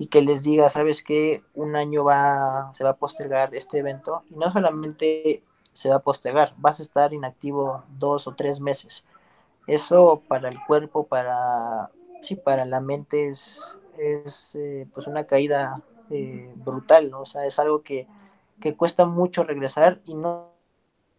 y 0.00 0.06
que 0.06 0.22
les 0.22 0.42
diga, 0.44 0.70
sabes 0.70 1.02
que 1.02 1.44
un 1.54 1.76
año 1.76 2.04
va, 2.04 2.72
se 2.72 2.84
va 2.84 2.90
a 2.90 2.96
postergar 2.96 3.54
este 3.54 3.76
evento, 3.76 4.22
y 4.30 4.34
no 4.34 4.50
solamente 4.50 5.44
se 5.74 5.90
va 5.90 5.96
a 5.96 6.02
postergar, 6.02 6.54
vas 6.56 6.80
a 6.80 6.82
estar 6.82 7.12
inactivo 7.12 7.84
dos 7.98 8.26
o 8.26 8.34
tres 8.34 8.60
meses. 8.60 9.04
Eso 9.66 10.22
para 10.26 10.48
el 10.48 10.58
cuerpo, 10.64 11.06
para, 11.06 11.90
sí, 12.22 12.34
para 12.34 12.64
la 12.64 12.80
mente 12.80 13.28
es, 13.28 13.78
es 13.98 14.54
eh, 14.54 14.88
pues 14.94 15.06
una 15.06 15.24
caída 15.26 15.82
eh, 16.08 16.50
brutal, 16.56 17.10
¿no? 17.10 17.20
O 17.20 17.26
sea, 17.26 17.44
es 17.44 17.58
algo 17.58 17.82
que, 17.82 18.08
que 18.58 18.74
cuesta 18.74 19.04
mucho 19.04 19.44
regresar 19.44 20.00
y 20.06 20.14
no, 20.14 20.54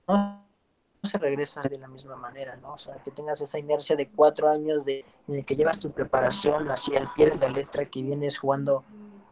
no 0.07 0.43
se 1.03 1.17
regresa 1.17 1.61
de 1.63 1.79
la 1.79 1.87
misma 1.87 2.15
manera, 2.15 2.55
¿no? 2.57 2.73
O 2.73 2.77
sea, 2.77 2.95
que 3.03 3.09
tengas 3.09 3.41
esa 3.41 3.57
inercia 3.57 3.95
de 3.95 4.07
cuatro 4.07 4.47
años 4.47 4.85
de, 4.85 5.03
en 5.27 5.35
el 5.35 5.45
que 5.45 5.55
llevas 5.55 5.79
tu 5.79 5.91
preparación 5.91 6.69
hacia 6.69 6.99
el 6.99 7.07
pie 7.15 7.31
de 7.31 7.37
la 7.37 7.49
letra, 7.49 7.85
que 7.85 8.03
vienes 8.03 8.37
jugando 8.37 8.83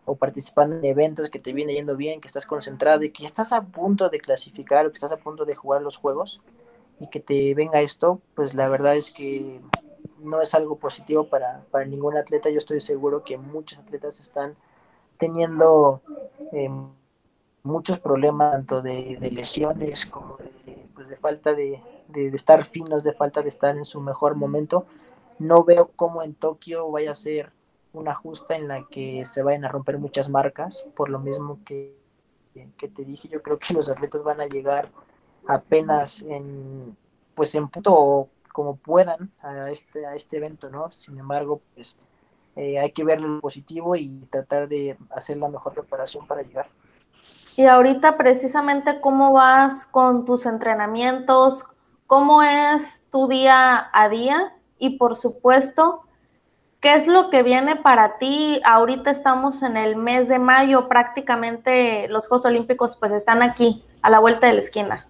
o 0.06 0.16
participando 0.16 0.78
en 0.78 0.86
eventos, 0.86 1.30
que 1.30 1.38
te 1.38 1.54
viene 1.54 1.76
yendo 1.76 1.96
bien, 1.96 2.22
que 2.22 2.28
estás 2.28 2.48
concentrado 2.48 3.04
y 3.04 3.12
que 3.12 3.24
estás 3.24 3.54
a 3.54 3.68
punto 3.68 4.10
de 4.10 4.20
clasificar 4.20 4.88
o 4.88 4.90
que 4.90 4.96
estás 4.96 5.12
a 5.12 5.18
punto 5.18 5.46
de 5.46 5.54
jugar 5.54 5.84
los 5.84 5.98
juegos 5.98 6.42
y 7.00 7.08
que 7.08 7.20
te 7.20 7.54
venga 7.54 7.82
esto, 7.82 8.20
pues 8.34 8.56
la 8.56 8.68
verdad 8.68 8.96
es 8.96 9.12
que 9.12 9.62
no 10.18 10.42
es 10.42 10.56
algo 10.56 10.78
positivo 10.78 11.26
para, 11.26 11.62
para 11.70 11.86
ningún 11.86 12.18
atleta. 12.18 12.50
Yo 12.50 12.58
estoy 12.58 12.80
seguro 12.80 13.24
que 13.24 13.38
muchos 13.38 13.78
atletas 13.78 14.20
están 14.20 14.56
teniendo 15.20 16.02
eh, 16.52 16.70
muchos 17.62 18.00
problemas, 18.00 18.54
tanto 18.54 18.82
de, 18.82 19.18
lesiones 19.32 20.08
como 20.08 20.38
de, 20.38 20.89
pues 21.00 21.08
de 21.08 21.16
falta 21.16 21.56
de, 21.56 21.82
de, 22.10 22.28
estar 22.28 22.66
finos, 22.66 23.06
de 23.06 23.14
falta 23.14 23.42
de 23.42 23.48
estar 23.48 23.78
en 23.78 23.86
su 23.86 24.02
mejor 24.02 24.36
momento. 24.36 24.86
No 25.40 25.64
veo 25.64 25.92
cómo 25.96 26.24
en 26.24 26.34
Tokio 26.34 26.92
vaya 26.92 27.14
a 27.14 27.16
ser 27.16 27.54
una 27.94 28.14
justa 28.14 28.58
en 28.58 28.68
la 28.68 28.86
que 28.92 29.24
se 29.24 29.42
vayan 29.42 29.64
a 29.64 29.70
romper 29.70 29.98
muchas 29.98 30.28
marcas, 30.28 30.84
por 30.98 31.08
lo 31.08 31.18
mismo 31.20 31.60
que, 31.64 31.96
que 32.76 32.90
te 32.90 33.06
dije, 33.06 33.30
yo 33.30 33.42
creo 33.42 33.60
que 33.60 33.74
los 33.74 33.88
atletas 33.88 34.24
van 34.24 34.42
a 34.42 34.48
llegar 34.48 34.90
apenas 35.48 36.22
en 36.24 36.98
pues 37.34 37.56
en 37.56 37.70
punto 37.70 38.28
como 38.52 38.76
puedan 38.76 39.32
a 39.42 39.72
este 39.72 40.06
a 40.06 40.16
este 40.16 40.36
evento 40.36 40.70
no 40.70 40.92
sin 40.92 41.18
embargo 41.18 41.62
pues 41.74 41.96
eh, 42.58 42.78
hay 42.78 42.92
que 42.92 43.06
ver 43.06 43.22
lo 43.22 43.40
positivo 43.40 43.96
y 43.96 44.20
tratar 44.30 44.68
de 44.68 44.98
hacer 45.12 45.38
la 45.38 45.48
mejor 45.48 45.74
preparación 45.74 46.28
para 46.28 46.42
llegar 46.42 46.68
y 47.60 47.66
ahorita 47.66 48.16
precisamente 48.16 49.02
cómo 49.02 49.34
vas 49.34 49.86
con 49.86 50.24
tus 50.24 50.46
entrenamientos 50.46 51.66
cómo 52.08 52.42
es 52.42 53.04
tu 53.12 53.28
día 53.28 53.90
a 53.92 54.08
día 54.08 54.56
y 54.78 54.98
por 54.98 55.16
supuesto 55.16 56.04
¿Qué 56.80 56.94
es 56.94 57.08
lo 57.08 57.30
que 57.30 57.44
viene 57.44 57.76
para 57.76 58.18
ti? 58.20 58.62
Ahorita 58.64 59.12
estamos 59.12 59.64
en 59.64 59.76
el 59.76 59.98
mes 59.98 60.30
de 60.30 60.40
mayo, 60.40 60.88
prácticamente 60.88 62.08
los 62.08 62.26
Juegos 62.26 62.46
Olímpicos 62.46 62.96
pues 62.96 63.12
están 63.12 63.42
aquí, 63.42 63.84
a 64.02 64.10
la 64.10 64.20
vuelta 64.20 64.48
de 64.48 64.54
la 64.54 64.60
esquina. 64.60 65.06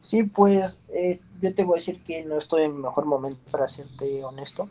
Sí, 0.00 0.24
pues 0.24 0.80
eh, 0.88 1.20
yo 1.40 1.54
te 1.54 1.62
voy 1.62 1.76
a 1.76 1.80
decir 1.80 2.02
que 2.02 2.24
no 2.24 2.38
estoy 2.38 2.64
en 2.64 2.80
mejor 2.80 3.04
momento, 3.04 3.38
para 3.52 3.68
serte 3.68 4.24
honesto. 4.24 4.68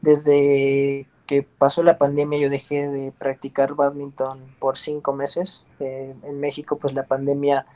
Desde 0.00 1.06
que 1.28 1.42
pasó 1.42 1.82
la 1.82 1.98
pandemia 1.98 2.40
yo 2.40 2.48
dejé 2.48 2.88
de 2.88 3.12
practicar 3.12 3.74
badminton 3.74 4.56
por 4.58 4.78
cinco 4.78 5.12
meses. 5.12 5.66
Eh, 5.78 6.16
en 6.24 6.40
México 6.40 6.78
pues 6.78 6.94
la 6.94 7.06
pandemia 7.06 7.66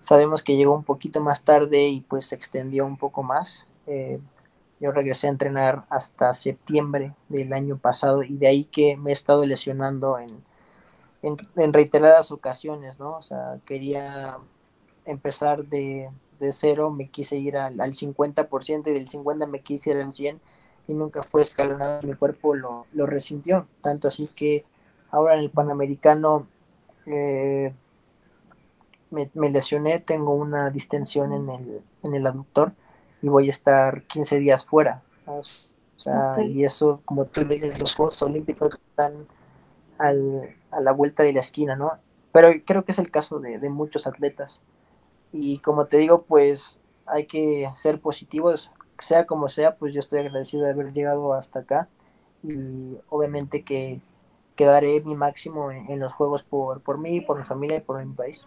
sabemos 0.00 0.42
que 0.42 0.56
llegó 0.56 0.74
un 0.74 0.84
poquito 0.84 1.20
más 1.20 1.42
tarde 1.42 1.88
y 1.88 2.00
pues 2.00 2.26
se 2.26 2.36
extendió 2.36 2.86
un 2.86 2.96
poco 2.96 3.24
más. 3.24 3.66
Eh, 3.88 4.20
yo 4.80 4.92
regresé 4.92 5.26
a 5.26 5.30
entrenar 5.30 5.84
hasta 5.90 6.32
septiembre 6.32 7.14
del 7.28 7.52
año 7.52 7.76
pasado 7.76 8.22
y 8.22 8.36
de 8.36 8.46
ahí 8.46 8.64
que 8.64 8.96
me 8.96 9.10
he 9.10 9.12
estado 9.12 9.44
lesionando 9.46 10.20
en, 10.20 10.44
en, 11.22 11.72
reiteradas 11.72 12.30
ocasiones, 12.30 13.00
¿no? 13.00 13.16
O 13.16 13.22
sea, 13.22 13.58
quería 13.66 14.38
empezar 15.06 15.64
de, 15.64 16.08
de 16.38 16.52
cero, 16.52 16.90
me 16.90 17.08
quise 17.08 17.36
ir 17.36 17.56
al, 17.56 17.80
al 17.80 17.92
50% 17.94 18.86
y 18.86 18.92
del 18.92 19.08
50% 19.08 19.48
me 19.48 19.60
quise 19.60 19.90
ir 19.90 19.96
al 19.96 20.12
100% 20.12 20.38
y 20.86 20.94
nunca 20.94 21.22
fue 21.22 21.42
escalonado, 21.42 22.02
mi 22.02 22.14
cuerpo 22.14 22.54
lo, 22.54 22.86
lo 22.92 23.06
resintió, 23.06 23.66
tanto 23.80 24.08
así 24.08 24.28
que 24.28 24.64
ahora 25.10 25.34
en 25.34 25.40
el 25.40 25.50
Panamericano 25.50 26.46
eh, 27.06 27.72
me, 29.10 29.30
me, 29.34 29.50
lesioné, 29.50 30.00
tengo 30.00 30.34
una 30.34 30.70
distensión 30.70 31.32
en 31.32 31.48
el, 31.48 31.82
en 32.02 32.14
el 32.14 32.26
aductor 32.26 32.72
y 33.20 33.28
voy 33.28 33.46
a 33.46 33.50
estar 33.50 34.02
15 34.04 34.38
días 34.38 34.64
fuera. 34.64 35.02
O 35.26 35.42
sea, 35.96 36.42
y 36.42 36.64
eso, 36.64 37.00
como 37.04 37.26
tú 37.26 37.44
le 37.44 37.54
dices, 37.54 37.78
los 37.78 37.94
Juegos 37.94 38.20
Olímpicos 38.22 38.78
están 38.90 39.26
al, 39.98 40.56
a 40.72 40.80
la 40.80 40.92
vuelta 40.92 41.22
de 41.22 41.32
la 41.32 41.40
esquina, 41.40 41.76
¿no? 41.76 41.92
Pero 42.32 42.48
creo 42.64 42.84
que 42.84 42.92
es 42.92 42.98
el 42.98 43.10
caso 43.10 43.38
de, 43.38 43.58
de 43.58 43.68
muchos 43.68 44.06
atletas. 44.06 44.62
Y 45.30 45.58
como 45.58 45.86
te 45.86 45.98
digo, 45.98 46.22
pues 46.22 46.80
hay 47.06 47.26
que 47.26 47.70
ser 47.74 48.00
positivos, 48.00 48.72
sea 49.02 49.26
como 49.26 49.48
sea, 49.48 49.76
pues 49.76 49.92
yo 49.92 50.00
estoy 50.00 50.20
agradecido 50.20 50.64
de 50.64 50.70
haber 50.70 50.92
llegado 50.92 51.34
hasta 51.34 51.60
acá 51.60 51.88
y 52.42 52.98
obviamente 53.08 53.62
que, 53.62 54.00
quedaré 54.56 54.88
daré 54.88 55.00
mi 55.04 55.14
máximo 55.14 55.70
en, 55.70 55.90
en, 55.90 55.98
los 56.00 56.12
juegos 56.12 56.42
por, 56.42 56.80
por 56.82 56.98
mí, 56.98 57.20
por 57.20 57.38
mi 57.38 57.44
familia 57.44 57.78
y 57.78 57.80
por 57.80 58.04
mi 58.04 58.12
país. 58.12 58.46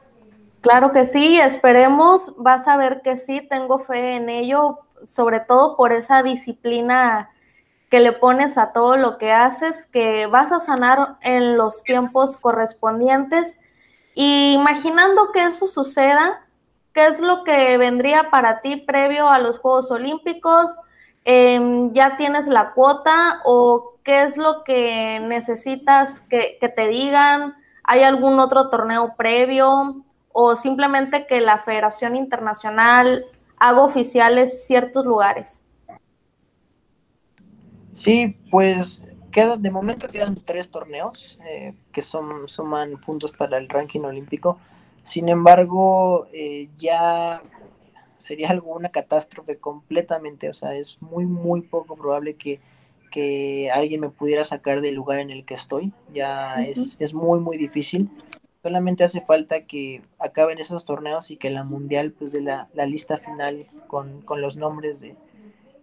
Claro 0.62 0.91
que 0.91 1.06
sí, 1.06 1.39
esperemos, 1.39 2.34
vas 2.38 2.68
a 2.68 2.78
ver 2.78 3.01
que 3.01 3.18
sí, 3.18 3.45
tengo 3.49 3.80
fe 3.80 4.16
en 4.16 4.30
ello, 4.30 4.80
sobre 5.06 5.39
todo 5.39 5.78
por 5.78 5.91
esa 5.91 6.24
disciplina 6.24 7.30
que 7.89 7.99
le 7.99 8.14
pones 8.14 8.58
a 8.58 8.72
todo 8.72 8.97
lo 8.97 9.18
que 9.18 9.32
haces, 9.32 9.86
que 9.88 10.26
vas 10.28 10.51
a 10.51 10.60
sanar 10.60 11.18
en 11.22 11.56
los 11.56 11.84
tiempos 11.84 12.36
correspondientes. 12.38 13.60
Y 14.16 14.53
imaginando 14.53 15.32
que 15.32 15.45
eso 15.45 15.68
suceda, 15.68 16.45
¿qué 16.96 17.06
es 17.06 17.20
lo 17.20 17.43
que 17.43 17.78
vendría 17.78 18.32
para 18.32 18.62
ti 18.62 18.78
previo 18.78 19.30
a 19.30 19.38
los 19.38 19.60
Juegos 19.60 19.91
Olímpicos? 19.91 20.76
Eh, 21.26 21.89
¿Ya 21.91 22.18
tienes 22.18 22.48
la 22.48 22.72
cuota 22.74 23.41
o 23.46 24.00
qué 24.04 24.24
es 24.24 24.38
lo 24.38 24.64
que 24.64 25.20
necesitas 25.20 26.22
que, 26.22 26.58
que 26.60 26.70
te 26.70 26.88
digan? 26.88 27.54
¿Hay 27.84 28.02
algún 28.02 28.39
otro 28.39 28.72
torneo 28.72 29.14
previo? 29.16 30.04
o 30.38 30.54
simplemente 30.58 31.28
que 31.28 31.39
la 31.39 31.60
Federación 31.60 32.18
Internacional 32.18 33.26
haga 33.56 33.82
oficiales 33.82 34.68
ciertos 34.68 35.06
lugares? 35.06 35.62
Sí, 37.93 38.38
pues 38.52 39.02
quedan, 39.32 39.62
de 39.62 39.72
momento 39.72 40.10
quedan 40.10 40.36
tres 40.36 40.70
torneos 40.70 41.39
eh, 41.48 41.74
que 41.93 42.02
son, 42.02 42.50
suman 42.50 42.98
puntos 42.98 43.32
para 43.32 43.58
el 43.58 43.70
ranking 43.70 44.02
olímpico. 44.02 44.60
Sin 45.06 45.30
embargo, 45.30 46.28
eh, 46.34 46.68
ya 46.78 47.41
sería 48.18 48.49
algo 48.49 48.74
una 48.74 48.89
catástrofe 48.89 49.58
completamente, 49.58 50.49
o 50.49 50.53
sea, 50.53 50.76
es 50.76 50.99
muy, 50.99 51.26
muy 51.28 51.62
poco 51.62 51.95
probable 51.95 52.34
que, 52.34 52.60
que 53.12 53.70
alguien 53.72 54.01
me 54.01 54.10
pudiera 54.10 54.43
sacar 54.43 54.82
del 54.82 54.95
lugar 54.95 55.20
en 55.20 55.30
el 55.30 55.45
que 55.45 55.53
estoy. 55.53 55.93
Ya 56.12 56.56
es, 56.66 56.97
es 56.99 57.14
muy, 57.14 57.39
muy 57.39 57.56
difícil. 57.58 58.10
Solamente 58.64 59.03
hace 59.03 59.22
falta 59.22 59.66
que 59.66 60.01
acaben 60.18 60.58
esos 60.58 60.86
torneos 60.86 61.30
y 61.30 61.38
que 61.38 61.51
la 61.51 61.64
mundial, 61.64 62.12
pues 62.12 62.32
de 62.32 62.41
la, 62.41 62.68
la 62.74 62.88
lista 62.88 63.18
final 63.18 63.68
con, 63.86 64.24
con 64.24 64.41
los 64.41 64.58
nombres 64.58 64.99
de, 65.01 65.16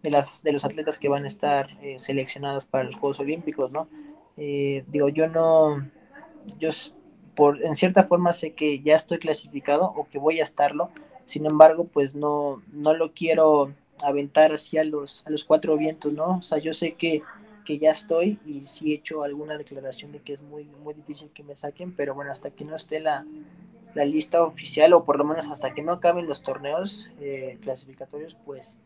de, 0.03 0.11
las, 0.11 0.43
de 0.43 0.53
los 0.53 0.65
atletas 0.65 0.99
que 0.99 1.09
van 1.09 1.23
a 1.23 1.29
estar 1.29 1.79
eh, 1.81 2.01
seleccionados 2.01 2.65
para 2.65 2.83
los 2.83 2.97
Juegos 2.97 3.21
Olímpicos, 3.21 3.71
¿no? 3.71 3.87
Eh, 4.37 4.85
digo, 4.89 5.09
yo 5.09 5.29
no, 5.29 5.89
yo 6.59 6.71
por, 7.35 7.65
en 7.65 7.77
cierta 7.77 8.05
forma 8.05 8.33
sé 8.33 8.53
que 8.53 8.81
ya 8.81 8.97
estoy 8.97 9.19
clasificado 9.19 9.93
o 9.97 10.07
que 10.09 10.19
voy 10.19 10.41
a 10.41 10.43
estarlo, 10.43 10.91
sin 11.25 11.47
embargo, 11.47 11.85
pues 11.85 12.15
no, 12.15 12.63
no 12.73 12.95
lo 12.95 13.13
quiero 13.13 13.73
aventar 14.03 14.53
hacia 14.53 14.85
los, 14.85 15.25
a 15.27 15.31
los 15.31 15.45
cuatro 15.45 15.77
vientos, 15.77 16.13
¿no? 16.13 16.39
O 16.39 16.43
sea, 16.43 16.59
yo 16.59 16.73
sé 16.73 16.95
que 16.95 17.23
que 17.65 17.79
ya 17.79 17.91
estoy 17.91 18.39
y 18.45 18.67
sí 18.67 18.93
he 18.93 18.97
hecho 18.97 19.23
alguna 19.23 19.57
declaración 19.57 20.13
de 20.13 20.21
que 20.21 20.33
es 20.33 20.43
muy, 20.43 20.65
muy 20.83 20.95
difícil 20.95 21.31
que 21.33 21.43
me 21.43 21.55
saquen, 21.55 21.93
pero 21.95 22.15
bueno, 22.15 22.33
hasta 22.33 22.51
que 22.51 22.65
no 22.65 22.75
esté 22.75 23.01
la, 23.01 23.25
la 23.95 24.05
lista 24.05 24.43
oficial 24.43 24.93
o 24.95 25.05
por 25.05 25.19
lo 25.19 25.25
menos 25.25 25.51
hasta 25.51 25.73
que 25.75 25.83
no 25.83 25.93
acaben 25.93 26.27
los 26.27 26.43
torneos 26.43 27.11
eh, 27.21 27.59
clasificatorios, 27.63 28.37
pues 28.45 28.77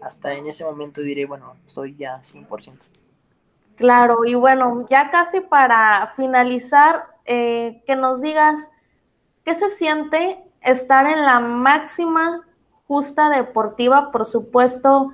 hasta 0.00 0.34
en 0.34 0.46
ese 0.46 0.64
momento 0.64 1.00
diré, 1.00 1.24
bueno, 1.24 1.56
estoy 1.66 1.96
ya 1.96 2.20
100%. 2.20 2.78
Claro, 3.76 4.24
y 4.24 4.34
bueno, 4.34 4.86
ya 4.88 5.10
casi 5.10 5.40
para 5.40 6.12
finalizar, 6.16 7.04
eh, 7.26 7.82
que 7.86 7.96
nos 7.96 8.20
digas, 8.22 8.70
¿qué 9.44 9.54
se 9.54 9.68
siente 9.68 10.42
estar 10.60 11.06
en 11.06 11.24
la 11.24 11.40
máxima 11.40 12.42
justa 12.86 13.28
deportiva? 13.28 14.10
Por 14.10 14.24
supuesto, 14.24 15.12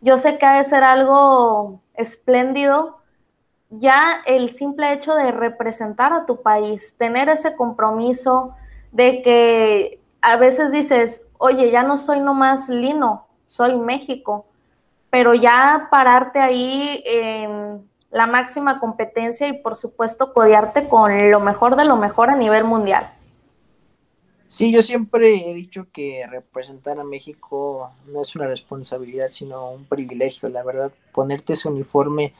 yo 0.00 0.16
sé 0.16 0.38
que 0.38 0.46
ha 0.46 0.56
de 0.56 0.64
ser 0.64 0.82
algo 0.82 1.80
espléndido 1.94 3.00
ya 3.70 4.20
el 4.26 4.50
simple 4.50 4.92
hecho 4.92 5.14
de 5.14 5.30
representar 5.30 6.12
a 6.12 6.26
tu 6.26 6.42
país, 6.42 6.94
tener 6.98 7.28
ese 7.28 7.54
compromiso 7.54 8.54
de 8.90 9.22
que 9.22 10.00
a 10.20 10.36
veces 10.36 10.72
dices, 10.72 11.24
oye, 11.38 11.70
ya 11.70 11.84
no 11.84 11.96
soy 11.96 12.20
nomás 12.20 12.68
Lino, 12.68 13.26
soy 13.46 13.76
México, 13.76 14.46
pero 15.08 15.34
ya 15.34 15.88
pararte 15.90 16.40
ahí 16.40 17.02
en 17.06 17.88
la 18.10 18.26
máxima 18.26 18.80
competencia 18.80 19.48
y 19.48 19.52
por 19.54 19.76
supuesto 19.76 20.32
codearte 20.32 20.88
con 20.88 21.30
lo 21.30 21.40
mejor 21.40 21.76
de 21.76 21.84
lo 21.84 21.96
mejor 21.96 22.30
a 22.30 22.36
nivel 22.36 22.64
mundial. 22.64 23.12
Sí, 24.48 24.72
yo 24.72 24.82
siempre 24.82 25.48
he 25.48 25.54
dicho 25.54 25.86
que 25.92 26.26
representar 26.28 26.98
a 26.98 27.04
México 27.04 27.92
no 28.06 28.22
es 28.22 28.34
una 28.34 28.48
responsabilidad, 28.48 29.28
sino 29.30 29.70
un 29.70 29.84
privilegio, 29.84 30.48
la 30.48 30.64
verdad. 30.64 30.92
Ponerte 31.12 31.52
ese 31.52 31.68
uniforme 31.68 32.32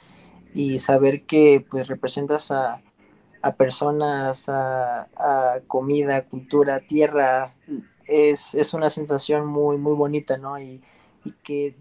y 0.52 0.80
saber 0.80 1.22
que 1.22 1.64
pues 1.70 1.86
representas 1.86 2.50
a, 2.50 2.82
personas, 3.56 4.48
a, 4.48 5.06
comida, 5.68 6.26
cultura, 6.26 6.80
tierra, 6.80 7.54
es, 8.08 8.56
es, 8.56 8.74
una 8.74 8.90
sensación 8.90 9.46
muy, 9.46 9.78
muy 9.78 9.94
bonita, 9.94 10.36
¿no? 10.36 10.58
Y 10.58 10.82
que 11.44 11.76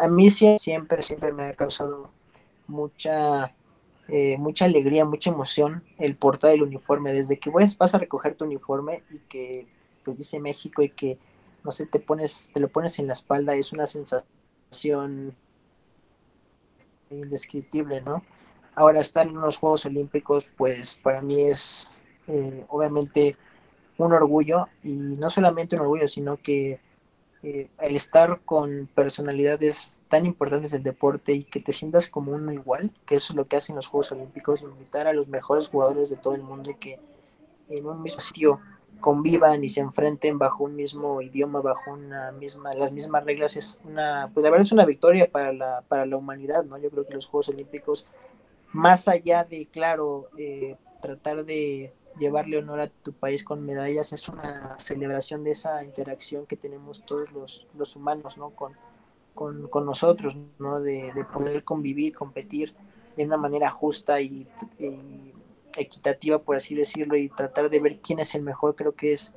a 0.00 0.08
mí 0.08 0.30
siempre, 0.30 1.02
siempre 1.02 1.32
me 1.32 1.46
ha 1.46 1.54
causado 1.54 2.10
mucha, 2.66 3.54
eh, 4.08 4.36
mucha 4.38 4.66
alegría, 4.66 5.04
mucha 5.04 5.30
emoción 5.30 5.84
el 5.98 6.16
portar 6.16 6.52
el 6.52 6.62
uniforme. 6.62 7.12
Desde 7.12 7.38
que 7.38 7.50
vas 7.50 7.94
a 7.94 7.98
recoger 7.98 8.34
tu 8.34 8.44
uniforme 8.44 9.02
y 9.10 9.20
que 9.20 9.66
pues 10.04 10.18
dice 10.18 10.40
México 10.40 10.82
y 10.82 10.90
que 10.90 11.18
no 11.64 11.72
sé, 11.72 11.86
te 11.86 12.00
pones, 12.00 12.50
te 12.52 12.60
lo 12.60 12.68
pones 12.68 12.98
en 12.98 13.06
la 13.08 13.12
espalda, 13.12 13.54
es 13.54 13.72
una 13.72 13.86
sensación 13.86 15.34
indescriptible, 17.10 18.00
¿no? 18.00 18.22
Ahora 18.74 19.00
estar 19.00 19.26
en 19.26 19.36
unos 19.36 19.58
Juegos 19.58 19.86
Olímpicos, 19.86 20.46
pues 20.56 20.96
para 20.96 21.20
mí 21.20 21.42
es 21.42 21.88
eh, 22.26 22.64
obviamente 22.68 23.36
un 23.96 24.12
orgullo 24.12 24.68
y 24.84 24.92
no 25.18 25.30
solamente 25.30 25.74
un 25.74 25.82
orgullo, 25.82 26.06
sino 26.06 26.36
que 26.36 26.80
eh, 27.42 27.68
el 27.80 27.96
estar 27.96 28.40
con 28.44 28.88
personalidades 28.94 29.96
tan 30.08 30.26
importantes 30.26 30.72
del 30.72 30.82
deporte 30.82 31.32
y 31.32 31.44
que 31.44 31.60
te 31.60 31.72
sientas 31.72 32.08
como 32.08 32.32
uno 32.32 32.52
igual, 32.52 32.90
que 33.06 33.16
eso 33.16 33.32
es 33.32 33.36
lo 33.36 33.46
que 33.46 33.56
hacen 33.56 33.76
los 33.76 33.86
Juegos 33.86 34.10
Olímpicos, 34.12 34.62
invitar 34.62 35.06
a 35.06 35.12
los 35.12 35.28
mejores 35.28 35.68
jugadores 35.68 36.10
de 36.10 36.16
todo 36.16 36.34
el 36.34 36.42
mundo 36.42 36.70
y 36.70 36.74
que 36.74 36.98
en 37.68 37.86
un 37.86 38.02
mismo 38.02 38.20
sitio 38.20 38.60
convivan 39.00 39.62
y 39.62 39.68
se 39.68 39.80
enfrenten 39.80 40.38
bajo 40.38 40.64
un 40.64 40.74
mismo 40.74 41.22
idioma, 41.22 41.60
bajo 41.60 41.92
una 41.92 42.32
misma, 42.32 42.72
las 42.74 42.90
mismas 42.92 43.24
reglas, 43.24 43.56
es 43.56 43.78
una, 43.84 44.30
pues 44.34 44.42
la 44.42 44.50
verdad 44.50 44.66
es 44.66 44.72
una 44.72 44.84
victoria 44.84 45.30
para 45.30 45.52
la, 45.52 45.82
para 45.86 46.06
la 46.06 46.16
humanidad, 46.16 46.64
¿no? 46.64 46.78
Yo 46.78 46.90
creo 46.90 47.06
que 47.06 47.14
los 47.14 47.26
Juegos 47.26 47.50
Olímpicos, 47.50 48.06
más 48.72 49.06
allá 49.06 49.44
de, 49.44 49.66
claro, 49.66 50.28
eh, 50.36 50.76
tratar 51.00 51.44
de 51.44 51.92
llevarle 52.18 52.58
honor 52.58 52.80
a 52.80 52.88
tu 52.88 53.12
país 53.12 53.44
con 53.44 53.64
medallas 53.64 54.12
es 54.12 54.28
una 54.28 54.78
celebración 54.78 55.44
de 55.44 55.52
esa 55.52 55.84
interacción 55.84 56.46
que 56.46 56.56
tenemos 56.56 57.04
todos 57.04 57.30
los, 57.32 57.66
los 57.76 57.96
humanos, 57.96 58.36
¿no? 58.36 58.50
Con, 58.50 58.74
con, 59.34 59.86
nosotros, 59.86 60.36
¿no? 60.58 60.80
De, 60.80 61.12
poder 61.32 61.62
convivir, 61.64 62.14
competir 62.14 62.74
de 63.16 63.24
una 63.24 63.36
manera 63.36 63.70
justa 63.70 64.20
y, 64.20 64.48
equitativa, 65.76 66.38
por 66.38 66.56
así 66.56 66.74
decirlo, 66.74 67.16
y 67.16 67.28
tratar 67.28 67.70
de 67.70 67.80
ver 67.80 68.00
quién 68.00 68.18
es 68.18 68.34
el 68.34 68.42
mejor, 68.42 68.74
creo 68.74 68.94
que 68.94 69.12
es, 69.12 69.32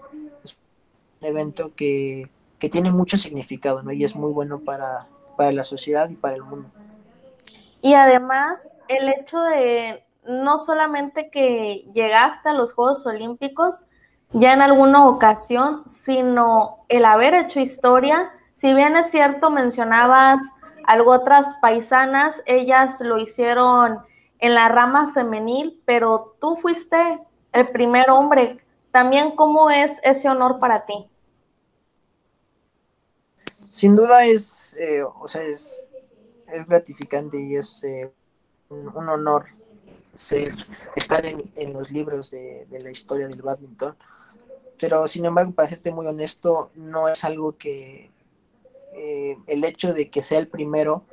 un 1.22 1.28
evento 1.28 1.76
que, 1.76 2.30
que, 2.58 2.68
tiene 2.68 2.92
mucho 2.92 3.18
significado, 3.20 3.84
¿no? 3.84 3.92
Y 3.92 4.04
es 4.04 4.16
muy 4.16 4.32
bueno 4.32 4.60
para, 4.60 5.08
para 5.38 5.52
la 5.52 5.64
sociedad 5.64 6.10
y 6.10 6.16
para 6.16 6.36
el 6.36 6.44
mundo. 6.44 6.70
Y 7.82 7.94
además, 7.94 8.60
el 8.88 9.08
hecho 9.10 9.40
de 9.42 10.04
no 10.26 10.58
solamente 10.58 11.30
que 11.30 11.90
llegaste 11.94 12.50
a 12.50 12.54
los 12.54 12.74
Juegos 12.74 13.06
Olímpicos 13.06 13.86
ya 14.34 14.54
en 14.54 14.62
alguna 14.62 15.08
ocasión, 15.08 15.84
sino 15.88 16.86
el 16.88 17.06
haber 17.06 17.34
hecho 17.34 17.60
historia. 17.60 18.32
Si 18.54 18.74
bien 18.74 18.96
es 18.96 19.12
cierto, 19.12 19.50
mencionabas 19.50 20.42
algo 20.86 21.12
otras 21.12 21.56
paisanas, 21.62 22.42
ellas 22.46 23.02
lo 23.02 23.18
hicieron 23.18 24.00
en 24.40 24.56
la 24.56 24.70
rama 24.70 25.12
femenil, 25.14 25.82
pero 25.86 26.36
tú 26.40 26.56
fuiste 26.56 27.20
el 27.52 27.70
primer 27.70 28.10
hombre. 28.10 28.64
También, 28.92 29.36
¿cómo 29.36 29.70
es 29.70 30.00
ese 30.04 30.30
honor 30.30 30.60
para 30.60 30.86
ti? 30.86 31.08
Sin 33.72 33.96
duda 33.96 34.26
es, 34.26 34.76
eh, 34.80 35.04
o 35.04 35.28
sea, 35.28 35.44
es, 35.44 35.76
gratificante 36.68 37.42
y 37.42 37.56
es 37.56 37.82
eh, 37.86 38.12
un 38.70 39.08
honor 39.08 39.46
ser, 40.14 40.54
estar 40.96 41.26
en, 41.26 41.74
los 41.74 41.92
libros 41.92 42.32
de, 42.32 42.68
la 42.70 42.92
historia 42.92 43.28
del 43.28 43.42
badminton. 43.42 43.96
Pero 44.80 45.08
sin 45.08 45.26
embargo, 45.26 45.52
para 45.52 45.70
serte 45.70 45.92
muy 45.92 46.08
honesto, 46.08 46.72
no 46.76 47.08
es 47.08 47.24
algo 47.24 47.58
que 47.58 48.10
eh, 48.94 49.38
el 49.48 49.64
hecho 49.64 49.94
de 49.94 50.10
que 50.10 50.24
sea 50.24 50.40
el 50.40 50.48
primero, 50.48 51.04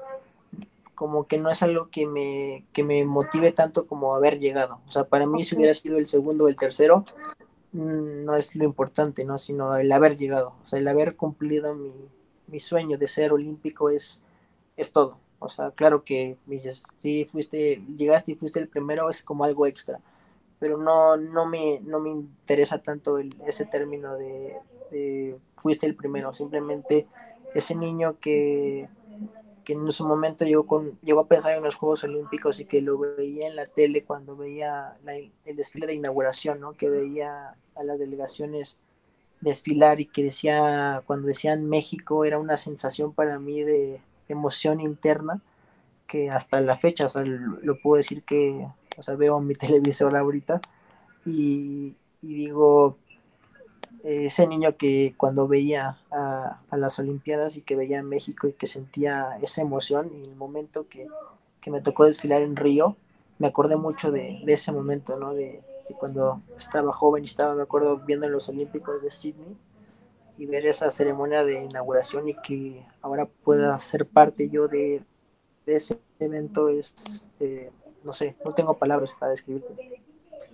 como 0.94 1.26
que 1.26 1.38
no 1.38 1.50
es 1.50 1.62
algo 1.62 1.90
que 1.90 2.06
me, 2.06 2.64
que 2.72 2.82
me 2.82 3.04
motive 3.04 3.52
tanto 3.52 3.86
como 3.86 4.14
haber 4.14 4.38
llegado. 4.40 4.80
O 4.88 4.90
sea, 4.90 5.04
para 5.04 5.26
mí 5.26 5.44
si 5.44 5.54
hubiera 5.54 5.74
sido 5.74 5.98
el 5.98 6.06
segundo 6.06 6.44
o 6.44 6.48
el 6.48 6.56
tercero, 6.56 7.04
mm, 7.72 8.24
no 8.24 8.34
es 8.34 8.56
lo 8.56 8.64
importante, 8.64 9.24
¿no? 9.24 9.38
Sino 9.38 9.76
el 9.76 9.92
haber 9.92 10.16
llegado. 10.16 10.54
O 10.62 10.66
sea, 10.66 10.78
el 10.78 10.88
haber 10.88 11.14
cumplido 11.14 11.74
mi, 11.74 11.92
mi 12.48 12.58
sueño 12.58 12.98
de 12.98 13.06
ser 13.06 13.32
olímpico 13.32 13.90
es, 13.90 14.20
es 14.76 14.92
todo. 14.92 15.18
O 15.38 15.48
sea, 15.48 15.70
claro 15.70 16.02
que 16.04 16.36
me 16.46 16.54
dices, 16.54 16.84
sí, 16.96 17.24
fuiste, 17.24 17.82
llegaste 17.96 18.32
y 18.32 18.34
fuiste 18.34 18.58
el 18.58 18.68
primero, 18.68 19.08
es 19.08 19.22
como 19.22 19.44
algo 19.44 19.66
extra. 19.66 20.00
Pero 20.58 20.76
no, 20.76 21.16
no, 21.16 21.46
me, 21.46 21.80
no 21.80 22.00
me 22.00 22.10
interesa 22.10 22.82
tanto 22.82 23.18
el, 23.18 23.34
ese 23.46 23.64
término 23.64 24.16
de, 24.16 25.38
fuiste 25.56 25.86
el 25.86 25.94
primero. 25.94 26.32
Simplemente 26.32 27.06
ese 27.54 27.76
niño 27.76 28.18
que, 28.18 28.88
que 29.64 29.74
en 29.74 29.90
su 29.92 30.06
momento 30.06 30.44
llegó, 30.44 30.66
con, 30.66 30.98
llegó 31.02 31.20
a 31.20 31.28
pensar 31.28 31.56
en 31.56 31.62
los 31.62 31.76
Juegos 31.76 32.02
Olímpicos 32.02 32.58
y 32.58 32.64
que 32.64 32.80
lo 32.80 32.98
veía 32.98 33.46
en 33.46 33.54
la 33.54 33.64
tele 33.64 34.02
cuando 34.02 34.36
veía 34.36 34.94
el 35.44 35.56
desfile 35.56 35.86
de 35.86 35.94
inauguración, 35.94 36.58
¿no? 36.58 36.72
Que 36.72 36.90
veía 36.90 37.54
a 37.76 37.84
las 37.84 38.00
delegaciones 38.00 38.78
desfilar 39.40 40.00
y 40.00 40.06
que 40.06 40.24
decía, 40.24 41.02
cuando 41.06 41.28
decían 41.28 41.66
México, 41.66 42.24
era 42.24 42.40
una 42.40 42.56
sensación 42.56 43.12
para 43.12 43.38
mí 43.38 43.62
de 43.62 44.00
emoción 44.28 44.80
interna 44.80 45.40
que 46.06 46.30
hasta 46.30 46.60
la 46.60 46.76
fecha, 46.76 47.06
o 47.06 47.08
sea, 47.08 47.22
lo 47.24 47.78
puedo 47.80 47.98
decir 47.98 48.24
que, 48.24 48.66
o 48.96 49.02
sea, 49.02 49.14
veo 49.14 49.38
mi 49.40 49.54
televisor 49.54 50.16
ahorita 50.16 50.60
y, 51.24 51.96
digo, 52.20 52.96
ese 54.02 54.46
niño 54.46 54.76
que 54.76 55.14
cuando 55.16 55.46
veía 55.46 55.98
a, 56.10 56.60
las 56.72 56.98
Olimpiadas 56.98 57.56
y 57.56 57.62
que 57.62 57.76
veía 57.76 58.00
a 58.00 58.02
México 58.02 58.48
y 58.48 58.54
que 58.54 58.66
sentía 58.66 59.38
esa 59.42 59.60
emoción 59.60 60.10
y 60.14 60.28
el 60.28 60.36
momento 60.36 60.88
que, 60.88 61.06
me 61.66 61.82
tocó 61.82 62.06
desfilar 62.06 62.40
en 62.40 62.56
Río, 62.56 62.96
me 63.38 63.46
acordé 63.46 63.76
mucho 63.76 64.10
de, 64.10 64.42
ese 64.46 64.72
momento, 64.72 65.18
¿no? 65.18 65.34
De, 65.34 65.60
de, 65.86 65.94
cuando 65.98 66.40
estaba 66.56 66.90
joven 66.94 67.24
y 67.24 67.26
estaba, 67.26 67.54
me 67.54 67.60
acuerdo, 67.60 67.98
viendo 67.98 68.26
los 68.30 68.48
Olímpicos 68.48 69.02
de 69.02 69.10
Sydney 69.10 69.54
y 70.38 70.46
ver 70.46 70.66
esa 70.66 70.90
ceremonia 70.90 71.44
de 71.44 71.64
inauguración 71.64 72.28
y 72.28 72.34
que 72.34 72.86
ahora 73.02 73.26
pueda 73.26 73.78
ser 73.78 74.06
parte 74.06 74.48
yo 74.48 74.68
de, 74.68 75.02
ese 75.66 75.98
evento 76.18 76.68
es, 76.68 77.24
eh, 77.40 77.70
no 78.04 78.12
sé, 78.12 78.36
no 78.44 78.52
tengo 78.52 78.74
palabras 78.74 79.12
para 79.18 79.32
describirte. 79.32 79.74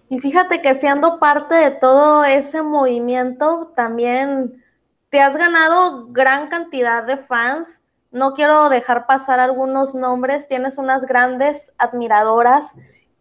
Y 0.08 0.18
fíjate 0.20 0.60
que 0.60 0.74
siendo 0.74 1.18
parte 1.18 1.54
de 1.54 1.70
todo 1.70 2.24
ese 2.24 2.62
movimiento, 2.62 3.72
también 3.76 4.62
te 5.10 5.20
has 5.20 5.36
ganado 5.36 6.08
gran 6.08 6.48
cantidad 6.48 7.04
de 7.04 7.16
fans. 7.16 7.80
No 8.10 8.34
quiero 8.34 8.68
dejar 8.68 9.06
pasar 9.06 9.38
algunos 9.38 9.94
nombres, 9.94 10.48
tienes 10.48 10.78
unas 10.78 11.04
grandes 11.04 11.72
admiradoras 11.78 12.74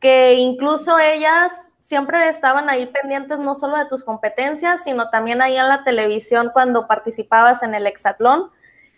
que 0.03 0.33
incluso 0.33 0.99
ellas 0.99 1.53
siempre 1.79 2.27
estaban 2.27 2.69
ahí 2.69 2.87
pendientes 2.87 3.39
no 3.39 3.55
solo 3.55 3.77
de 3.77 3.85
tus 3.85 4.03
competencias, 4.03 4.83
sino 4.83 5.09
también 5.09 5.41
ahí 5.41 5.55
en 5.55 5.69
la 5.69 5.85
televisión 5.85 6.49
cuando 6.51 6.87
participabas 6.87 7.63
en 7.63 7.73
el 7.73 7.87
hexatlón. 7.87 8.51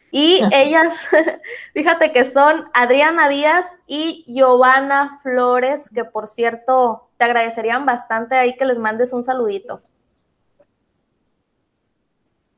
Y 0.09 0.41
ellas, 0.51 1.07
fíjate 1.73 2.11
que 2.11 2.25
son 2.25 2.65
Adriana 2.73 3.29
Díaz 3.29 3.67
y 3.85 4.25
Giovanna 4.27 5.19
Flores, 5.21 5.91
que 5.93 6.05
por 6.05 6.25
cierto 6.25 7.07
te 7.17 7.25
agradecerían 7.25 7.85
bastante 7.85 8.33
ahí 8.33 8.57
que 8.57 8.65
les 8.65 8.79
mandes 8.79 9.13
un 9.13 9.21
saludito. 9.21 9.83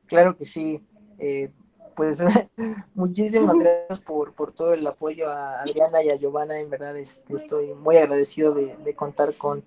Claro 0.06 0.38
que 0.38 0.46
sí. 0.46 0.82
Eh, 1.18 1.50
pues 1.98 2.22
muchísimas 2.94 3.56
gracias 3.56 3.98
por, 3.98 4.32
todo 4.52 4.72
el 4.72 4.86
apoyo 4.86 5.28
a 5.28 5.62
Adriana 5.62 6.00
y 6.00 6.10
a 6.10 6.14
Giovanna, 6.14 6.56
en 6.60 6.70
verdad 6.70 6.96
este, 6.96 7.34
estoy 7.34 7.74
muy 7.74 7.96
agradecido 7.96 8.54
de, 8.54 8.94
contar 8.94 9.34
con, 9.34 9.64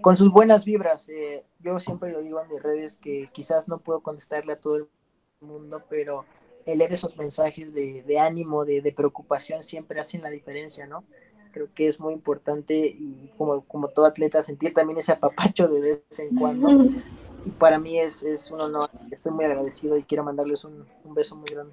con 0.00 0.16
sus 0.16 0.32
buenas 0.32 0.64
vibras. 0.64 1.10
Eh, 1.10 1.44
yo 1.60 1.78
siempre 1.78 2.10
lo 2.10 2.22
digo 2.22 2.40
en 2.40 2.48
mis 2.48 2.62
redes 2.62 2.96
que 2.96 3.28
quizás 3.34 3.68
no 3.68 3.80
puedo 3.80 4.00
contestarle 4.00 4.54
a 4.54 4.60
todo 4.60 4.76
el 4.76 4.88
mundo, 5.42 5.82
pero 5.90 6.24
el 6.64 6.78
leer 6.78 6.94
esos 6.94 7.18
mensajes 7.18 7.74
de, 7.74 8.18
ánimo, 8.18 8.64
de, 8.64 8.94
preocupación, 8.96 9.62
siempre 9.62 10.00
hacen 10.00 10.22
la 10.22 10.30
diferencia, 10.30 10.86
¿no? 10.86 11.04
Creo 11.52 11.68
que 11.74 11.86
es 11.86 12.00
muy 12.00 12.14
importante 12.14 12.74
y 12.74 13.30
como, 13.36 13.60
como 13.66 13.88
todo 13.88 14.06
atleta 14.06 14.42
sentir 14.42 14.72
también 14.72 15.00
ese 15.00 15.12
apapacho 15.12 15.68
de 15.68 15.82
vez 15.82 16.04
en 16.18 16.34
cuando 16.34 16.88
para 17.58 17.78
mí 17.78 17.98
es, 17.98 18.22
es 18.22 18.50
un 18.50 18.60
honor, 18.60 18.90
estoy 19.10 19.32
muy 19.32 19.44
agradecido 19.44 19.96
y 19.96 20.02
quiero 20.02 20.24
mandarles 20.24 20.64
un, 20.64 20.86
beso 21.04 21.36
muy 21.36 21.46
grande. 21.46 21.72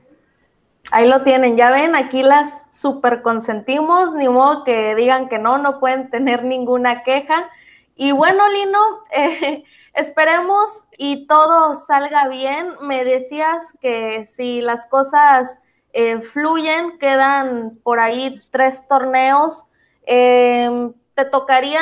Ahí 0.92 1.08
lo 1.08 1.24
tienen, 1.24 1.56
ya 1.56 1.72
ven, 1.72 1.96
aquí 1.96 2.24
las 2.24 2.66
super 2.72 3.22
consentimos, 3.22 4.14
ni 4.14 4.28
modo 4.28 4.64
que 4.64 4.96
digan 4.96 5.30
que 5.30 5.38
no, 5.38 5.58
no 5.58 5.80
pueden 5.80 6.10
tener 6.10 6.44
ninguna 6.44 7.04
queja. 7.04 7.50
Y 7.96 8.12
bueno, 8.12 8.50
Lino, 8.50 8.80
eh, 9.12 9.64
esperemos 9.94 10.86
y 10.98 11.28
todo 11.28 11.76
salga 11.76 12.28
bien. 12.28 12.74
Me 12.82 13.04
decías 13.06 13.74
que 13.80 14.26
si 14.26 14.62
las 14.62 14.88
cosas 14.88 15.60
eh, 15.94 16.22
fluyen, 16.22 16.98
quedan 16.98 17.80
por 17.84 18.00
ahí 18.00 18.42
tres 18.52 18.88
torneos. 18.88 19.66
Eh, 20.06 20.92
¿te 21.16 21.26
tocaría 21.26 21.82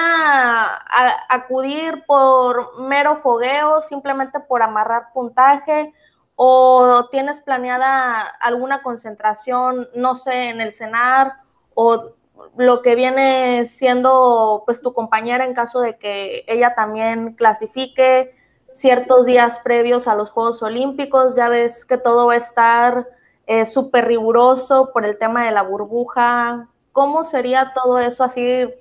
acudir 1.29 2.03
por 2.05 2.79
mero 2.79 3.17
fogueo, 3.17 3.81
simplemente 3.81 4.39
por 4.39 4.61
amarrar 4.61 5.13
puntaje? 5.13 5.93
¿O 6.35 7.07
tienes 7.11 7.41
planeada 7.41 8.21
alguna 8.21 8.81
concentración, 8.81 9.89
no 9.93 10.15
sé, 10.15 10.49
en 10.49 10.61
el 10.61 10.71
cenar 10.71 11.33
o 11.75 12.13
lo 12.57 12.81
que 12.81 12.95
viene 12.95 13.65
siendo 13.65 14.63
pues 14.65 14.81
tu 14.81 14.93
compañera 14.93 15.43
en 15.45 15.53
caso 15.53 15.81
de 15.81 15.97
que 15.97 16.45
ella 16.47 16.73
también 16.75 17.33
clasifique 17.33 18.33
ciertos 18.71 19.25
días 19.25 19.59
previos 19.59 20.07
a 20.07 20.15
los 20.15 20.31
Juegos 20.31 20.63
Olímpicos? 20.63 21.35
Ya 21.35 21.49
ves 21.49 21.85
que 21.85 21.97
todo 21.97 22.27
va 22.27 22.33
a 22.33 22.37
estar 22.37 23.07
eh, 23.45 23.65
súper 23.65 24.07
riguroso 24.07 24.91
por 24.93 25.05
el 25.05 25.17
tema 25.17 25.45
de 25.45 25.51
la 25.51 25.63
burbuja. 25.63 26.69
¿Cómo 26.93 27.23
sería 27.23 27.73
todo 27.73 27.99
eso 27.99 28.23
así 28.23 28.73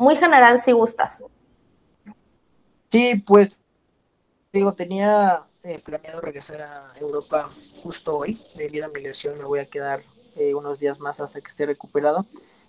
muy 0.00 0.16
general 0.16 0.58
si 0.58 0.72
gustas? 0.72 1.22
Sí, 2.88 3.22
pues 3.26 3.50
digo, 4.50 4.72
tenía 4.72 5.46
eh, 5.62 5.78
planeado 5.78 6.22
regresar 6.22 6.62
a 6.62 6.92
Europa 6.98 7.50
justo 7.82 8.16
hoy. 8.16 8.42
Debido 8.56 8.86
a 8.86 8.88
mi 8.88 9.02
lesión 9.02 9.36
me 9.36 9.44
voy 9.44 9.58
a 9.58 9.66
quedar 9.66 10.02
eh, 10.36 10.54
unos 10.54 10.80
días 10.80 11.00
más 11.00 11.20
hasta 11.20 11.40
que 11.42 11.48
esté 11.48 11.66
recuperado. 11.66 12.26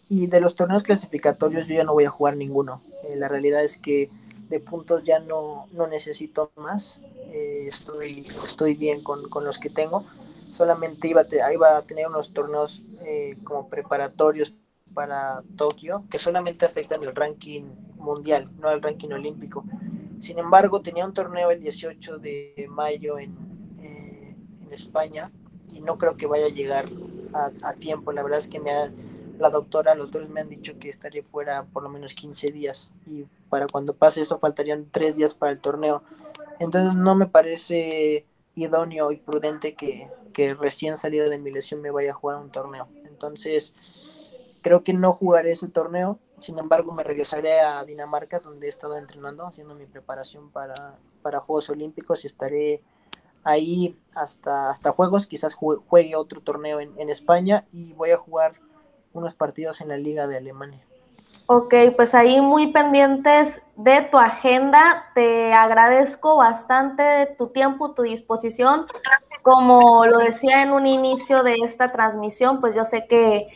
Y 0.09 0.27
de 0.27 0.41
los 0.41 0.57
torneos 0.57 0.83
clasificatorios 0.83 1.67
yo 1.67 1.75
ya 1.75 1.85
no 1.85 1.93
voy 1.93 2.03
a 2.03 2.09
jugar 2.09 2.35
ninguno. 2.35 2.83
Eh, 3.03 3.15
la 3.15 3.29
realidad 3.29 3.63
es 3.63 3.77
que 3.77 4.09
de 4.49 4.59
puntos 4.59 5.03
ya 5.05 5.19
no, 5.19 5.67
no 5.71 5.87
necesito 5.87 6.51
más. 6.57 6.99
estoy, 7.31 8.27
estoy 8.43 8.75
bien 8.75 9.01
con, 9.01 9.29
con, 9.29 9.45
los 9.45 9.57
que 9.57 9.69
tengo. 9.69 10.03
Solamente 10.51 11.07
iba 11.07 11.21
a, 11.21 11.53
iba 11.53 11.77
a 11.77 11.81
tener 11.83 12.09
unos 12.09 12.33
torneos 12.33 12.83
como 13.45 13.69
preparatorios 13.69 14.53
para 14.93 15.43
Tokio 15.55 16.05
que 16.09 16.17
solamente 16.17 16.65
afectan 16.65 17.03
el 17.03 17.15
ranking 17.15 17.63
mundial, 17.97 18.49
no 18.59 18.69
al 18.69 18.81
ranking 18.81 19.09
olímpico. 19.09 19.63
Sin 20.17 20.37
embargo, 20.37 20.81
tenía 20.81 21.05
un 21.05 21.13
torneo 21.13 21.51
el 21.51 21.59
18 21.59 22.19
de 22.19 22.67
mayo 22.69 23.17
en, 23.17 23.35
eh, 23.81 24.35
en 24.63 24.73
España 24.73 25.31
y 25.73 25.81
no 25.81 25.97
creo 25.97 26.15
que 26.17 26.27
vaya 26.27 26.45
a 26.45 26.49
llegar 26.49 26.89
a, 27.33 27.73
tiempo. 27.73 28.11
La 28.11 28.23
verdad 28.23 28.39
es 28.39 28.47
que 28.47 28.59
me 28.59 28.71
la 29.39 29.49
doctora, 29.49 29.95
los 29.95 30.11
dos 30.11 30.29
me 30.29 30.41
han 30.41 30.49
dicho 30.49 30.77
que 30.77 30.89
estaría 30.89 31.23
fuera 31.23 31.63
por 31.63 31.81
lo 31.81 31.89
menos 31.89 32.13
15 32.13 32.51
días 32.51 32.91
y 33.07 33.25
para 33.49 33.65
cuando 33.65 33.95
pase 33.95 34.21
eso 34.21 34.37
faltarían 34.37 34.87
3 34.91 35.15
días 35.15 35.33
para 35.33 35.51
el 35.51 35.59
torneo. 35.59 36.03
Entonces 36.59 36.93
no 36.93 37.15
me 37.15 37.25
parece 37.25 38.25
idóneo 38.53 39.11
y 39.11 39.17
prudente 39.17 39.73
que, 39.73 40.09
que 40.33 40.53
recién 40.53 40.95
salida 40.97 41.27
de 41.27 41.39
mi 41.39 41.49
lesión 41.49 41.81
me 41.81 41.89
vaya 41.89 42.11
a 42.11 42.13
jugar 42.13 42.37
un 42.37 42.51
torneo. 42.51 42.87
Entonces 43.05 43.73
creo 44.61 44.83
que 44.83 44.93
no 44.93 45.13
jugaré 45.13 45.51
ese 45.51 45.67
torneo 45.67 46.19
sin 46.41 46.57
embargo, 46.57 46.91
me 46.91 47.03
regresaré 47.03 47.59
a 47.59 47.85
Dinamarca, 47.85 48.39
donde 48.39 48.65
he 48.65 48.69
estado 48.69 48.97
entrenando, 48.97 49.45
haciendo 49.45 49.75
mi 49.75 49.85
preparación 49.85 50.49
para, 50.49 50.95
para 51.21 51.39
Juegos 51.39 51.69
Olímpicos 51.69 52.23
y 52.23 52.27
estaré 52.27 52.81
ahí 53.43 53.95
hasta, 54.15 54.71
hasta 54.71 54.91
Juegos. 54.91 55.27
Quizás 55.27 55.53
juegue 55.53 56.15
otro 56.15 56.41
torneo 56.41 56.79
en, 56.79 56.99
en 56.99 57.09
España 57.11 57.65
y 57.71 57.93
voy 57.93 58.09
a 58.09 58.17
jugar 58.17 58.53
unos 59.13 59.35
partidos 59.35 59.81
en 59.81 59.89
la 59.89 59.97
Liga 59.97 60.27
de 60.27 60.37
Alemania. 60.37 60.83
Ok, 61.45 61.73
pues 61.95 62.15
ahí 62.15 62.41
muy 62.41 62.71
pendientes 62.71 63.61
de 63.75 64.01
tu 64.03 64.17
agenda. 64.17 65.11
Te 65.13 65.53
agradezco 65.53 66.37
bastante 66.37 67.35
tu 67.37 67.47
tiempo, 67.47 67.91
tu 67.91 68.01
disposición. 68.01 68.87
Como 69.41 70.05
lo 70.05 70.19
decía 70.19 70.61
en 70.61 70.71
un 70.71 70.85
inicio 70.85 71.41
de 71.43 71.55
esta 71.63 71.91
transmisión, 71.91 72.61
pues 72.61 72.75
yo 72.75 72.85
sé 72.85 73.07
que 73.07 73.47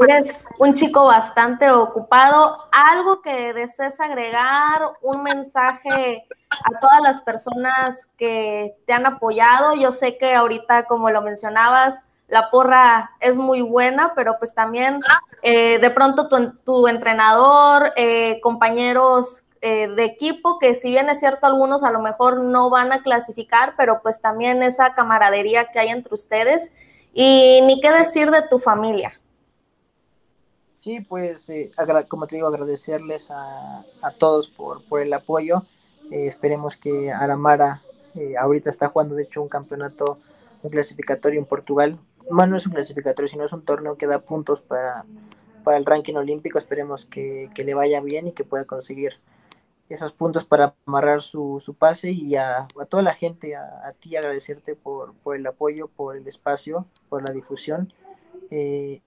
eres 0.00 0.46
un 0.58 0.74
chico 0.74 1.04
bastante 1.04 1.70
ocupado. 1.70 2.68
¿Algo 2.72 3.22
que 3.22 3.52
desees 3.52 4.00
agregar? 4.00 4.92
¿Un 5.00 5.22
mensaje 5.22 6.26
a 6.50 6.80
todas 6.80 7.00
las 7.02 7.20
personas 7.20 8.08
que 8.16 8.74
te 8.86 8.92
han 8.92 9.06
apoyado? 9.06 9.74
Yo 9.74 9.92
sé 9.92 10.18
que 10.18 10.34
ahorita, 10.34 10.86
como 10.86 11.10
lo 11.10 11.22
mencionabas, 11.22 12.04
la 12.28 12.50
porra 12.50 13.12
es 13.20 13.38
muy 13.38 13.62
buena, 13.62 14.12
pero 14.14 14.36
pues 14.38 14.54
también 14.54 15.00
eh, 15.42 15.78
de 15.78 15.90
pronto 15.90 16.28
tu, 16.28 16.52
tu 16.58 16.88
entrenador, 16.88 17.92
eh, 17.96 18.38
compañeros 18.42 19.44
eh, 19.60 19.88
de 19.88 20.04
equipo, 20.04 20.58
que 20.60 20.74
si 20.74 20.90
bien 20.90 21.08
es 21.08 21.18
cierto, 21.18 21.46
algunos 21.46 21.82
a 21.82 21.90
lo 21.90 22.00
mejor 22.00 22.40
no 22.40 22.70
van 22.70 22.92
a 22.92 23.02
clasificar, 23.02 23.74
pero 23.76 24.00
pues 24.02 24.20
también 24.20 24.62
esa 24.62 24.94
camaradería 24.94 25.70
que 25.72 25.80
hay 25.80 25.88
entre 25.88 26.14
ustedes. 26.14 26.70
Y 27.12 27.60
ni 27.62 27.80
qué 27.80 27.90
decir 27.90 28.30
de 28.30 28.42
tu 28.42 28.60
familia. 28.60 29.18
Sí, 30.76 31.00
pues 31.00 31.50
eh, 31.50 31.72
como 32.06 32.28
te 32.28 32.36
digo, 32.36 32.46
agradecerles 32.46 33.32
a, 33.32 33.84
a 34.00 34.10
todos 34.16 34.48
por, 34.48 34.84
por, 34.84 35.00
el 35.00 35.12
apoyo. 35.12 35.64
Eh, 36.12 36.26
esperemos 36.26 36.76
que 36.76 37.10
Aramara 37.10 37.82
ahorita 38.38 38.70
está 38.70 38.88
jugando, 38.88 39.14
de 39.14 39.24
hecho, 39.24 39.42
un 39.42 39.48
campeonato, 39.48 40.18
un 40.62 40.70
clasificatorio 40.70 41.40
en 41.40 41.46
Portugal. 41.46 41.98
Bueno, 42.30 42.52
no 42.52 42.56
es 42.58 42.66
un 42.66 42.72
clasificatorio, 42.74 43.28
sino 43.28 43.44
es 43.44 43.52
un 43.52 43.62
torneo 43.62 43.96
que 43.96 44.06
da 44.06 44.20
puntos 44.20 44.60
para, 44.60 45.04
para 45.64 45.76
el 45.76 45.84
ranking 45.84 46.14
olímpico. 46.14 46.58
Esperemos 46.58 47.04
que, 47.06 47.50
que 47.54 47.64
le 47.64 47.74
vaya 47.74 48.00
bien 48.00 48.28
y 48.28 48.32
que 48.32 48.44
pueda 48.44 48.64
conseguir 48.64 49.18
esos 49.88 50.12
puntos 50.12 50.44
para 50.44 50.74
amarrar 50.86 51.22
su, 51.22 51.60
su 51.64 51.74
pase 51.74 52.10
y 52.10 52.36
a, 52.36 52.58
a, 52.58 52.84
toda 52.86 53.02
la 53.02 53.14
gente, 53.14 53.56
a, 53.56 53.92
ti 53.98 54.16
agradecerte 54.16 54.74
por, 54.74 55.14
por, 55.14 55.36
el 55.36 55.46
apoyo, 55.46 55.88
por 55.88 56.16
el 56.16 56.26
espacio, 56.26 56.86
por 57.08 57.26
la 57.26 57.32
difusión 57.32 57.92
eh, 58.50 59.00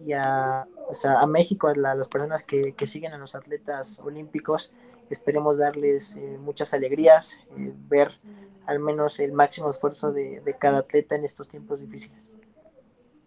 y 0.00 0.12
a, 0.12 0.66
o 0.88 0.94
sea, 0.94 1.20
a 1.20 1.26
México, 1.26 1.68
a, 1.68 1.74
las 1.74 2.08
personas 2.08 2.42
que, 2.42 2.72
que, 2.72 2.86
siguen 2.86 3.12
a 3.12 3.18
los 3.18 3.34
atletas 3.34 4.00
olímpicos, 4.00 4.72
esperemos 5.10 5.58
darles 5.58 6.16
eh, 6.16 6.38
muchas 6.40 6.74
alegrías, 6.74 7.40
eh, 7.56 7.72
ver 7.88 8.18
al 8.66 8.80
menos 8.80 9.20
el 9.20 9.32
máximo 9.32 9.70
esfuerzo 9.70 10.12
de, 10.12 10.40
de 10.40 10.54
cada 10.56 10.78
atleta 10.78 11.14
en 11.14 11.24
estos 11.24 11.48
tiempos 11.48 11.80
difíciles. 11.80 12.30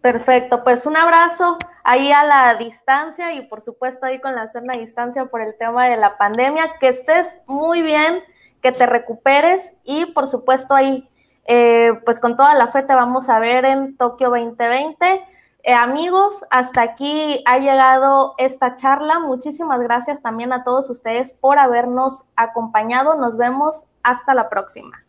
Perfecto, 0.04 0.62
pues 0.64 0.84
un 0.84 0.98
abrazo 0.98 1.56
ahí 1.82 2.12
a 2.12 2.24
la 2.24 2.56
distancia 2.56 3.32
y 3.32 3.46
por 3.46 3.62
supuesto 3.62 4.04
ahí 4.04 4.20
con 4.20 4.34
la 4.34 4.46
cena 4.48 4.74
distancia 4.74 5.24
por 5.24 5.40
el 5.40 5.56
tema 5.56 5.88
de 5.88 5.96
la 5.96 6.18
pandemia. 6.18 6.74
Que 6.78 6.88
estés 6.88 7.38
muy 7.46 7.80
bien, 7.80 8.22
que 8.60 8.70
te 8.70 8.84
recuperes 8.84 9.72
y 9.82 10.04
por 10.04 10.26
supuesto 10.26 10.74
ahí, 10.74 11.08
eh, 11.46 11.92
pues 12.04 12.20
con 12.20 12.36
toda 12.36 12.52
la 12.52 12.68
fe 12.68 12.82
te 12.82 12.94
vamos 12.94 13.30
a 13.30 13.38
ver 13.38 13.64
en 13.64 13.96
Tokio 13.96 14.28
2020. 14.28 15.26
Eh, 15.62 15.72
amigos, 15.72 16.44
hasta 16.50 16.82
aquí 16.82 17.42
ha 17.46 17.56
llegado 17.56 18.34
esta 18.36 18.76
charla. 18.76 19.20
Muchísimas 19.20 19.80
gracias 19.80 20.20
también 20.20 20.52
a 20.52 20.64
todos 20.64 20.90
ustedes 20.90 21.32
por 21.32 21.58
habernos 21.58 22.24
acompañado. 22.36 23.14
Nos 23.14 23.38
vemos 23.38 23.84
hasta 24.02 24.34
la 24.34 24.50
próxima. 24.50 25.02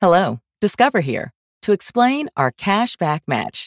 Hello, 0.00 0.38
Discover 0.60 1.02
here 1.02 1.32
to 1.62 1.72
explain 1.72 2.28
our 2.36 2.52
cashback 2.52 3.22
match. 3.26 3.66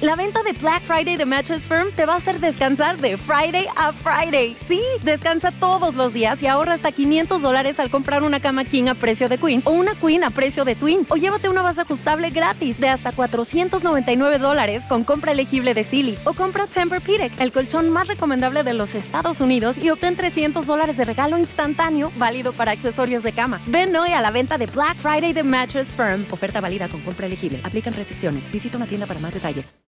La 0.00 0.16
venta 0.16 0.42
de 0.42 0.52
Black 0.52 0.82
Friday 0.82 1.16
de 1.16 1.24
Mattress 1.24 1.66
Firm 1.66 1.90
te 1.92 2.04
va 2.04 2.14
a 2.14 2.16
hacer 2.16 2.38
descansar 2.38 2.98
de 2.98 3.16
Friday 3.16 3.66
a 3.76 3.92
Friday. 3.92 4.54
Sí, 4.66 4.82
descansa 5.02 5.50
todos 5.52 5.94
los 5.94 6.12
días 6.12 6.42
y 6.42 6.46
ahorra 6.46 6.74
hasta 6.74 6.92
500 6.92 7.40
dólares 7.40 7.80
al 7.80 7.90
comprar 7.90 8.22
una 8.22 8.40
cama 8.40 8.64
King 8.64 8.88
a 8.88 8.94
precio 8.94 9.28
de 9.28 9.38
Queen 9.38 9.62
o 9.64 9.70
una 9.70 9.94
Queen 9.94 10.24
a 10.24 10.30
precio 10.30 10.64
de 10.64 10.74
Twin. 10.74 11.06
O 11.08 11.16
llévate 11.16 11.48
una 11.48 11.62
base 11.62 11.80
ajustable 11.80 12.30
gratis 12.30 12.78
de 12.80 12.88
hasta 12.88 13.12
499 13.12 14.38
dólares 14.38 14.84
con 14.86 15.04
compra 15.04 15.32
elegible 15.32 15.74
de 15.74 15.84
Silly. 15.84 16.18
O 16.24 16.34
compra 16.34 16.66
Tempur-Pedic, 16.66 17.40
el 17.40 17.52
colchón 17.52 17.90
más 17.90 18.08
recomendable 18.08 18.62
de 18.62 18.74
los 18.74 18.94
Estados 18.94 19.40
Unidos 19.40 19.78
y 19.78 19.90
obtén 19.90 20.16
300 20.16 20.66
dólares 20.66 20.96
de 20.96 21.04
regalo 21.04 21.38
instantáneo 21.38 22.12
válido 22.16 22.52
para 22.52 22.72
accesorios 22.72 23.22
de 23.22 23.32
cama. 23.32 23.60
Ven 23.66 23.94
hoy 23.96 24.10
a 24.10 24.20
la 24.20 24.30
venta 24.30 24.58
de 24.58 24.66
Black 24.66 24.96
Friday 24.96 25.32
de 25.32 25.42
Mattress 25.42 25.96
Firm. 25.96 26.26
Oferta 26.30 26.60
válida 26.60 26.88
con 26.88 27.00
compra 27.00 27.26
elegible. 27.26 27.60
Aplican 27.62 27.94
restricciones. 27.94 28.50
Visita 28.52 28.76
una 28.76 28.86
tienda 28.86 29.06
para 29.06 29.20
más 29.20 29.32
detalles. 29.32 29.74